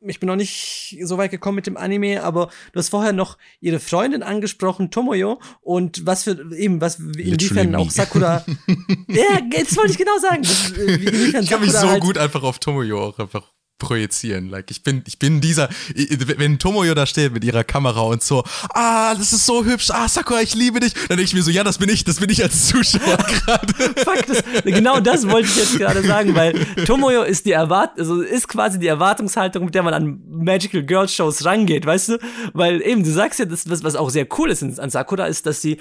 [0.00, 3.38] ich bin noch nicht so weit gekommen mit dem Anime, aber du hast vorher noch
[3.60, 8.44] ihre Freundin angesprochen, Tomoyo, und was für, eben, was, inwiefern auch Sakura.
[9.08, 10.42] ja, das wollte ich genau sagen.
[10.42, 14.48] Das, äh, ich kann Sakura mich so halt gut einfach auf Tomoyo auch einfach projizieren.
[14.48, 18.44] Like, ich bin, ich bin dieser, wenn Tomoyo da steht mit ihrer Kamera und so,
[18.74, 21.50] ah, das ist so hübsch, ah, Sakura, ich liebe dich, dann denke ich mir so,
[21.50, 23.72] ja, das bin ich, das bin ich als Zuschauer gerade.
[23.96, 26.54] Fuck, das, genau das wollte ich jetzt gerade sagen, weil
[26.86, 31.08] Tomoyo ist die Erwart also ist quasi die Erwartungshaltung, mit der man an Magical Girl
[31.08, 32.18] Shows rangeht, weißt du?
[32.52, 35.46] Weil eben, du sagst ja, das, was, was auch sehr cool ist an Sakura, ist,
[35.46, 35.80] dass sie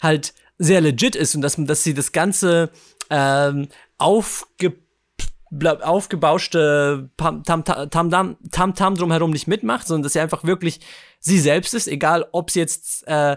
[0.00, 2.70] halt sehr legit ist und dass, dass sie das Ganze
[3.10, 3.68] ähm,
[3.98, 4.74] aufge
[5.82, 10.80] aufgebauschte Tam-Tam Tam Tam Tam drumherum nicht mitmacht, sondern dass sie einfach wirklich
[11.20, 13.36] sie selbst ist, egal ob sie jetzt äh,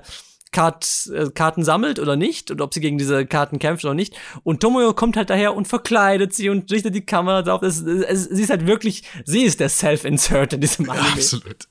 [0.51, 4.15] Kart, äh, Karten sammelt oder nicht, oder ob sie gegen diese Karten kämpft oder nicht.
[4.43, 7.61] Und Tomoyo kommt halt daher und verkleidet sie und richtet die Kamera drauf.
[7.61, 11.07] Es, es, sie ist halt wirklich, sie ist der Self-Insert in diesem Anime.
[11.13, 11.67] Absolut.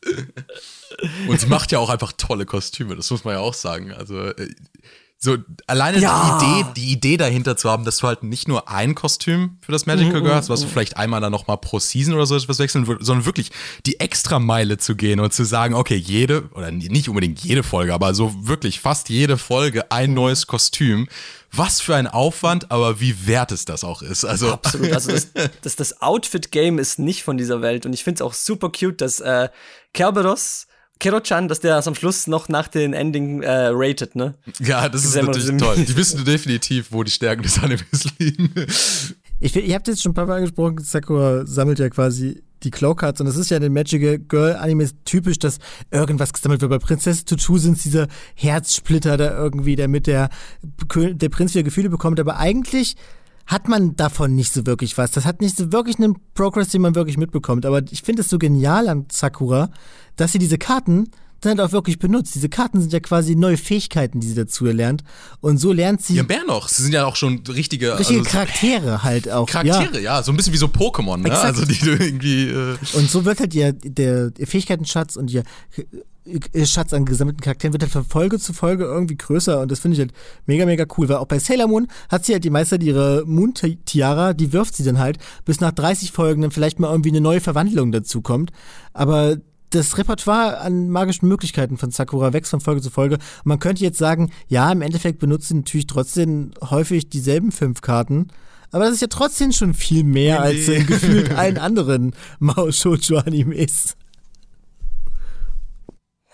[1.28, 3.92] Und sie macht ja auch einfach tolle Kostüme, das muss man ja auch sagen.
[3.92, 4.48] Also äh,
[5.20, 6.38] so alleine ja.
[6.38, 9.72] die Idee, die Idee dahinter zu haben, dass du halt nicht nur ein Kostüm für
[9.72, 10.70] das Magical mhm, Girl hast, was du mhm.
[10.70, 13.50] vielleicht einmal dann noch mal pro Season oder so etwas wechseln würdest, sondern wirklich
[13.84, 17.94] die extra Meile zu gehen und zu sagen, okay, jede oder nicht unbedingt jede Folge,
[17.94, 21.08] aber so wirklich fast jede Folge ein neues Kostüm.
[21.50, 24.24] Was für ein Aufwand, aber wie wert es das auch ist.
[24.24, 24.92] Also absolut.
[24.92, 28.22] Also das, das, das Outfit Game ist nicht von dieser Welt und ich finde es
[28.22, 29.48] auch super cute, dass äh,
[29.94, 30.67] Kerberos
[30.98, 34.34] Kero-chan, dass der das am Schluss noch nach den Ending äh, rated, ne?
[34.60, 35.76] Ja, das ist natürlich toll.
[35.76, 38.52] Die wissen definitiv, wo die Stärken des Animes liegen.
[39.40, 43.20] Ich, ihr habt jetzt schon ein paar Mal angesprochen, Sakura sammelt ja quasi die Claw-Cards
[43.20, 45.58] und das ist ja in den Magical Girl Animes typisch, dass
[45.92, 46.70] irgendwas gesammelt wird.
[46.70, 50.28] Bei Prinzessin Tutu sind es diese Herzsplitter da irgendwie, damit der,
[50.62, 52.96] der Prinz wieder Gefühle bekommt, aber eigentlich
[53.48, 55.10] hat man davon nicht so wirklich was.
[55.10, 57.64] Das hat nicht so wirklich einen Progress, den man wirklich mitbekommt.
[57.64, 59.70] Aber ich finde es so genial an Sakura,
[60.16, 62.34] dass sie diese Karten dann halt auch wirklich benutzt.
[62.34, 65.02] Diese Karten sind ja quasi neue Fähigkeiten, die sie dazu erlernt.
[65.40, 66.16] Und so lernt sie.
[66.16, 66.68] Ja, mehr noch.
[66.68, 67.98] Sie sind ja auch schon richtige.
[67.98, 69.48] Richtige also, Charaktere halt auch.
[69.48, 70.16] Charaktere, ja.
[70.16, 70.22] ja.
[70.22, 71.30] So ein bisschen wie so Pokémon, ne?
[71.30, 72.48] Also die du irgendwie.
[72.48, 75.44] Äh und so wird halt ihr, der, ihr Fähigkeitenschatz und ihr
[76.64, 79.94] Schatz an gesammelten Charakteren wird halt von Folge zu Folge irgendwie größer und das finde
[79.94, 80.12] ich halt
[80.46, 84.32] mega, mega cool, weil auch bei Sailor Moon hat sie halt die Meister ihre Moon-Tiara,
[84.32, 87.40] die wirft sie dann halt, bis nach 30 Folgen dann vielleicht mal irgendwie eine neue
[87.40, 88.50] Verwandlung dazu kommt.
[88.92, 89.36] Aber
[89.70, 93.16] das Repertoire an magischen Möglichkeiten von Sakura wächst von Folge zu Folge.
[93.16, 97.80] Und man könnte jetzt sagen, ja, im Endeffekt benutzt sie natürlich trotzdem häufig dieselben fünf
[97.80, 98.28] Karten.
[98.70, 100.46] Aber das ist ja trotzdem schon viel mehr nee.
[100.46, 103.96] als in gefühlt allen anderen Mao Shoujo-Animes.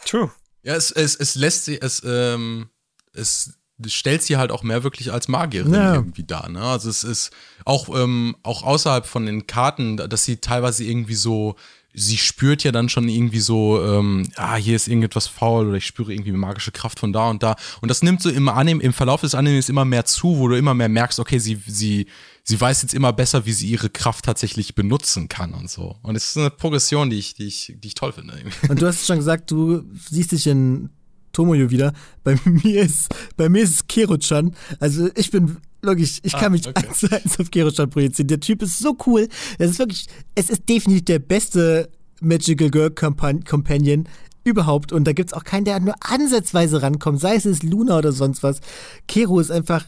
[0.05, 0.30] True.
[0.62, 2.68] Ja, es, es, es lässt sie, es, ähm,
[3.12, 5.94] es stellt sie halt auch mehr wirklich als Magierin ja.
[5.94, 6.48] irgendwie da.
[6.48, 6.62] Ne?
[6.62, 7.30] Also es ist
[7.64, 11.57] auch, ähm, auch außerhalb von den Karten, dass sie teilweise irgendwie so
[11.94, 15.86] sie spürt ja dann schon irgendwie so, ähm, ah, hier ist irgendetwas faul oder ich
[15.86, 17.55] spüre irgendwie magische Kraft von da und da.
[17.80, 20.57] Und das nimmt so im Anime, im Verlauf des Animes immer mehr zu, wo du
[20.57, 22.07] immer mehr merkst, okay, sie, sie,
[22.45, 25.97] sie weiß jetzt immer besser, wie sie ihre Kraft tatsächlich benutzen kann und so.
[26.03, 28.34] Und es ist eine Progression, die ich, die ich, die ich toll finde.
[28.68, 30.90] Und du hast schon gesagt, du siehst dich in
[31.32, 31.92] Tomoyo wieder.
[32.22, 34.55] Bei mir ist, bei mir ist es Kero-chan.
[34.78, 36.86] Also ich bin Logisch, ich kann ah, mich okay.
[36.86, 38.28] eins zu eins auf Gerostan projizieren.
[38.28, 39.28] Der Typ ist so cool.
[39.59, 41.90] Das ist wirklich, es ist definitiv der beste
[42.20, 44.09] Magical Girl Companion
[44.45, 44.92] überhaupt.
[44.92, 48.42] Und da gibt es auch keinen, der nur ansatzweise rankommt, sei es Luna oder sonst
[48.42, 48.61] was.
[49.09, 49.84] Kero ist einfach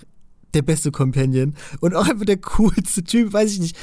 [0.57, 3.77] der beste Companion und auch einfach der coolste Typ, weiß ich nicht.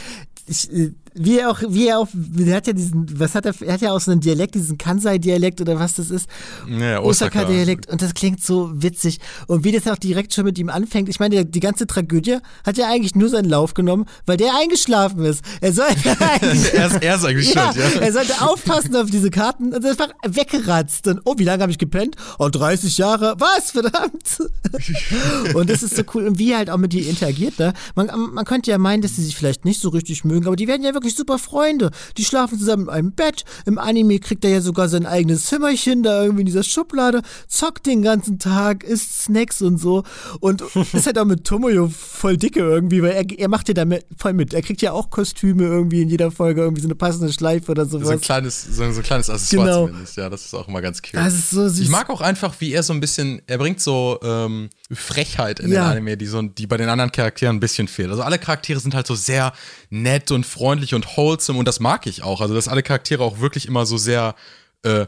[0.47, 3.53] Ich, äh, wie er auch, wie er auch, der hat ja diesen, was hat er,
[3.61, 6.27] er hat ja auch so einen Dialekt, diesen Kansai-Dialekt oder was das ist.
[6.67, 9.19] Ja, Osaka-Dialekt und das klingt so witzig.
[9.47, 12.77] Und wie das auch direkt schon mit ihm anfängt, ich meine, die ganze Tragödie hat
[12.77, 15.43] ja eigentlich nur seinen Lauf genommen, weil der eingeschlafen ist.
[15.61, 18.01] Er sollte eigentlich, er, ist, er ist eigentlich ja, schuld, ja.
[18.01, 21.07] Er sollte aufpassen auf diese Karten und einfach weggeratzt.
[21.07, 22.15] Und, oh, wie lange habe ich gepennt?
[22.39, 23.35] Oh, 30 Jahre.
[23.37, 24.41] Was, verdammt?
[25.53, 26.27] und das ist so cool.
[26.27, 27.73] Und wie er halt auch mit ihr interagiert, ne?
[27.95, 30.67] Man, man könnte ja meinen, dass sie sich vielleicht nicht so richtig mögen, aber die
[30.67, 31.91] werden ja wirklich wirklich super Freunde.
[32.17, 33.43] Die schlafen zusammen in einem Bett.
[33.65, 37.85] Im Anime kriegt er ja sogar sein eigenes Zimmerchen da irgendwie in dieser Schublade, zockt
[37.85, 40.03] den ganzen Tag, isst Snacks und so.
[40.39, 43.85] Und ist halt auch mit Tomoyo voll dicke irgendwie, weil er, er macht ja da
[44.17, 44.53] voll mit.
[44.53, 47.85] Er kriegt ja auch Kostüme irgendwie in jeder Folge, irgendwie so eine passende Schleife oder
[47.85, 48.07] sowas.
[48.07, 49.87] So ein kleines, so, so ein kleines Accessoire genau.
[49.87, 51.15] zumindest, ja, das ist auch immer ganz cute.
[51.15, 51.79] Das ist so süß.
[51.79, 55.71] Ich mag auch einfach, wie er so ein bisschen, er bringt so ähm, Frechheit in
[55.71, 55.83] ja.
[55.83, 58.09] den Anime, die, so, die bei den anderen Charakteren ein bisschen fehlt.
[58.09, 59.53] Also alle Charaktere sind halt so sehr
[59.89, 62.41] nett und freundlich und wholesome und das mag ich auch.
[62.41, 64.35] Also, dass alle Charaktere auch wirklich immer so sehr,
[64.83, 65.07] äh,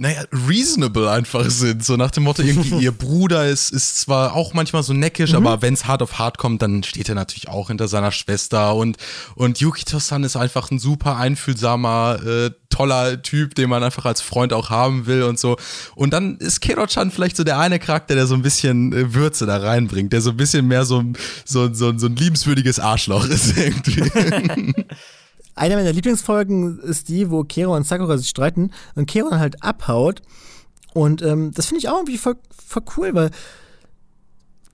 [0.00, 1.84] naja, reasonable einfach sind.
[1.84, 5.44] So nach dem Motto, irgendwie ihr Bruder ist, ist zwar auch manchmal so neckisch, mhm.
[5.44, 8.76] aber wenn es hart auf hart kommt, dann steht er natürlich auch hinter seiner Schwester.
[8.76, 8.96] Und,
[9.34, 14.52] und Yukito-san ist einfach ein super einfühlsamer, äh, toller Typ, den man einfach als Freund
[14.52, 15.56] auch haben will und so.
[15.96, 19.46] Und dann ist Kero-chan vielleicht so der eine Charakter, der so ein bisschen äh, Würze
[19.46, 21.02] da reinbringt, der so ein bisschen mehr so,
[21.44, 24.84] so, so, so ein liebenswürdiges Arschloch ist irgendwie.
[25.58, 29.62] Eine meiner Lieblingsfolgen ist die, wo Kero und Sakura sich streiten und Kero dann halt
[29.62, 30.22] abhaut.
[30.94, 32.36] Und ähm, das finde ich auch irgendwie voll,
[32.66, 33.30] voll cool, weil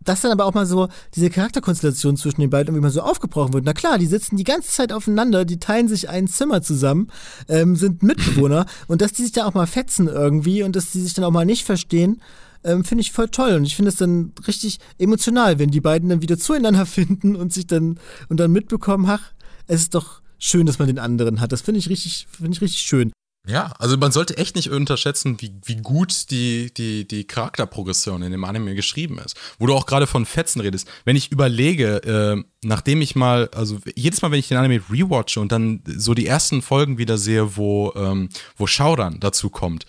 [0.05, 3.55] das dann aber auch mal so diese Charakterkonstellation zwischen den beiden irgendwie mal so aufgebrochen
[3.55, 3.64] wird.
[3.64, 7.09] Na klar, die sitzen die ganze Zeit aufeinander, die teilen sich ein Zimmer zusammen,
[7.49, 11.01] ähm, sind Mitbewohner und dass die sich da auch mal fetzen irgendwie und dass die
[11.01, 12.20] sich dann auch mal nicht verstehen,
[12.64, 13.55] ähm, finde ich voll toll.
[13.55, 17.53] Und ich finde es dann richtig emotional, wenn die beiden dann wieder zueinander finden und
[17.53, 19.32] sich dann und dann mitbekommen, ach,
[19.66, 21.53] es ist doch schön, dass man den anderen hat.
[21.53, 23.12] Das finde ich richtig, finde ich richtig schön.
[23.47, 28.32] Ja, also man sollte echt nicht unterschätzen, wie, wie gut die, die, die Charakterprogression in
[28.32, 29.36] dem Anime geschrieben ist.
[29.59, 30.89] Wo du auch gerade von Fetzen redest.
[31.05, 35.40] Wenn ich überlege, äh, nachdem ich mal, also jedes Mal, wenn ich den Anime rewatche
[35.40, 39.85] und dann so die ersten Folgen wieder sehe, wo, ähm, wo Shaudan dazu kommt,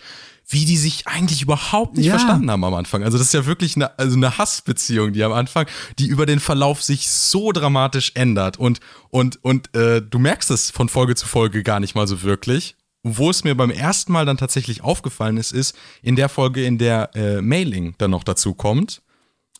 [0.48, 2.12] wie die sich eigentlich überhaupt nicht ja.
[2.12, 3.02] verstanden haben am Anfang.
[3.02, 5.66] Also das ist ja wirklich eine, also eine Hassbeziehung, die am Anfang,
[5.98, 8.56] die über den Verlauf sich so dramatisch ändert.
[8.56, 12.22] Und, und, und äh, du merkst es von Folge zu Folge gar nicht mal so
[12.22, 12.76] wirklich.
[13.02, 16.64] Und wo es mir beim ersten Mal dann tatsächlich aufgefallen ist, ist in der Folge,
[16.64, 19.02] in der äh, Mailing dann noch dazu kommt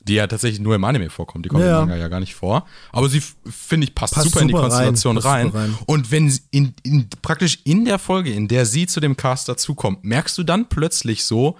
[0.07, 1.45] die ja tatsächlich nur im Anime vorkommt.
[1.45, 1.83] Die kommt ja.
[1.83, 2.67] im Manga ja gar nicht vor.
[2.93, 5.49] Aber sie, finde ich, passt, passt super, in die Konstellation rein.
[5.49, 5.77] rein.
[5.87, 9.49] Und wenn sie in, in, praktisch in der Folge, in der sie zu dem Cast
[9.49, 11.57] dazukommt, merkst du dann plötzlich so,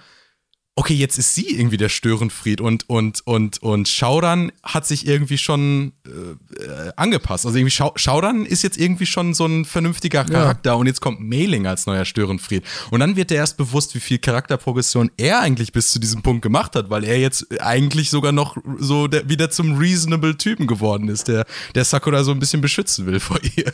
[0.77, 5.39] okay, jetzt ist sie irgendwie der Störenfried und, und, und, und Schaudan hat sich irgendwie
[5.39, 7.47] schon äh, angepasst.
[7.47, 10.75] Also irgendwie Schau Schaudan ist jetzt irgendwie schon so ein vernünftiger Charakter ja.
[10.75, 12.63] und jetzt kommt Mailing als neuer Störenfried.
[12.91, 16.43] Und dann wird er erst bewusst, wie viel Charakterprogression er eigentlich bis zu diesem Punkt
[16.43, 21.09] gemacht hat, weil er jetzt eigentlich sogar noch so der, wieder zum reasonable Typen geworden
[21.09, 23.73] ist, der, der Sakura so ein bisschen beschützen will vor ihr.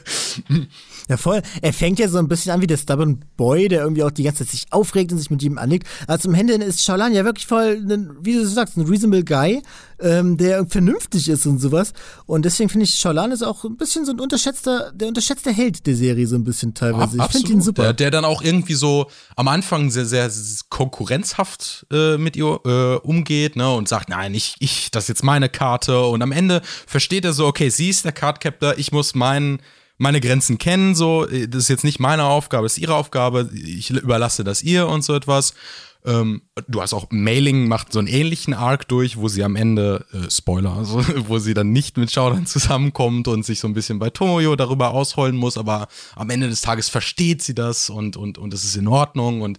[1.09, 1.41] Ja, voll.
[1.61, 4.23] Er fängt ja so ein bisschen an wie der Stubborn Boy, der irgendwie auch die
[4.23, 5.87] ganze Zeit sich aufregt und sich mit ihm anlegt.
[6.07, 9.61] Also zum Ende ist Shaolan ja wirklich voll, ein, wie du sagst, ein reasonable Guy,
[9.99, 11.93] ähm, der vernünftig ist und sowas.
[12.25, 15.85] Und deswegen finde ich, Shaolan ist auch ein bisschen so ein unterschätzter, der unterschätzte Held
[15.85, 17.19] der Serie so ein bisschen teilweise.
[17.19, 17.83] Ab, ich finde ihn super.
[17.83, 20.29] Der, der, dann auch irgendwie so am Anfang sehr, sehr
[20.69, 25.23] konkurrenzhaft äh, mit ihr äh, umgeht, ne, und sagt, nein, ich, ich, das ist jetzt
[25.23, 26.05] meine Karte.
[26.05, 29.59] Und am Ende versteht er so, okay, sie ist der Card Captor, ich muss meinen
[29.97, 33.89] meine Grenzen kennen, so, das ist jetzt nicht meine Aufgabe, das ist ihre Aufgabe, ich
[33.89, 35.53] überlasse das ihr und so etwas.
[36.05, 40.05] Ähm, du hast auch Mailing macht so einen ähnlichen Arc durch, wo sie am Ende,
[40.13, 43.97] äh, Spoiler, also, wo sie dann nicht mit Shaudan zusammenkommt und sich so ein bisschen
[43.97, 48.37] bei Tomoyo darüber ausheulen muss, aber am Ende des Tages versteht sie das und, und,
[48.37, 49.57] und es ist in Ordnung und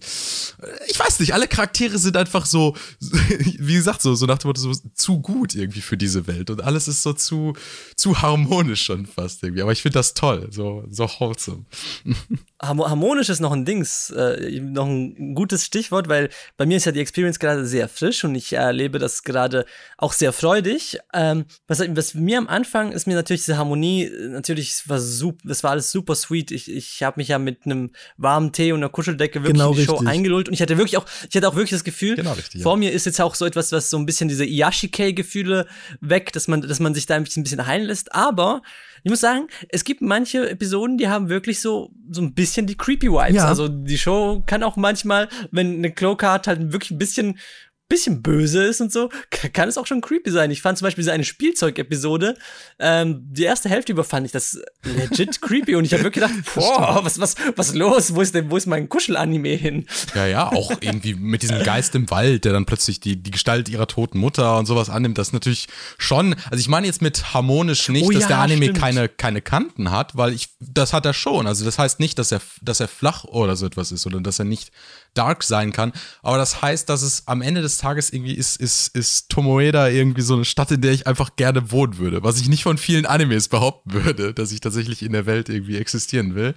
[0.61, 4.49] äh, ich weiß nicht, alle Charaktere sind einfach so, wie gesagt, so, so nach dem
[4.49, 7.53] Motto, so zu gut irgendwie für diese Welt und alles ist so zu,
[7.97, 11.65] zu harmonisch schon fast irgendwie, aber ich finde das toll, so, so wholesome.
[12.61, 16.91] Harmonisch ist noch ein Dings, äh, noch ein gutes Stichwort, weil bei mir ist ja
[16.91, 19.65] die Experience gerade sehr frisch und ich erlebe das gerade
[19.97, 20.99] auch sehr freudig.
[21.13, 25.63] Ähm, was, was, mir am Anfang ist mir natürlich diese Harmonie, natürlich war super, das
[25.63, 26.51] war alles super sweet.
[26.51, 29.77] Ich, ich habe mich ja mit einem warmen Tee und einer Kuscheldecke wirklich genau in
[29.77, 32.33] die Show eingelullt und ich hatte wirklich auch, ich hatte auch wirklich das Gefühl, genau
[32.33, 32.77] richtig, vor ja.
[32.77, 35.67] mir ist jetzt auch so etwas, was so ein bisschen diese Iyashikei-Gefühle
[36.01, 38.61] weg, dass man, dass man sich da ein bisschen, ein bisschen heilen lässt, aber
[39.05, 42.75] ich muss sagen, es gibt manche Episoden, die haben wirklich so, so ein bisschen die
[42.75, 43.35] creepy Vibes.
[43.35, 43.47] Ja.
[43.47, 47.39] Also die Show kann auch manchmal, wenn eine Cloak-Card halt wirklich ein bisschen
[47.87, 49.09] bisschen böse ist und so,
[49.53, 50.49] kann es auch schon creepy sein.
[50.49, 52.35] Ich fand zum Beispiel so eine Spielzeug-Episode,
[52.79, 56.55] ähm, die erste Hälfte über fand ich das legit creepy und ich habe wirklich gedacht,
[56.55, 58.15] boah, was, was, was los?
[58.15, 59.85] Wo ist denn, wo ist mein Kuschel-Anime hin?
[60.15, 63.69] Ja, ja, auch irgendwie mit diesem Geist im Wald, der dann plötzlich die, die Gestalt
[63.69, 65.67] ihrer toten Mutter und sowas annimmt, das ist natürlich
[65.99, 69.41] schon, also ich meine jetzt mit harmonisch nicht, oh, dass ja, der Anime keine, keine
[69.41, 71.45] Kanten hat, weil ich, das hat er schon.
[71.45, 74.39] Also das heißt nicht, dass er, dass er flach oder so etwas ist oder dass
[74.39, 74.71] er nicht
[75.15, 75.91] dark sein kann.
[76.21, 80.21] Aber das heißt, dass es am Ende des Tages irgendwie ist, ist, ist Tomoeda irgendwie
[80.21, 82.23] so eine Stadt, in der ich einfach gerne wohnen würde.
[82.23, 85.77] Was ich nicht von vielen Animes behaupten würde, dass ich tatsächlich in der Welt irgendwie
[85.77, 86.53] existieren will.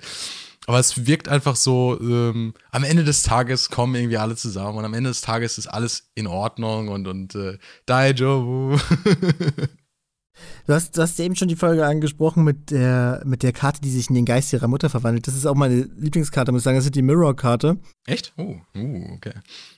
[0.66, 4.84] Aber es wirkt einfach so, ähm, am Ende des Tages kommen irgendwie alle zusammen und
[4.84, 7.56] am Ende des Tages ist alles in Ordnung und, und äh,
[7.86, 8.78] Daijobu.
[10.66, 13.90] Du hast, du hast eben schon die Folge angesprochen mit der, mit der Karte, die
[13.90, 15.26] sich in den Geist ihrer Mutter verwandelt.
[15.26, 16.76] Das ist auch meine Lieblingskarte, muss ich sagen.
[16.76, 17.78] Das ist die Mirror-Karte.
[18.06, 18.32] Echt?
[18.36, 19.32] Oh, uh, okay.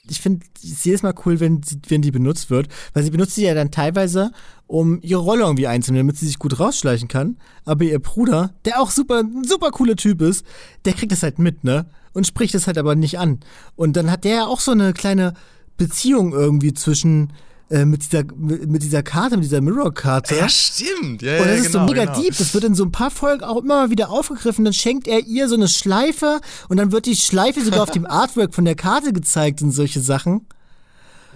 [0.08, 3.34] Ich finde es jedes Mal cool, wenn, sie, wenn die benutzt wird, weil sie benutzt
[3.34, 4.32] sie ja dann teilweise,
[4.66, 7.38] um ihre Rolle irgendwie einzunehmen, damit sie sich gut rausschleichen kann.
[7.64, 10.44] Aber ihr Bruder, der auch super, ein super cooler Typ ist,
[10.84, 11.86] der kriegt das halt mit, ne?
[12.12, 13.40] Und spricht es halt aber nicht an.
[13.76, 15.34] Und dann hat der ja auch so eine kleine
[15.76, 17.32] Beziehung irgendwie zwischen
[17.70, 20.34] äh, mit, dieser, mit dieser Karte, mit dieser Mirror-Karte.
[20.34, 21.22] Ja, stimmt.
[21.22, 22.20] Ja, und das ja, ist genau, so mega genau.
[22.20, 22.36] deep.
[22.36, 24.64] Das wird in so ein paar Folgen auch immer mal wieder aufgegriffen.
[24.64, 28.06] Dann schenkt er ihr so eine Schleife und dann wird die Schleife sogar auf dem
[28.10, 30.46] Artwork von der Karte gezeigt und solche Sachen.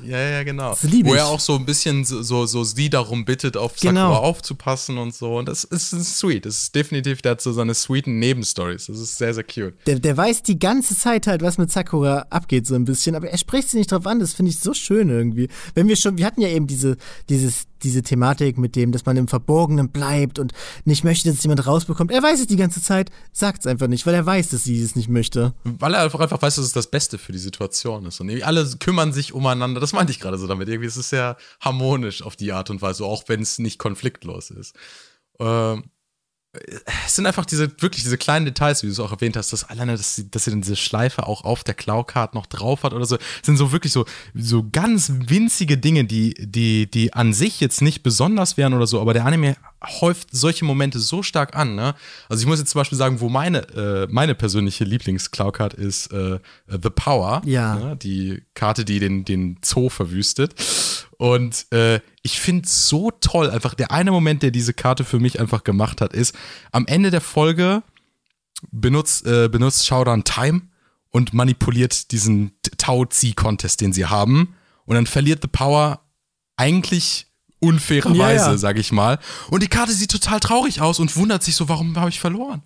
[0.02, 0.70] Ja, ja, genau.
[0.70, 1.20] Das liebe Wo ich.
[1.20, 4.14] er auch so ein bisschen so, so, so sie darum bittet, auf Sakura Genau.
[4.14, 5.36] aufzupassen und so.
[5.38, 6.46] Und das ist, ist sweet.
[6.46, 8.86] Das ist definitiv, der hat so seine sweeten Nebenstories.
[8.86, 9.74] Das ist sehr, sehr cute.
[9.86, 13.30] Der, der weiß die ganze Zeit halt, was mit Sakura abgeht, so ein bisschen, aber
[13.30, 14.18] er spricht sie nicht drauf an.
[14.20, 15.48] Das finde ich so schön irgendwie.
[15.74, 16.96] Wenn wir schon, wir hatten ja eben diese,
[17.28, 20.52] dieses, diese Thematik mit dem, dass man im Verborgenen bleibt und
[20.84, 22.10] nicht möchte, dass jemand rausbekommt.
[22.10, 24.82] Er weiß es die ganze Zeit, sagt es einfach nicht, weil er weiß, dass sie
[24.82, 25.54] es nicht möchte.
[25.64, 28.20] Weil er einfach, einfach weiß, dass es das Beste für die Situation ist.
[28.20, 29.80] Und irgendwie alle kümmern sich umeinander.
[29.80, 30.68] Das meinte ich gerade so damit.
[30.68, 34.50] Irgendwie ist es sehr harmonisch auf die Art und Weise, auch wenn es nicht konfliktlos
[34.50, 34.74] ist.
[35.38, 35.84] Ähm,
[37.06, 39.64] es sind einfach diese, wirklich diese kleinen Details, wie du es auch erwähnt hast, dass
[39.64, 42.92] alleine, dass sie, dass sie dann diese Schleife auch auf der Cloud-Card noch drauf hat
[42.92, 44.04] oder so, sind so wirklich so,
[44.34, 49.00] so ganz winzige Dinge, die, die, die an sich jetzt nicht besonders wären oder so,
[49.00, 49.56] aber der Anime
[50.00, 51.94] häuft solche Momente so stark an, ne?
[52.28, 56.38] Also ich muss jetzt zum Beispiel sagen, wo meine, äh, meine persönliche Lieblings-Cloud-Card ist äh,
[56.68, 57.74] The Power, Ja.
[57.76, 57.96] ne?
[57.96, 60.54] die Karte, die den, den Zoo verwüstet.
[61.18, 65.20] Und äh, ich finde es so toll, einfach der eine Moment, der diese Karte für
[65.20, 66.34] mich einfach gemacht hat, ist,
[66.72, 67.82] am Ende der Folge
[68.70, 70.62] benutzt, äh, benutzt Shaudan Time
[71.10, 74.54] und manipuliert diesen Tau-Zieh-Contest, den sie haben.
[74.86, 76.00] Und dann verliert The Power
[76.56, 77.26] eigentlich
[77.64, 78.58] unfaire ja, Weise, ja.
[78.58, 79.18] sag ich mal.
[79.50, 82.62] Und die Karte sieht total traurig aus und wundert sich so, warum habe ich verloren?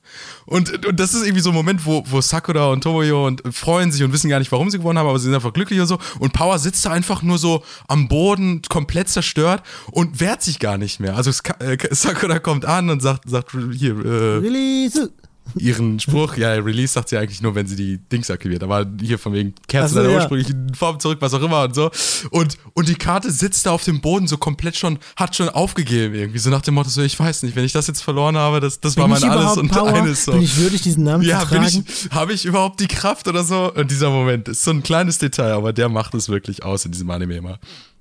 [0.47, 3.93] Und, und das ist irgendwie so ein Moment, wo, wo Sakura und Tomoyo und freuen
[3.93, 5.87] sich und wissen gar nicht, warum sie gewonnen haben, aber sie sind einfach glücklich und
[5.87, 5.99] so.
[6.19, 10.79] Und Power sitzt da einfach nur so am Boden, komplett zerstört und wehrt sich gar
[10.79, 11.17] nicht mehr.
[11.17, 11.31] Also
[11.61, 15.11] äh, Sakura kommt an und sagt, sagt hier, äh, Release
[15.57, 18.63] ihren Spruch, ja, Release sagt sie eigentlich nur, wenn sie die Dings aktiviert.
[18.63, 20.17] Aber hier von wegen kehrt zu seiner ja.
[20.17, 21.91] ursprünglichen Form zurück, was auch immer und so.
[22.31, 26.15] Und, und die Karte sitzt da auf dem Boden so komplett schon, hat schon aufgegeben
[26.15, 26.39] irgendwie.
[26.39, 28.81] So nach dem Motto, so, ich weiß nicht, wenn ich das jetzt verloren habe, das,
[28.81, 29.93] das war mein alles und Power?
[29.93, 30.25] eines.
[30.25, 30.33] So.
[30.33, 31.85] Bin ich würdig, diesen Namen ja, zu tragen?
[31.87, 33.73] Ja, habe ich überhaupt die Kraft oder so?
[33.73, 36.93] Und dieser Moment ist so ein kleines Detail, aber der macht es wirklich aus in
[36.93, 37.59] diesem Anime immer.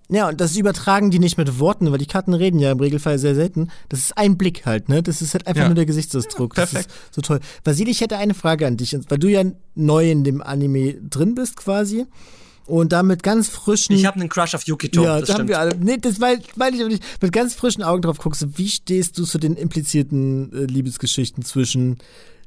[0.09, 3.19] Ja, und das übertragen die nicht mit Worten, weil die Karten reden ja im Regelfall
[3.19, 3.69] sehr selten.
[3.89, 5.03] Das ist ein Blick halt, ne?
[5.03, 5.67] Das ist halt einfach ja.
[5.67, 6.55] nur der Gesichtsausdruck.
[6.55, 6.87] Ja, perfekt.
[6.87, 7.39] Das ist so toll.
[7.65, 9.43] Vasili, ich hätte eine Frage an dich, weil du ja
[9.75, 12.05] neu in dem Anime drin bist quasi.
[12.65, 13.95] Und da mit ganz frischen.
[13.95, 15.01] Ich habe einen Crush auf Yukito.
[15.01, 15.75] Ja, das, haben wir alle.
[15.77, 17.03] Nee, das meine ich aber nicht.
[17.21, 21.97] Mit ganz frischen Augen drauf guckst, wie stehst du zu den implizierten äh, Liebesgeschichten zwischen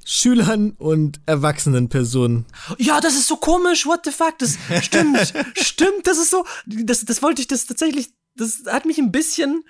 [0.04, 2.46] Schülern und erwachsenen Personen.
[2.78, 7.04] Ja, das ist so komisch, what the fuck, das stimmt, stimmt, das ist so, das,
[7.04, 9.62] das wollte ich, das tatsächlich, das hat mich ein bisschen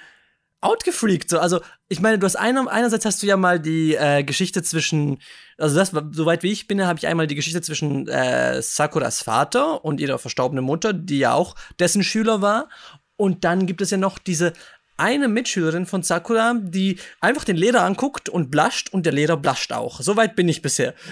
[0.61, 4.23] outgefreakt, so, also, ich meine, du hast einer, einerseits hast du ja mal die äh,
[4.23, 5.19] Geschichte zwischen,
[5.57, 9.85] also das, soweit wie ich bin, habe ich einmal die Geschichte zwischen äh, Sakuras Vater
[9.85, 12.69] und ihrer verstorbenen Mutter, die ja auch dessen Schüler war,
[13.17, 14.55] und dann gibt es ja noch diese
[15.01, 19.73] eine Mitschülerin von Sakura, die einfach den Lehrer anguckt und blascht und der Lehrer blascht
[19.73, 20.01] auch.
[20.01, 20.95] Soweit bin ich bisher.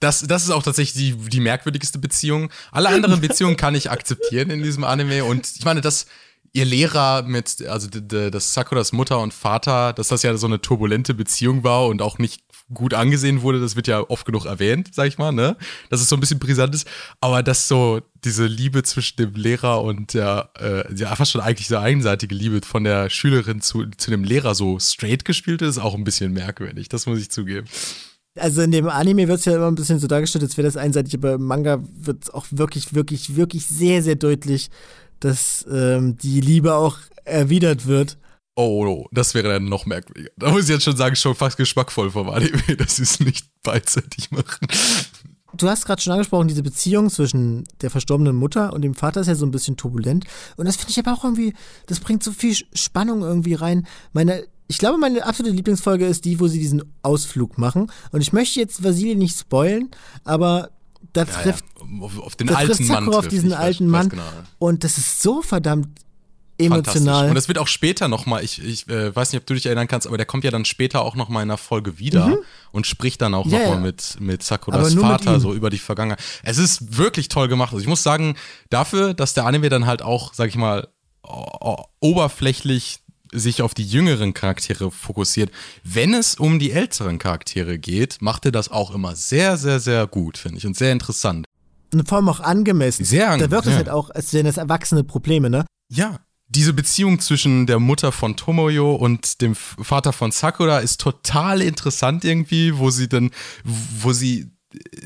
[0.00, 2.52] Das, das ist auch tatsächlich die, die merkwürdigste Beziehung.
[2.70, 5.24] Alle anderen Beziehungen kann ich akzeptieren in diesem Anime.
[5.24, 6.06] Und ich meine, dass
[6.52, 11.14] ihr Lehrer mit, also das Sakuras Mutter und Vater, dass das ja so eine turbulente
[11.14, 12.42] Beziehung war und auch nicht
[12.72, 15.56] gut angesehen wurde, das wird ja oft genug erwähnt, sag ich mal, ne?
[15.90, 16.86] Dass es so ein bisschen brisant ist.
[17.20, 21.68] Aber dass so diese Liebe zwischen dem Lehrer und der, äh, ja, fast schon eigentlich
[21.68, 25.94] so einseitige Liebe von der Schülerin zu, zu dem Lehrer so straight gespielt ist, auch
[25.94, 26.88] ein bisschen merkwürdig.
[26.88, 27.66] Das muss ich zugeben.
[28.36, 30.76] Also in dem Anime wird es ja immer ein bisschen so dargestellt, als wäre das
[30.76, 34.70] einseitig, aber im Manga wird es auch wirklich, wirklich, wirklich sehr, sehr deutlich,
[35.20, 38.16] dass ähm, die Liebe auch erwidert wird.
[38.60, 40.30] Oh, oh, das wäre dann noch merkwürdiger.
[40.36, 43.46] Da muss ich jetzt schon sagen, schon fast geschmackvoll vom Anime, dass sie es nicht
[43.62, 44.66] beidseitig machen.
[45.56, 49.28] Du hast gerade schon angesprochen, diese Beziehung zwischen der verstorbenen Mutter und dem Vater ist
[49.28, 50.24] ja so ein bisschen turbulent.
[50.56, 51.54] Und das finde ich aber auch irgendwie,
[51.86, 53.86] das bringt so viel Spannung irgendwie rein.
[54.12, 57.92] Meine, ich glaube, meine absolute Lieblingsfolge ist die, wo sie diesen Ausflug machen.
[58.10, 59.92] Und ich möchte jetzt Vasili nicht spoilen,
[60.24, 60.70] aber
[61.12, 62.00] da ja, trifft, ja.
[62.00, 64.08] Auf, auf den alten Mann auf diesen alten Mann.
[64.08, 64.24] Genau.
[64.58, 65.86] Und das ist so verdammt
[66.58, 67.28] emotional.
[67.28, 69.88] Und das wird auch später nochmal, ich, ich äh, weiß nicht, ob du dich erinnern
[69.88, 72.38] kannst, aber der kommt ja dann später auch nochmal in der Folge wieder mhm.
[72.72, 76.20] und spricht dann auch ja, nochmal mit, mit Sakuras Vater mit so über die Vergangenheit.
[76.42, 77.72] Es ist wirklich toll gemacht.
[77.72, 78.36] Also ich muss sagen,
[78.70, 80.88] dafür, dass der Anime dann halt auch, sag ich mal,
[82.00, 83.00] oberflächlich
[83.32, 85.50] sich auf die jüngeren Charaktere fokussiert.
[85.84, 90.06] Wenn es um die älteren Charaktere geht, macht er das auch immer sehr, sehr, sehr
[90.06, 91.44] gut, finde ich, und sehr interessant.
[91.92, 93.04] Und vor allem auch angemessen.
[93.04, 93.50] Sehr angemessen.
[93.50, 93.76] Da wirkt es ja.
[93.76, 95.64] halt auch, als wären das erwachsene Probleme, ne?
[95.90, 101.60] Ja, diese Beziehung zwischen der Mutter von Tomoyo und dem Vater von Sakura ist total
[101.60, 103.30] interessant irgendwie, wo sie dann,
[103.64, 104.50] wo sie,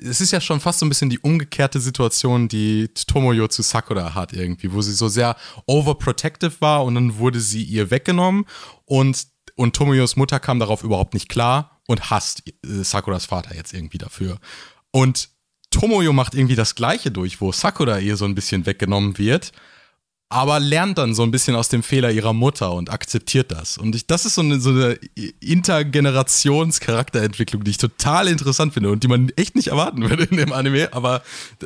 [0.02, 4.14] es ist ja schon fast so ein bisschen die umgekehrte Situation, die Tomoyo zu Sakura
[4.14, 5.36] hat irgendwie, wo sie so sehr
[5.66, 8.46] overprotective war und dann wurde sie ihr weggenommen
[8.84, 13.74] und, und Tomoyos Mutter kam darauf überhaupt nicht klar und hasst äh, Sakuras Vater jetzt
[13.74, 14.38] irgendwie dafür.
[14.92, 15.30] Und
[15.70, 19.52] Tomoyo macht irgendwie das Gleiche durch, wo Sakura ihr so ein bisschen weggenommen wird
[20.32, 23.76] aber lernt dann so ein bisschen aus dem Fehler ihrer Mutter und akzeptiert das.
[23.76, 24.98] Und ich, das ist so eine, so eine
[25.40, 30.52] Intergenerations-Charakterentwicklung, die ich total interessant finde und die man echt nicht erwarten würde in dem
[30.52, 31.20] Anime, aber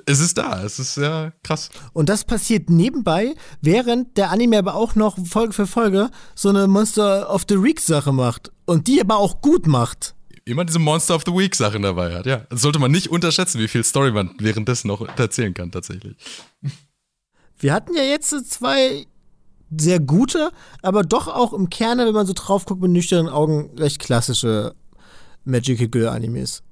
[0.05, 1.71] es ist da, es ist sehr krass.
[1.93, 6.67] Und das passiert nebenbei, während der Anime aber auch noch Folge für Folge so eine
[6.67, 10.15] Monster of the Week-Sache macht und die aber auch gut macht
[10.47, 12.25] immer diese Monster of the Week Sachen dabei hat.
[12.25, 16.17] Ja, das sollte man nicht unterschätzen, wie viel Story man währenddessen noch erzählen kann tatsächlich.
[17.59, 19.07] Wir hatten ja jetzt zwei
[19.77, 20.51] sehr gute,
[20.83, 24.75] aber doch auch im Kerne, wenn man so drauf guckt mit nüchternen Augen, recht klassische
[25.45, 26.63] Magical Girl Animes.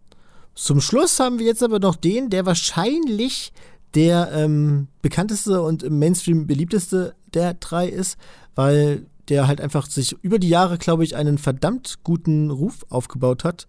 [0.55, 3.53] Zum Schluss haben wir jetzt aber noch den, der wahrscheinlich
[3.95, 8.17] der ähm, bekannteste und im Mainstream beliebteste der drei ist,
[8.55, 13.45] weil der halt einfach sich über die Jahre, glaube ich, einen verdammt guten Ruf aufgebaut
[13.45, 13.67] hat.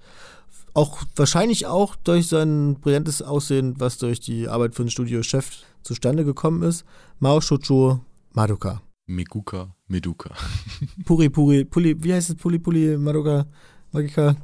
[0.74, 6.26] Auch wahrscheinlich auch durch sein brillantes Aussehen, was durch die Arbeit für den Studiochef zustande
[6.26, 6.84] gekommen ist.
[7.20, 8.02] Mao Shoujo
[8.34, 8.82] Madoka.
[9.08, 10.32] Meguka, Meduka.
[11.06, 12.36] Puri Puri, Puli, wie heißt es?
[12.36, 13.46] Puli Puli Madoka,
[13.92, 14.36] Magika?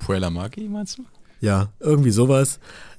[0.00, 1.04] Puella Magi, meinst du?
[1.40, 2.58] Ja, irgendwie sowas.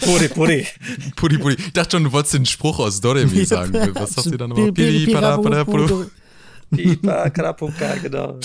[0.00, 0.66] Puri, Puri.
[1.16, 1.54] Puri, Puri.
[1.58, 3.74] Ich dachte schon, du wolltest den Spruch aus Doremi sagen.
[3.94, 4.72] Was sagt ihr dann nochmal?
[4.72, 6.06] Piri, para, para, para.
[6.70, 8.38] Pipa, Krapuka, genau.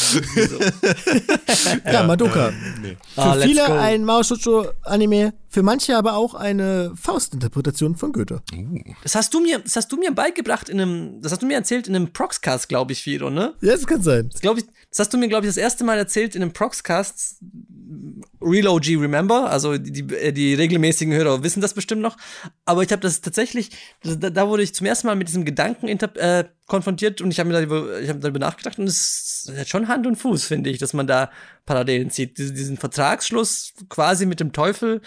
[1.86, 2.50] Ja, Madoka.
[2.50, 2.98] Äh, nee.
[3.16, 8.42] Für ah, viele ein Mao Shoujo-Anime, für manche aber auch eine Faustinterpretation von Goethe.
[8.52, 8.80] Uh.
[9.04, 11.54] Das hast du mir, das hast du mir beigebracht in einem, das hast du mir
[11.54, 13.54] erzählt in einem Proxcast, glaube ich, Firo, ne?
[13.62, 14.32] Ja, das kann sein.
[14.32, 17.38] Das, ich, das hast du mir, glaube ich, das erste Mal erzählt in einem Proxcast.
[18.42, 22.18] Real OG Remember, also die, die, die, regelmäßigen Hörer wissen das bestimmt noch.
[22.66, 23.70] Aber ich habe das tatsächlich,
[24.04, 27.50] da, da, wurde ich zum ersten Mal mit diesem Gedanken äh, konfrontiert und ich habe
[27.50, 30.80] mir darüber, ich hab darüber nachgedacht und es hat schon Hand und Fuß, finde ich,
[30.80, 31.30] dass man da
[31.66, 32.38] Parallelen zieht.
[32.38, 35.02] Diesen Vertragsschluss quasi mit dem Teufel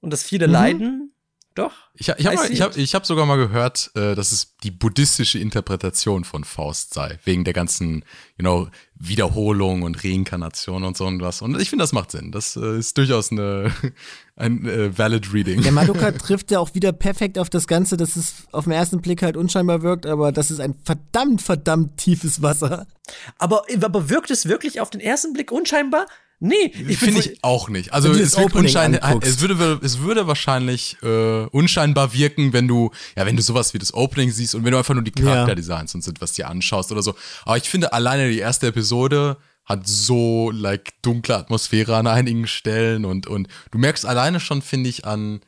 [0.00, 0.52] und das viele mhm.
[0.52, 1.12] Leiden
[1.58, 1.72] doch.
[1.94, 5.40] Ich, ich habe ich hab, ich hab sogar mal gehört, äh, dass es die buddhistische
[5.40, 8.04] Interpretation von Faust sei, wegen der ganzen,
[8.36, 11.42] you know, Wiederholung und Reinkarnation und so und was.
[11.42, 12.30] Und ich finde, das macht Sinn.
[12.30, 13.72] Das äh, ist durchaus eine,
[14.36, 15.62] ein äh, valid Reading.
[15.62, 19.00] Der Madoka trifft ja auch wieder perfekt auf das Ganze, dass es auf den ersten
[19.00, 22.86] Blick halt unscheinbar wirkt, aber das ist ein verdammt, verdammt tiefes Wasser.
[23.38, 26.06] Aber, aber wirkt es wirklich auf den ersten Blick unscheinbar?
[26.40, 27.92] Nee, ich finde ich auch nicht.
[27.92, 28.38] Also es, es,
[29.40, 33.92] würde, es würde wahrscheinlich äh, unscheinbar wirken, wenn du, ja, wenn du sowas wie das
[33.92, 35.96] Opening siehst und wenn du einfach nur die Charakterdesigns ja.
[35.96, 37.16] und so etwas dir anschaust oder so.
[37.44, 43.04] Aber ich finde alleine die erste Episode hat so like dunkle Atmosphäre an einigen Stellen
[43.04, 45.40] und und du merkst alleine schon, finde ich, an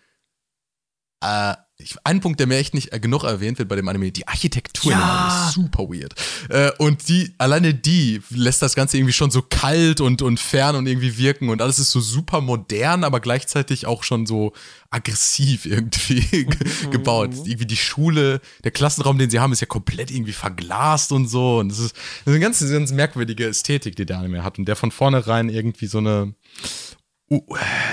[1.22, 4.12] äh, ich, ein Punkt, der mir echt nicht äh, genug erwähnt wird bei dem Anime,
[4.12, 5.47] die Architektur ja.
[5.47, 6.15] ist super weird.
[6.48, 10.77] Äh, und die, alleine die lässt das Ganze irgendwie schon so kalt und, und fern
[10.77, 14.52] und irgendwie wirken und alles ist so super modern, aber gleichzeitig auch schon so
[14.90, 16.27] aggressiv irgendwie
[16.85, 16.90] mhm.
[16.90, 17.31] gebaut.
[17.44, 21.59] Irgendwie die Schule, der Klassenraum, den sie haben, ist ja komplett irgendwie verglast und so.
[21.59, 24.66] Und das ist, das ist eine ganz, ganz merkwürdige Ästhetik, die der Anime hat und
[24.66, 26.35] der von vornherein irgendwie so eine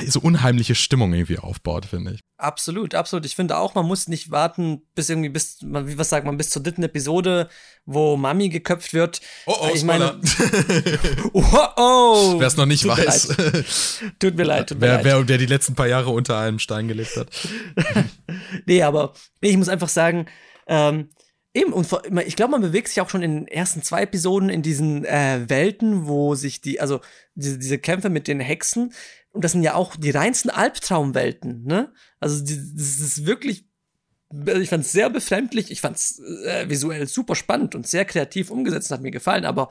[0.07, 2.21] so unheimliche Stimmung irgendwie aufbaut, finde ich.
[2.37, 3.23] Absolut, absolut.
[3.25, 6.49] Ich finde auch, man muss nicht warten, bis irgendwie bis, wie was sagt man, bis
[6.49, 7.47] zur dritten Episode,
[7.85, 9.21] wo Mami geköpft wird.
[9.45, 10.19] Oh, oh, ich meine,
[11.33, 11.43] oh,
[11.75, 12.35] oh.
[12.39, 13.37] Wer es noch nicht tut weiß.
[13.37, 15.27] Mir tut mir leid, tut mir wer, leid.
[15.27, 17.29] Wer, die letzten paar Jahre unter einem Stein gelebt hat.
[18.65, 20.25] nee, aber ich muss einfach sagen,
[20.65, 21.09] ähm,
[21.57, 21.87] Eben, und
[22.27, 25.45] ich glaube, man bewegt sich auch schon in den ersten zwei Episoden in diesen äh,
[25.47, 27.01] Welten, wo sich die, also
[27.33, 28.93] diese, diese Kämpfe mit den Hexen,
[29.31, 31.93] und das sind ja auch die reinsten Albtraumwelten, ne?
[32.19, 33.65] Also das ist wirklich,
[34.29, 38.05] also ich fand es sehr befremdlich, ich fand es äh, visuell super spannend und sehr
[38.05, 39.69] kreativ umgesetzt, hat mir gefallen, aber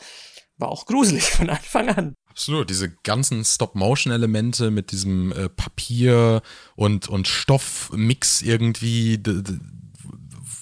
[0.58, 2.14] war auch gruselig von Anfang an.
[2.26, 6.42] Absolut, diese ganzen Stop-Motion-Elemente mit diesem äh, Papier
[6.74, 9.20] und, und Stoffmix irgendwie,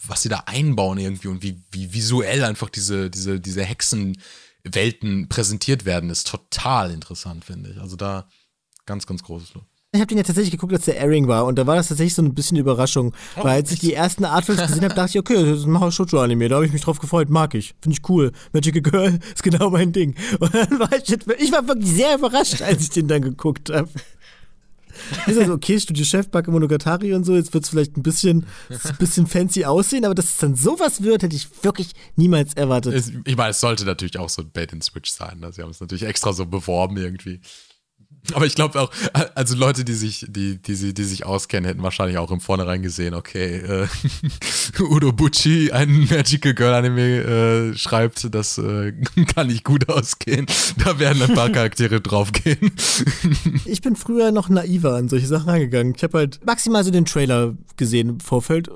[0.06, 5.84] was sie da einbauen irgendwie und wie, wie visuell einfach diese, diese, diese Hexenwelten präsentiert
[5.84, 7.80] werden, ist total interessant, finde ich.
[7.80, 8.28] Also da
[8.86, 9.64] ganz, ganz großes Lob.
[9.94, 12.16] Ich habe den ja tatsächlich geguckt, als der Airing war und da war das tatsächlich
[12.16, 13.14] so ein bisschen Überraschung.
[13.36, 15.70] Oh, weil als ich die ersten Artworks gesehen habe, dachte ich, okay, das ist ein
[15.70, 17.76] Mahou Shoujo Anime, da habe ich mich drauf gefreut, mag ich.
[17.80, 18.32] Finde ich cool.
[18.52, 20.16] Magical Girl ist genau mein Ding.
[20.40, 23.88] Und dann war ich, ich war wirklich sehr überrascht, als ich den dann geguckt habe.
[25.26, 28.46] Ist also okay, Studio Chef, Backe Monogatari und so, jetzt wird es vielleicht ein bisschen,
[28.68, 33.12] ein bisschen fancy aussehen, aber dass es dann sowas wird, hätte ich wirklich niemals erwartet.
[33.24, 35.40] ich meine, es sollte natürlich auch so ein Bait and Switch sein.
[35.40, 35.52] Ne?
[35.52, 37.40] Sie haben es natürlich extra so beworben irgendwie.
[38.32, 38.90] Aber ich glaube auch,
[39.34, 43.14] also Leute, die sich, die, die, die sich auskennen, hätten wahrscheinlich auch im Vornherein gesehen,
[43.14, 43.86] okay, äh,
[44.80, 48.92] Udo Bucci, ein Magical Girl Anime, äh, schreibt, das äh,
[49.34, 50.46] kann nicht gut ausgehen.
[50.82, 52.72] Da werden ein paar Charaktere draufgehen.
[53.64, 55.94] ich bin früher noch naiver an solche Sachen reingegangen.
[55.96, 58.70] Ich habe halt maximal so den Trailer gesehen im Vorfeld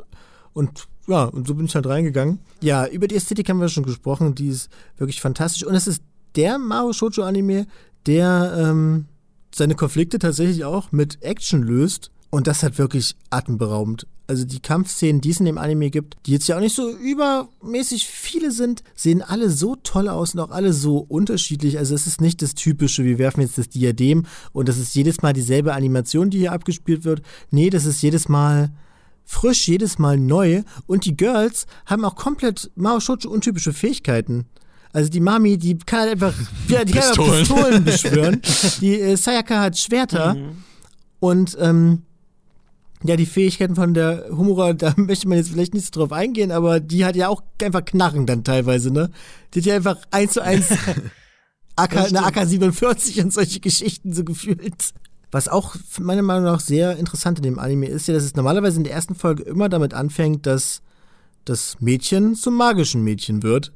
[0.52, 2.38] und ja, und so bin ich halt reingegangen.
[2.60, 4.68] Ja, über die Ästhetik haben wir schon gesprochen, die ist
[4.98, 6.02] wirklich fantastisch und es ist
[6.36, 7.66] der Mao Shoujo Anime,
[8.06, 9.06] der ähm,
[9.54, 12.10] seine Konflikte tatsächlich auch mit Action löst.
[12.30, 14.06] Und das hat wirklich atemberaubend.
[14.26, 16.90] Also die Kampfszenen, die es in dem Anime gibt, die jetzt ja auch nicht so
[16.90, 21.78] übermäßig viele sind, sehen alle so toll aus und auch alle so unterschiedlich.
[21.78, 25.22] Also es ist nicht das typische, wir werfen jetzt das Diadem und das ist jedes
[25.22, 27.22] Mal dieselbe Animation, die hier abgespielt wird.
[27.50, 28.70] Nee, das ist jedes Mal
[29.24, 30.62] frisch, jedes Mal neu.
[30.86, 34.46] Und die Girls haben auch komplett Mao Shoujo untypische Fähigkeiten.
[34.92, 36.34] Also die Mami, die kann halt einfach,
[36.68, 37.30] ja, die Pistolen.
[37.30, 38.42] kann Pistolen beschwören.
[38.80, 40.34] Die äh, Sayaka hat Schwerter.
[40.34, 40.64] Mhm.
[41.20, 42.02] Und ähm,
[43.04, 46.50] ja, die Fähigkeiten von der Humura, da möchte man jetzt vielleicht nicht so drauf eingehen,
[46.50, 49.10] aber die hat ja auch einfach Knarren dann teilweise, ne?
[49.54, 50.70] Die hat ja einfach eins zu eins
[51.76, 54.92] AK, eine AK-47 und solche Geschichten so gefühlt.
[55.30, 58.78] Was auch meiner Meinung nach sehr interessant in dem Anime ist, ja, dass es normalerweise
[58.78, 60.80] in der ersten Folge immer damit anfängt, dass
[61.44, 63.72] das Mädchen zum magischen Mädchen wird.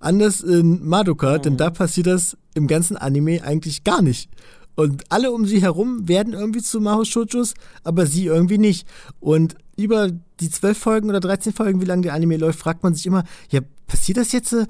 [0.00, 1.42] Anders in Madoka, mhm.
[1.42, 4.28] denn da passiert das im ganzen Anime eigentlich gar nicht.
[4.74, 7.54] Und alle um sie herum werden irgendwie zu Maho Shoujos,
[7.84, 8.86] aber sie irgendwie nicht.
[9.20, 10.10] Und über
[10.40, 13.24] die zwölf Folgen oder 13 Folgen, wie lange der Anime läuft, fragt man sich immer,
[13.50, 14.52] ja, passiert das jetzt?
[14.52, 14.66] W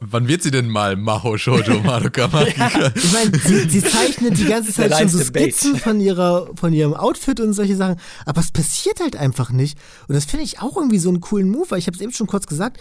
[0.00, 2.68] wann wird sie denn mal Maho Shoujo Madoka Magica?
[2.68, 6.72] ja, ich meine, sie, sie, zeichnet die ganze Zeit schon so Skizzen von, ihrer, von
[6.72, 9.78] ihrem Outfit und solche Sachen, aber es passiert halt einfach nicht.
[10.06, 12.12] Und das finde ich auch irgendwie so einen coolen Move, weil ich habe es eben
[12.12, 12.78] schon kurz gesagt,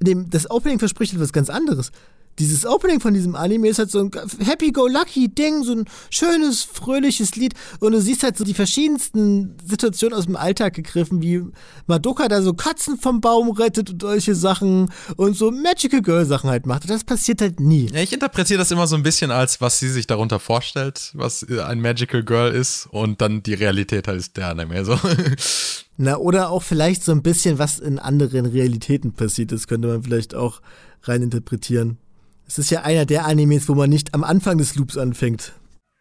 [0.00, 1.92] dem, das Opening verspricht etwas ganz anderes
[2.38, 4.10] dieses Opening von diesem Anime ist halt so ein
[4.44, 7.54] Happy-Go-Lucky-Ding, so ein schönes, fröhliches Lied.
[7.80, 11.44] Und du siehst halt so die verschiedensten Situationen aus dem Alltag gegriffen, wie
[11.86, 16.66] Madoka da so Katzen vom Baum rettet und solche Sachen und so Magical Girl-Sachen halt
[16.66, 16.82] macht.
[16.82, 17.88] Und das passiert halt nie.
[17.92, 21.46] Ja, ich interpretiere das immer so ein bisschen als, was sie sich darunter vorstellt, was
[21.48, 22.88] ein Magical Girl ist.
[22.90, 24.98] Und dann die Realität halt ist der Anime so.
[25.96, 30.02] Na, oder auch vielleicht so ein bisschen, was in anderen Realitäten passiert ist, könnte man
[30.02, 30.60] vielleicht auch
[31.02, 31.98] rein interpretieren.
[32.46, 35.52] Es ist ja einer der Animes, wo man nicht am Anfang des Loops anfängt.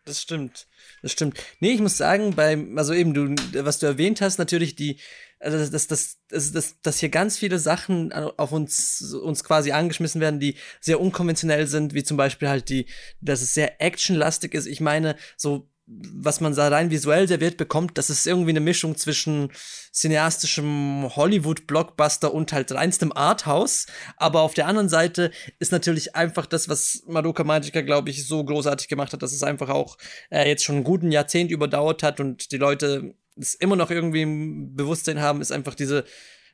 [0.05, 0.67] Das stimmt.
[1.01, 1.37] Das stimmt.
[1.59, 4.99] Nee, ich muss sagen, beim, also eben, du, was du erwähnt hast, natürlich die,
[5.39, 10.21] also dass, dass, dass, dass, dass hier ganz viele Sachen auf uns, uns quasi angeschmissen
[10.21, 12.85] werden, die sehr unkonventionell sind, wie zum Beispiel halt die,
[13.21, 14.65] dass es sehr actionlastig ist.
[14.65, 18.95] Ich meine, so was man da rein visuell serviert bekommt, das ist irgendwie eine Mischung
[18.95, 19.51] zwischen
[19.93, 23.87] cineastischem Hollywood-Blockbuster und halt reinstem Arthouse.
[24.15, 28.43] Aber auf der anderen Seite ist natürlich einfach das, was Madoka Magica, glaube ich, so
[28.43, 29.97] großartig gemacht hat, dass es einfach auch
[30.29, 34.21] äh, jetzt schon einen guten Jahrzehnt überdauert hat und die Leute es immer noch irgendwie
[34.21, 36.05] im Bewusstsein haben, ist einfach diese,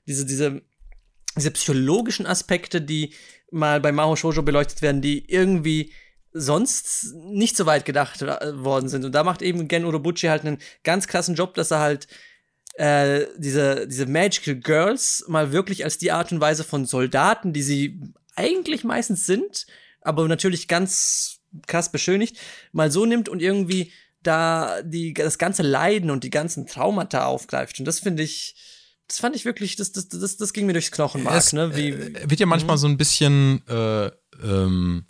[0.08, 0.62] diese, diese,
[1.36, 3.14] diese psychologischen Aspekte, die
[3.52, 5.92] mal bei Maho Shoujo beleuchtet werden, die irgendwie
[6.32, 9.06] sonst nicht so weit gedacht äh, worden sind.
[9.06, 12.08] Und da macht eben Gen Urobuchi halt einen ganz krassen Job, dass er halt
[12.76, 17.64] äh, diese, diese Magical Girls mal wirklich als die Art und Weise von Soldaten, die
[17.64, 18.00] sie
[18.36, 19.66] eigentlich meistens sind,
[20.02, 22.38] aber natürlich ganz krass beschönigt,
[22.72, 23.92] mal so nimmt und irgendwie
[24.24, 27.80] da die, das ganze Leiden und die ganzen Traumata aufgreift.
[27.80, 28.56] Und das finde ich,
[29.08, 31.36] das fand ich wirklich, das, das, das, das ging mir durchs Knochenmark.
[31.36, 31.76] Es, ne?
[31.76, 32.82] Wie, äh, wird ja manchmal mhm.
[32.82, 34.12] so ein bisschen äh,
[34.44, 35.06] ähm,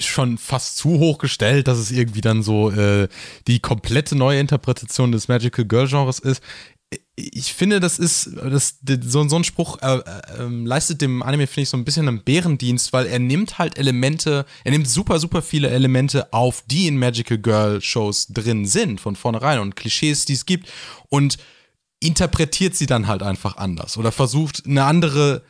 [0.00, 3.08] schon fast zu hoch gestellt, dass es irgendwie dann so äh,
[3.46, 6.42] die komplette neue Interpretation des Magical Girl Genres ist.
[7.14, 11.62] Ich finde, das ist, das, so, so ein Spruch äh, äh, leistet dem Anime, finde
[11.62, 15.42] ich, so ein bisschen einen Bärendienst, weil er nimmt halt Elemente, er nimmt super, super
[15.42, 20.32] viele Elemente auf, die in Magical Girl Shows drin sind, von vornherein und Klischees, die
[20.32, 20.68] es gibt
[21.08, 21.38] und
[22.00, 25.42] interpretiert sie dann halt einfach anders oder versucht eine andere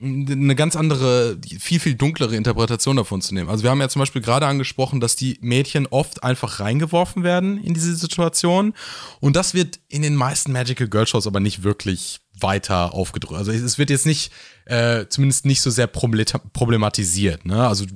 [0.00, 3.48] eine ganz andere, viel, viel dunklere Interpretation davon zu nehmen.
[3.48, 7.62] Also wir haben ja zum Beispiel gerade angesprochen, dass die Mädchen oft einfach reingeworfen werden
[7.62, 8.74] in diese Situation.
[9.20, 13.38] Und das wird in den meisten Magical Girl Shows aber nicht wirklich weiter aufgedrückt.
[13.38, 14.32] Also es wird jetzt nicht,
[14.64, 17.46] äh, zumindest nicht so sehr problematisiert.
[17.46, 17.66] Ne?
[17.66, 17.86] Also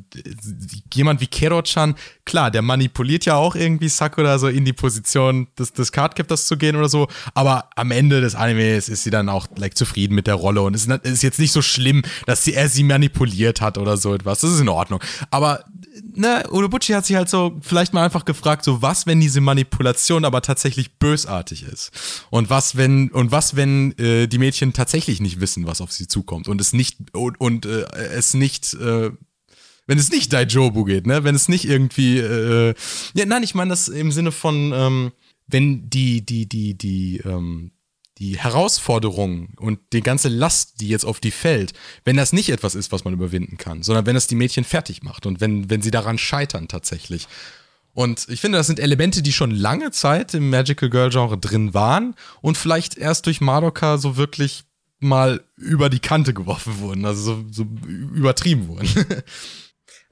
[0.93, 1.95] jemand wie Kero-chan,
[2.25, 6.57] klar, der manipuliert ja auch irgendwie Sakura so in die Position des, des Cardcaptors zu
[6.57, 10.27] gehen oder so, aber am Ende des Animes ist sie dann auch like, zufrieden mit
[10.27, 13.61] der Rolle und es ist, ist jetzt nicht so schlimm, dass sie, er sie manipuliert
[13.61, 14.41] hat oder so etwas.
[14.41, 15.01] Das ist in Ordnung.
[15.31, 15.65] Aber
[16.15, 20.25] ne, Urobuchi hat sich halt so vielleicht mal einfach gefragt, so was, wenn diese Manipulation
[20.25, 21.91] aber tatsächlich bösartig ist?
[22.31, 26.09] Und was, wenn, und was, wenn äh, die Mädchen tatsächlich nicht wissen, was auf sie
[26.09, 27.85] zukommt und es nicht, und, und äh,
[28.15, 29.11] es nicht, äh,
[29.87, 31.25] wenn es nicht Daijobu geht, ne?
[31.25, 32.75] Wenn es nicht irgendwie, äh,
[33.15, 35.13] ja, nein, ich meine das im Sinne von, ähm,
[35.49, 37.73] wenn die, die, die, die, ähm,
[38.23, 41.73] die Herausforderung und die ganze Last, die jetzt auf die fällt,
[42.05, 45.03] wenn das nicht etwas ist, was man überwinden kann, sondern wenn es die Mädchen fertig
[45.03, 47.27] macht und wenn, wenn sie daran scheitern tatsächlich.
[47.95, 51.75] Und ich finde, das sind Elemente, die schon lange Zeit im Magical Girl Genre drin
[51.75, 54.63] waren und vielleicht erst durch Madoka so wirklich
[55.01, 58.89] mal über die Kante geworfen wurden, also so, so übertrieben wurden.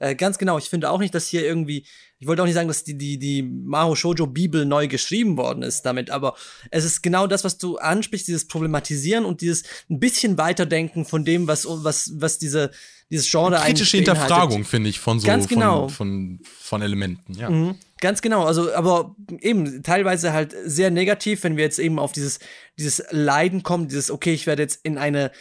[0.01, 1.85] Äh, ganz genau, ich finde auch nicht, dass hier irgendwie,
[2.17, 5.61] ich wollte auch nicht sagen, dass die, die, die Maho Shoujo Bibel neu geschrieben worden
[5.61, 6.35] ist damit, aber
[6.71, 9.61] es ist genau das, was du ansprichst, dieses Problematisieren und dieses
[9.91, 12.71] ein bisschen weiterdenken von dem, was, was, was diese,
[13.11, 15.87] dieses Genre eigentlich Kritische Hinterfragung, finde ich, von so, ganz genau.
[15.87, 17.51] von, von, von Elementen, ja.
[17.51, 17.75] Mhm.
[17.99, 22.39] Ganz genau, also aber eben teilweise halt sehr negativ, wenn wir jetzt eben auf dieses
[22.79, 25.31] dieses Leiden kommen, dieses okay, ich werde jetzt in eine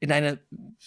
[0.00, 0.38] in eine,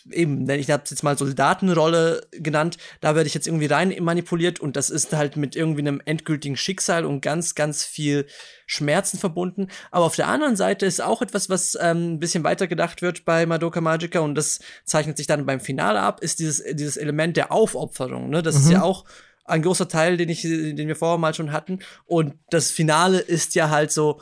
[0.09, 4.59] eben, ich habe es jetzt mal Soldatenrolle genannt, da werde ich jetzt irgendwie rein manipuliert
[4.59, 8.25] und das ist halt mit irgendwie einem endgültigen Schicksal und ganz, ganz viel
[8.65, 9.67] Schmerzen verbunden.
[9.91, 13.25] Aber auf der anderen Seite ist auch etwas, was ähm, ein bisschen weiter gedacht wird
[13.25, 17.35] bei Madoka Magica und das zeichnet sich dann beim Finale ab, ist dieses, dieses Element
[17.35, 18.29] der Aufopferung.
[18.29, 18.41] Ne?
[18.41, 18.61] Das mhm.
[18.61, 19.03] ist ja auch
[19.43, 21.79] ein großer Teil, den ich, den wir vorher mal schon hatten.
[22.05, 24.21] Und das Finale ist ja halt so,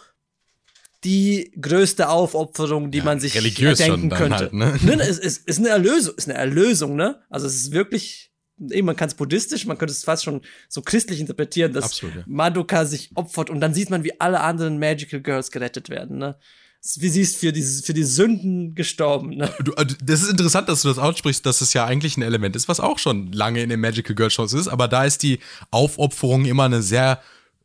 [1.03, 4.37] die größte Aufopferung, die ja, man sich denken könnte.
[4.37, 4.77] Halt, ne?
[4.81, 5.01] ne?
[5.01, 7.21] es, es ist eine Erlösung, ist eine Erlösung, ne?
[7.29, 8.29] Also es ist wirklich
[8.71, 12.15] eben, man kann es buddhistisch, man könnte es fast schon so christlich interpretieren, dass Absolut,
[12.15, 12.23] ja.
[12.27, 16.37] Madoka sich opfert und dann sieht man, wie alle anderen Magical Girls gerettet werden, ne?
[16.95, 19.31] wie sie ist für die, für die Sünden gestorben.
[19.31, 19.53] Ne?
[19.63, 22.55] Du, äh, das ist interessant, dass du das aussprichst, dass es ja eigentlich ein Element
[22.55, 25.39] ist, was auch schon lange in den Magical Girl Shows ist, aber da ist die
[25.71, 27.21] Aufopferung immer eine sehr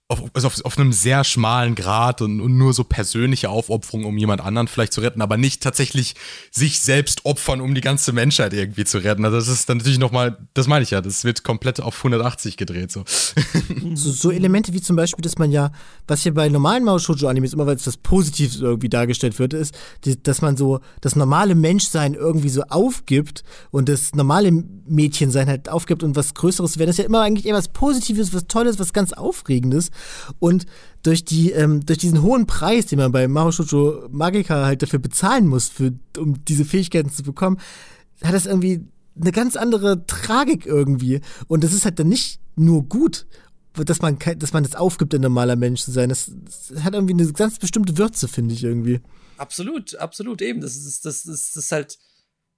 [0.08, 4.18] auf, also auf, auf einem sehr schmalen Grad und, und, nur so persönliche Aufopferung, um
[4.18, 6.14] jemand anderen vielleicht zu retten, aber nicht tatsächlich
[6.50, 9.24] sich selbst opfern, um die ganze Menschheit irgendwie zu retten.
[9.24, 12.58] Also das ist dann natürlich nochmal, das meine ich ja, das wird komplett auf 180
[12.58, 12.92] gedreht.
[12.92, 13.04] So.
[13.94, 15.72] so, so Elemente wie zum Beispiel, dass man ja,
[16.06, 19.54] was hier bei normalen Mao Shoujo Animes immer weil es das positiv irgendwie dargestellt wird,
[19.54, 19.74] ist,
[20.04, 25.70] die, dass man so das normale Menschsein irgendwie so aufgibt und das normale Mädchensein halt
[25.70, 26.88] aufgibt und was Größeres werden.
[26.88, 29.90] Das ist ja immer eigentlich eher was Positives, was Tolles, was ganz Aufregendes.
[30.38, 30.66] Und
[31.02, 34.98] durch, die, ähm, durch diesen hohen Preis, den man bei Mahou Shoujo Magica halt dafür
[34.98, 37.58] bezahlen muss, für, um diese Fähigkeiten zu bekommen,
[38.22, 38.86] hat das irgendwie
[39.20, 41.20] eine ganz andere Tragik irgendwie.
[41.46, 43.26] Und das ist halt dann nicht nur gut,
[43.74, 46.08] dass man, dass man das aufgibt, ein normaler Mensch zu sein.
[46.08, 46.30] Das,
[46.70, 49.00] das hat irgendwie eine ganz bestimmte Würze, finde ich irgendwie.
[49.36, 50.60] Absolut, absolut eben.
[50.60, 51.98] Das ist, das ist, das ist halt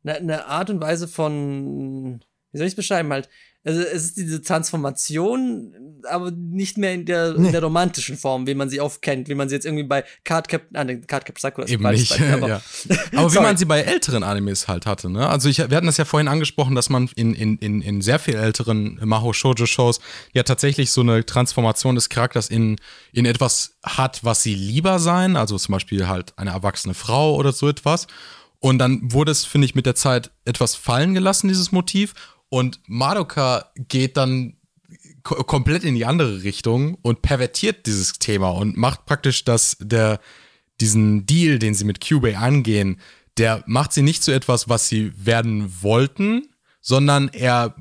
[0.04, 2.20] eine, eine Art und Weise von,
[2.52, 3.28] wie soll ich es beschreiben, halt,
[3.66, 5.74] also es ist diese Transformation,
[6.08, 7.46] aber nicht mehr in der, nee.
[7.46, 10.04] in der romantischen Form, wie man sie oft kennt, wie man sie jetzt irgendwie bei
[10.22, 12.62] Card Captain, ah, Card Captain Sakura Eben nicht, Beispiel, aber, ja.
[13.16, 15.28] aber wie man sie bei älteren Animes halt hatte, ne?
[15.28, 18.20] Also ich, wir hatten das ja vorhin angesprochen, dass man in, in, in, in sehr
[18.20, 19.98] viel älteren Maho Shoujo Shows
[20.32, 22.76] ja tatsächlich so eine Transformation des Charakters in,
[23.12, 27.52] in etwas hat, was sie lieber sein, also zum Beispiel halt eine erwachsene Frau oder
[27.52, 28.06] so etwas.
[28.60, 32.14] Und dann wurde es, finde ich, mit der Zeit etwas fallen gelassen, dieses Motiv.
[32.48, 34.56] Und Madoka geht dann
[35.22, 40.20] komplett in die andere Richtung und pervertiert dieses Thema und macht praktisch, dass der
[40.80, 43.00] diesen Deal, den sie mit Cubase angehen,
[43.36, 46.48] der macht sie nicht zu etwas, was sie werden wollten,
[46.80, 47.74] sondern er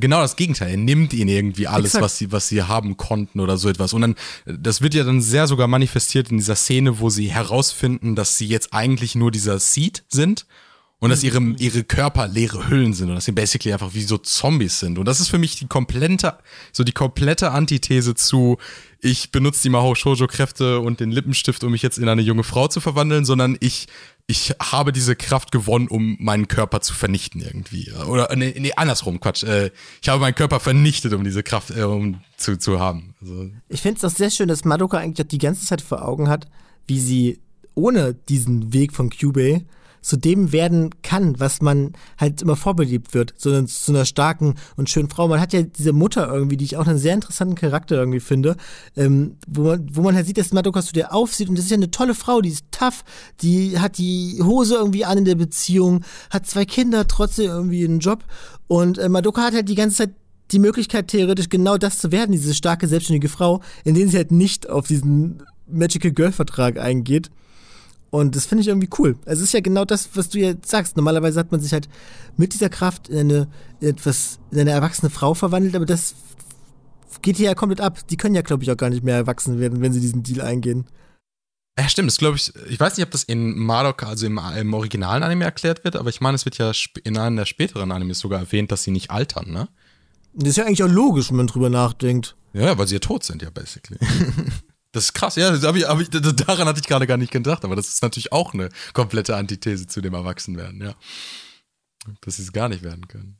[0.00, 0.70] genau das Gegenteil.
[0.70, 3.92] Er nimmt ihnen irgendwie alles, was sie, was sie haben konnten oder so etwas.
[3.92, 4.14] Und dann,
[4.44, 8.46] das wird ja dann sehr sogar manifestiert in dieser Szene, wo sie herausfinden, dass sie
[8.46, 10.46] jetzt eigentlich nur dieser Seed sind
[11.02, 14.18] und dass ihre, ihre Körper leere Hüllen sind und dass sie basically einfach wie so
[14.18, 15.00] Zombies sind.
[15.00, 16.38] Und das ist für mich die komplette,
[16.70, 18.56] so die komplette Antithese zu,
[19.00, 22.44] ich benutze die Mahou Shoujo Kräfte und den Lippenstift, um mich jetzt in eine junge
[22.44, 23.88] Frau zu verwandeln, sondern ich,
[24.28, 27.90] ich habe diese Kraft gewonnen, um meinen Körper zu vernichten irgendwie.
[28.06, 29.42] Oder, nee, nee andersrum, Quatsch.
[29.42, 33.16] Äh, ich habe meinen Körper vernichtet, um diese Kraft äh, um zu, zu haben.
[33.20, 33.50] Also.
[33.68, 36.46] Ich finde es auch sehr schön, dass Madoka eigentlich die ganze Zeit vor Augen hat,
[36.86, 37.40] wie sie
[37.74, 39.66] ohne diesen Weg von Cubey
[40.02, 44.90] zu dem werden kann, was man halt immer vorbelebt wird, sondern zu einer starken und
[44.90, 45.28] schönen Frau.
[45.28, 48.56] Man hat ja diese Mutter irgendwie, die ich auch einen sehr interessanten Charakter irgendwie finde,
[48.96, 51.70] ähm, wo, man, wo man halt sieht, dass Madoka zu der aufsieht und das ist
[51.70, 53.04] ja eine tolle Frau, die ist tough,
[53.40, 58.00] die hat die Hose irgendwie an in der Beziehung, hat zwei Kinder, trotzdem irgendwie einen
[58.00, 58.24] Job
[58.66, 60.10] und äh, Madoka hat halt die ganze Zeit
[60.50, 64.32] die Möglichkeit, theoretisch genau das zu werden, diese starke, selbstständige Frau, in denen sie halt
[64.32, 67.30] nicht auf diesen Magical Girl Vertrag eingeht.
[68.12, 69.16] Und das finde ich irgendwie cool.
[69.24, 70.98] Also es ist ja genau das, was du ja sagst.
[70.98, 71.88] Normalerweise hat man sich halt
[72.36, 73.48] mit dieser Kraft in eine,
[73.80, 76.14] in etwas, in eine erwachsene Frau verwandelt, aber das
[77.22, 78.06] geht hier ja komplett ab.
[78.08, 80.42] Die können ja, glaube ich, auch gar nicht mehr erwachsen werden, wenn sie diesen Deal
[80.42, 80.84] eingehen.
[81.78, 82.08] Ja, stimmt.
[82.08, 85.44] Das glaube ich, ich weiß nicht, ob das in Madoka, also im, im, originalen Anime
[85.44, 86.70] erklärt wird, aber ich meine, es wird ja
[87.04, 89.70] in einem der späteren Animes sogar erwähnt, dass sie nicht altern, ne?
[90.34, 92.36] Das ist ja eigentlich auch logisch, wenn man drüber nachdenkt.
[92.52, 93.98] Ja, weil sie ja tot sind, ja, basically.
[94.92, 97.32] Das ist krass, ja, das hab ich, hab ich, daran hatte ich gerade gar nicht
[97.32, 100.94] gedacht, aber das ist natürlich auch eine komplette Antithese zu dem Erwachsenwerden, ja.
[102.20, 103.38] Dass sie es gar nicht werden können.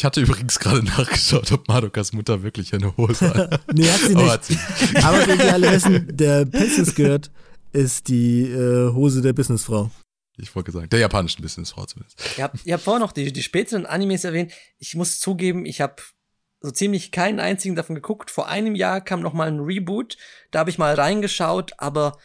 [0.00, 3.60] Ich hatte übrigens gerade nachgeschaut, ob Madokas Mutter wirklich eine Hose hat.
[3.74, 4.30] nee, hat sie nicht.
[4.30, 4.58] Hat sie.
[5.02, 7.30] aber wie wir alle wissen, der Pencils gehört,
[7.72, 9.90] ist die äh, Hose der Businessfrau.
[10.38, 12.18] Ich wollte sagen, der japanischen Businessfrau zumindest.
[12.38, 14.52] Ihr habt, ihr habt vorher noch die, die späteren Animes erwähnt.
[14.78, 15.96] Ich muss zugeben, ich habe
[16.60, 18.30] so ziemlich keinen einzigen davon geguckt.
[18.30, 20.16] Vor einem Jahr kam noch mal ein Reboot,
[20.50, 22.18] da habe ich mal reingeschaut, aber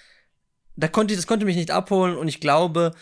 [0.76, 2.94] da konnte das konnte mich nicht abholen und ich glaube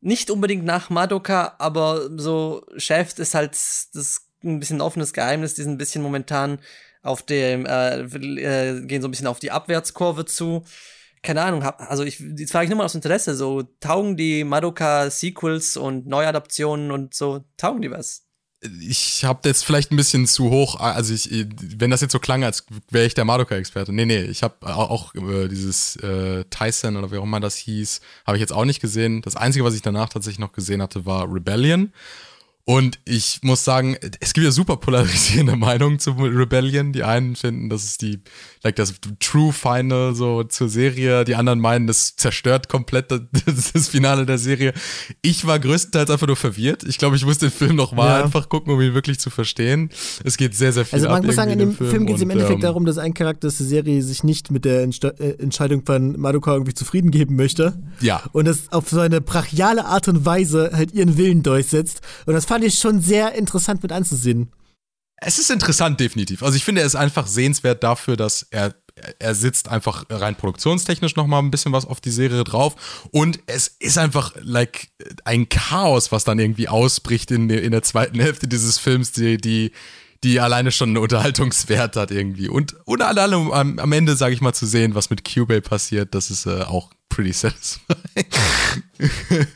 [0.00, 5.62] nicht unbedingt nach Madoka, aber so Chef ist halt das ein bisschen offenes Geheimnis, die
[5.62, 6.58] sind ein bisschen momentan
[7.02, 10.64] auf dem äh, äh, gehen so ein bisschen auf die Abwärtskurve zu.
[11.22, 14.44] Keine Ahnung, hab, also ich jetzt frage ich nur mal aus Interesse, so taugen die
[14.44, 18.21] Madoka Sequels und Neuadaptionen und so taugen die was?
[18.80, 22.44] Ich habe jetzt vielleicht ein bisschen zu hoch, also ich, wenn das jetzt so klang,
[22.44, 23.92] als wäre ich der Madoka-Experte.
[23.92, 27.56] Nee, nee, ich habe auch, auch äh, dieses äh, Tyson oder wie auch immer das
[27.56, 29.20] hieß, habe ich jetzt auch nicht gesehen.
[29.22, 31.92] Das Einzige, was ich danach tatsächlich noch gesehen hatte, war Rebellion.
[32.64, 36.92] Und ich muss sagen, es gibt ja super polarisierende Meinungen zu Rebellion.
[36.92, 38.20] Die einen finden, das ist die,
[38.64, 41.24] like das True Final so zur Serie.
[41.24, 43.22] Die anderen meinen, das zerstört komplett das,
[43.72, 44.72] das Finale der Serie.
[45.20, 46.84] Ich war größtenteils einfach nur verwirrt.
[46.84, 48.24] Ich glaube, ich muss den Film noch mal ja.
[48.24, 49.90] einfach gucken, um ihn wirklich zu verstehen.
[50.24, 52.22] Es geht sehr, sehr viel Also man muss sagen, in dem Film, Film geht es
[52.22, 55.42] im Endeffekt ähm, darum, dass ein Charakter der Serie sich nicht mit der Entste äh,
[55.42, 57.74] Entscheidung von Madoka irgendwie zufrieden geben möchte.
[58.00, 58.22] Ja.
[58.32, 62.00] Und das auf so eine brachiale Art und Weise halt ihren Willen durchsetzt.
[62.26, 64.50] Und das fand ich schon sehr interessant mit anzusehen.
[65.24, 66.42] Es ist interessant, definitiv.
[66.42, 68.74] Also ich finde, er ist einfach sehenswert dafür, dass er
[69.18, 73.40] er sitzt einfach rein produktionstechnisch noch mal ein bisschen was auf die Serie drauf und
[73.46, 74.88] es ist einfach like
[75.24, 79.72] ein Chaos, was dann irgendwie ausbricht in, in der zweiten Hälfte dieses Films, die, die,
[80.24, 84.40] die alleine schon einen Unterhaltungswert hat irgendwie und und alle am, am Ende sage ich
[84.40, 88.26] mal zu sehen, was mit Cubase passiert, das ist äh, auch pretty satisfying.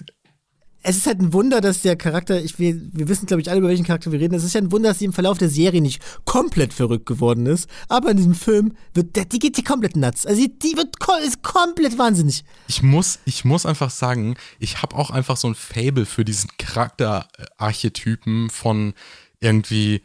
[0.88, 3.58] es ist halt ein Wunder, dass der Charakter, ich, wir, wir wissen, glaube ich, alle,
[3.58, 4.34] über welchen Charakter wir reden.
[4.34, 7.46] Es ist ja ein Wunder, dass sie im Verlauf der Serie nicht komplett verrückt geworden
[7.46, 7.68] ist.
[7.88, 10.24] Aber in diesem Film wird, der, die geht die komplett nuts.
[10.26, 10.94] Also die, die wird
[11.26, 12.44] ist komplett wahnsinnig.
[12.68, 16.50] Ich muss, ich muss einfach sagen, ich habe auch einfach so ein Fable für diesen
[16.56, 18.94] Charakterarchetypen von
[19.40, 20.02] irgendwie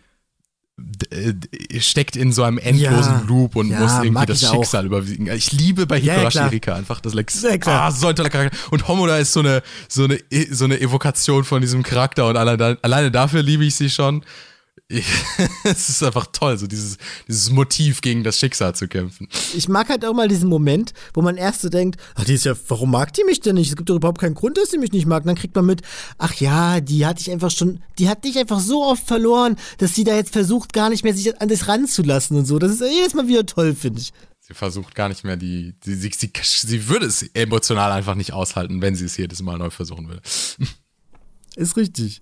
[1.80, 4.86] steckt in so einem endlosen ja, Loop und ja, muss irgendwie das Schicksal auch.
[4.86, 5.28] überwiegen.
[5.28, 7.44] Ich liebe bei Hikorashi ja, Erika einfach das Lex.
[7.66, 8.58] Ah, so ein toller Charakter.
[8.72, 12.78] Und Homoda ist so eine, so eine, so eine Evokation von diesem Charakter und alleine,
[12.82, 14.24] alleine dafür liebe ich sie schon.
[15.63, 16.97] es ist einfach toll, so dieses,
[17.27, 19.27] dieses Motiv gegen das Schicksal zu kämpfen.
[19.55, 22.45] Ich mag halt auch mal diesen Moment, wo man erst so denkt, ach, die ist
[22.45, 23.69] ja, warum mag die mich denn nicht?
[23.69, 25.23] Es gibt doch überhaupt keinen Grund, dass sie mich nicht mag.
[25.23, 25.81] Und dann kriegt man mit,
[26.18, 29.95] ach ja, die hat dich einfach schon, die hat dich einfach so oft verloren, dass
[29.95, 32.59] sie da jetzt versucht, gar nicht mehr sich an dich ranzulassen und so.
[32.59, 34.11] Das ist jedes Mal wieder toll, finde ich.
[34.41, 38.34] Sie versucht gar nicht mehr die, sie, sie, sie, sie würde es emotional einfach nicht
[38.34, 40.22] aushalten, wenn sie es jedes Mal neu versuchen würde.
[41.55, 42.22] Ist richtig.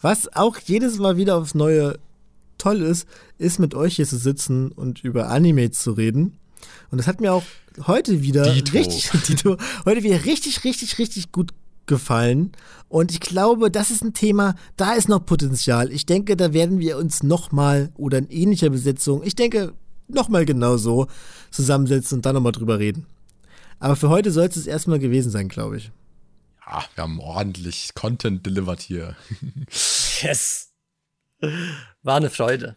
[0.00, 1.98] Was auch jedes Mal wieder aufs Neue
[2.58, 3.06] toll ist,
[3.38, 6.38] ist mit euch hier zu sitzen und über Anime zu reden.
[6.90, 7.44] Und das hat mir auch
[7.86, 8.72] heute wieder Dito.
[8.72, 11.52] richtig, Dito, heute wieder richtig, richtig, richtig gut
[11.86, 12.52] gefallen.
[12.88, 15.92] Und ich glaube, das ist ein Thema, da ist noch Potenzial.
[15.92, 19.72] Ich denke, da werden wir uns nochmal oder in ähnlicher Besetzung, ich denke,
[20.08, 21.06] nochmal genauso
[21.50, 23.06] zusammensetzen und dann nochmal drüber reden.
[23.78, 25.90] Aber für heute soll es erstmal gewesen sein, glaube ich.
[26.66, 29.16] Ja, wir haben ordentlich Content delivered hier.
[30.22, 30.72] yes.
[32.02, 32.74] War eine Freude.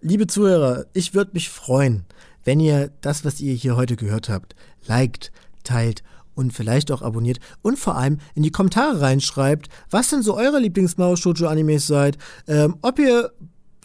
[0.00, 2.06] Liebe Zuhörer, ich würde mich freuen,
[2.44, 4.54] wenn ihr das, was ihr hier heute gehört habt,
[4.86, 5.30] liked,
[5.62, 6.02] teilt
[6.34, 10.60] und vielleicht auch abonniert und vor allem in die Kommentare reinschreibt, was denn so eure
[10.60, 13.32] Lieblings-Mao-Shoujo-Animes seid, ähm, ob ihr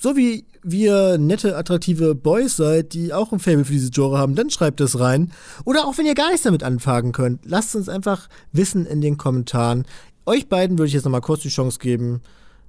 [0.03, 4.35] so wie wir nette, attraktive Boys seid, die auch ein Fable für diese Genre haben,
[4.35, 5.31] dann schreibt das rein.
[5.63, 9.17] Oder auch wenn ihr gar nichts damit anfangen könnt, lasst uns einfach wissen in den
[9.17, 9.85] Kommentaren.
[10.25, 12.21] Euch beiden würde ich jetzt nochmal kurz die Chance geben,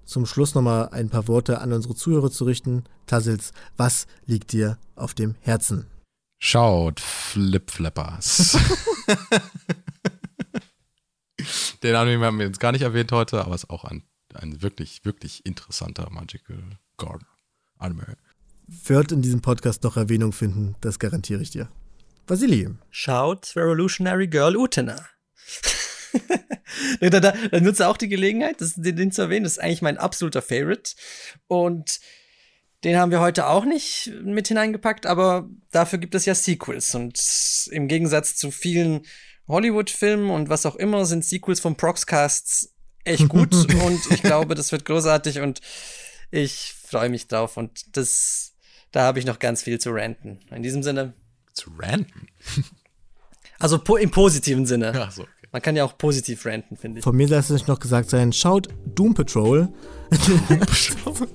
[0.04, 2.84] zum Schluss nochmal ein paar Worte an unsere Zuhörer zu richten.
[3.06, 5.88] Tassels, was liegt dir auf dem Herzen?
[6.38, 8.56] Schaut, Flip-Flappers.
[11.82, 14.04] Den Anime haben wir jetzt gar nicht erwähnt heute, aber es ist auch ein,
[14.34, 16.62] ein wirklich, wirklich interessanter Magical
[16.96, 17.26] Garden
[17.78, 18.16] Anime.
[18.66, 21.68] Wird in diesem Podcast noch Erwähnung finden, das garantiere ich dir.
[22.26, 22.68] Vasili.
[22.90, 24.96] Schaut Revolutionary Girl Utena.
[27.00, 29.44] da, da, da nutze auch die Gelegenheit, das, den, den zu erwähnen.
[29.44, 30.94] Das ist eigentlich mein absoluter Favorite.
[31.46, 32.00] Und
[32.84, 36.94] den haben wir heute auch nicht mit hineingepackt, aber dafür gibt es ja Sequels.
[36.94, 37.20] Und
[37.70, 39.02] im Gegensatz zu vielen
[39.48, 43.54] Hollywood-Filmen und was auch immer sind Sequels von Proxcasts echt gut.
[43.82, 45.60] und ich glaube, das wird großartig und
[46.34, 47.56] ich freue mich drauf.
[47.56, 48.52] Und das,
[48.92, 50.40] da habe ich noch ganz viel zu ranten.
[50.50, 51.14] In diesem Sinne.
[51.52, 52.28] Zu ranten?
[53.60, 54.92] Also po im positiven Sinne.
[54.94, 55.24] Ach so.
[55.52, 57.04] Man kann ja auch positiv ranten, finde ich.
[57.04, 58.66] Von mir lässt es noch gesagt sein, schaut
[58.96, 59.72] Doom Patrol.
[60.26, 61.28] Doom Patrol.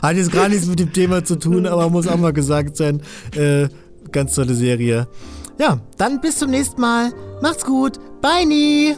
[0.00, 3.02] Hat jetzt gar nichts mit dem Thema zu tun, aber muss auch mal gesagt sein.
[3.34, 3.68] Äh,
[4.12, 5.08] ganz tolle Serie.
[5.58, 7.12] Ja, dann bis zum nächsten Mal.
[7.42, 7.98] Macht's gut.
[8.22, 8.96] Bye, nie.